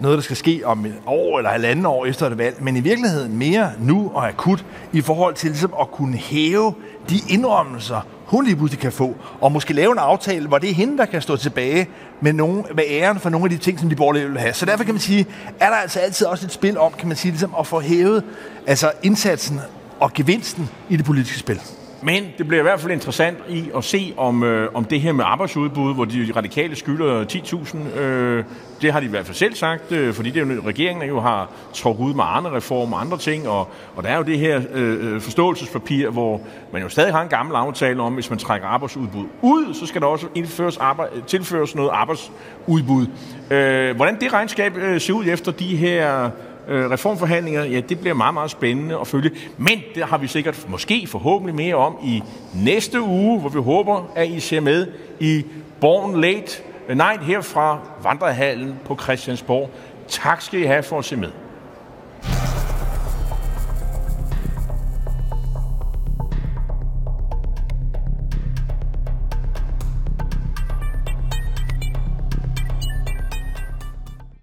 noget, 0.00 0.16
der 0.16 0.22
skal 0.22 0.36
ske 0.36 0.62
om 0.64 0.86
et 0.86 0.94
år 1.06 1.38
eller 1.38 1.50
halvanden 1.50 1.86
år 1.86 2.06
efter 2.06 2.26
et 2.26 2.38
valg, 2.38 2.56
men 2.60 2.76
i 2.76 2.80
virkeligheden 2.80 3.38
mere 3.38 3.72
nu 3.80 4.10
og 4.14 4.28
akut 4.28 4.64
i 4.92 5.00
forhold 5.00 5.34
til 5.34 5.50
ligesom 5.50 5.74
at 5.80 5.90
kunne 5.90 6.16
hæve 6.16 6.74
de 7.10 7.18
indrømmelser, 7.28 8.06
hun 8.26 8.44
lige 8.44 8.56
pludselig 8.56 8.80
kan 8.80 8.92
få, 8.92 9.16
og 9.40 9.52
måske 9.52 9.72
lave 9.72 9.92
en 9.92 9.98
aftale, 9.98 10.48
hvor 10.48 10.58
det 10.58 10.70
er 10.70 10.74
hende, 10.74 10.98
der 10.98 11.04
kan 11.04 11.22
stå 11.22 11.36
tilbage 11.36 11.88
med, 12.20 12.32
nogen, 12.32 12.64
med 12.74 12.84
æren 12.88 13.20
for 13.20 13.30
nogle 13.30 13.44
af 13.44 13.50
de 13.50 13.56
ting, 13.56 13.80
som 13.80 13.88
de 13.88 13.96
borgerlige 13.96 14.28
vil 14.28 14.38
have. 14.38 14.54
Så 14.54 14.66
derfor 14.66 14.84
kan 14.84 14.94
man 14.94 15.00
sige, 15.00 15.26
er 15.60 15.68
der 15.68 15.76
altså 15.76 16.00
altid 16.00 16.26
også 16.26 16.46
et 16.46 16.52
spil 16.52 16.78
om, 16.78 16.92
kan 16.98 17.08
man 17.08 17.16
sige, 17.16 17.32
ligesom 17.32 17.54
at 17.58 17.66
få 17.66 17.80
hævet 17.80 18.24
altså 18.66 18.92
indsatsen 19.02 19.60
og 20.00 20.12
gevinsten 20.12 20.70
i 20.88 20.96
det 20.96 21.04
politiske 21.04 21.38
spil. 21.38 21.60
Men 22.04 22.24
det 22.38 22.48
bliver 22.48 22.60
i 22.60 22.62
hvert 22.62 22.80
fald 22.80 22.92
interessant 22.92 23.38
i 23.48 23.70
at 23.76 23.84
se, 23.84 24.14
om, 24.16 24.42
øh, 24.42 24.68
om 24.74 24.84
det 24.84 25.00
her 25.00 25.12
med 25.12 25.24
arbejdsudbud, 25.24 25.94
hvor 25.94 26.04
de 26.04 26.32
radikale 26.36 26.76
skylder 26.76 27.24
10.000, 27.24 27.98
øh, 27.98 28.44
det 28.82 28.92
har 28.92 29.00
de 29.00 29.06
i 29.06 29.08
hvert 29.08 29.26
fald 29.26 29.36
selv 29.36 29.54
sagt, 29.54 29.92
øh, 29.92 30.14
fordi 30.14 30.30
det 30.30 30.42
er 30.42 30.54
jo, 30.54 30.62
regeringen 30.66 31.08
jo 31.08 31.20
har 31.20 31.50
trukket 31.74 32.04
ud 32.04 32.14
med 32.14 32.24
andre 32.26 32.56
reformer 32.56 32.96
og 32.96 33.00
andre 33.00 33.18
ting, 33.18 33.48
og, 33.48 33.68
og 33.96 34.02
der 34.02 34.08
er 34.08 34.16
jo 34.16 34.22
det 34.22 34.38
her 34.38 34.60
øh, 34.72 35.14
øh, 35.14 35.20
forståelsespapir, 35.20 36.10
hvor 36.10 36.40
man 36.72 36.82
jo 36.82 36.88
stadig 36.88 37.12
har 37.12 37.22
en 37.22 37.28
gammel 37.28 37.56
aftale 37.56 38.02
om, 38.02 38.14
hvis 38.14 38.30
man 38.30 38.38
trækker 38.38 38.68
arbejdsudbud 38.68 39.24
ud, 39.42 39.74
så 39.74 39.86
skal 39.86 40.00
der 40.00 40.06
også 40.06 40.26
indføres 40.34 40.76
arbejde, 40.76 41.22
tilføres 41.26 41.74
noget 41.74 41.90
arbejdsudbud. 41.92 43.06
Øh, 43.50 43.96
hvordan 43.96 44.20
det 44.20 44.32
regnskab 44.32 44.76
øh, 44.76 45.00
ser 45.00 45.12
ud 45.12 45.24
efter 45.26 45.52
de 45.52 45.76
her 45.76 46.30
øh, 46.68 46.90
reformforhandlinger, 46.90 47.64
ja, 47.64 47.80
det 47.80 48.00
bliver 48.00 48.14
meget, 48.14 48.34
meget 48.34 48.50
spændende 48.50 48.98
at 49.00 49.06
følge. 49.06 49.30
Men 49.56 49.82
det 49.94 50.04
har 50.04 50.18
vi 50.18 50.26
sikkert 50.26 50.68
måske 50.68 51.06
forhåbentlig 51.06 51.54
mere 51.54 51.74
om 51.74 51.96
i 52.04 52.22
næste 52.54 53.00
uge, 53.00 53.40
hvor 53.40 53.48
vi 53.48 53.60
håber, 53.60 54.12
at 54.14 54.28
I 54.28 54.40
ser 54.40 54.60
med 54.60 54.86
i 55.20 55.44
Born 55.80 56.20
Late 56.20 56.62
øh, 56.88 56.96
Night 56.96 57.24
her 57.24 57.40
fra 57.40 57.80
Vandrehallen 58.02 58.74
på 58.84 58.98
Christiansborg. 59.02 59.70
Tak 60.08 60.42
skal 60.42 60.60
I 60.60 60.64
have 60.64 60.82
for 60.82 60.98
at 60.98 61.04
se 61.04 61.16
med. 61.16 61.30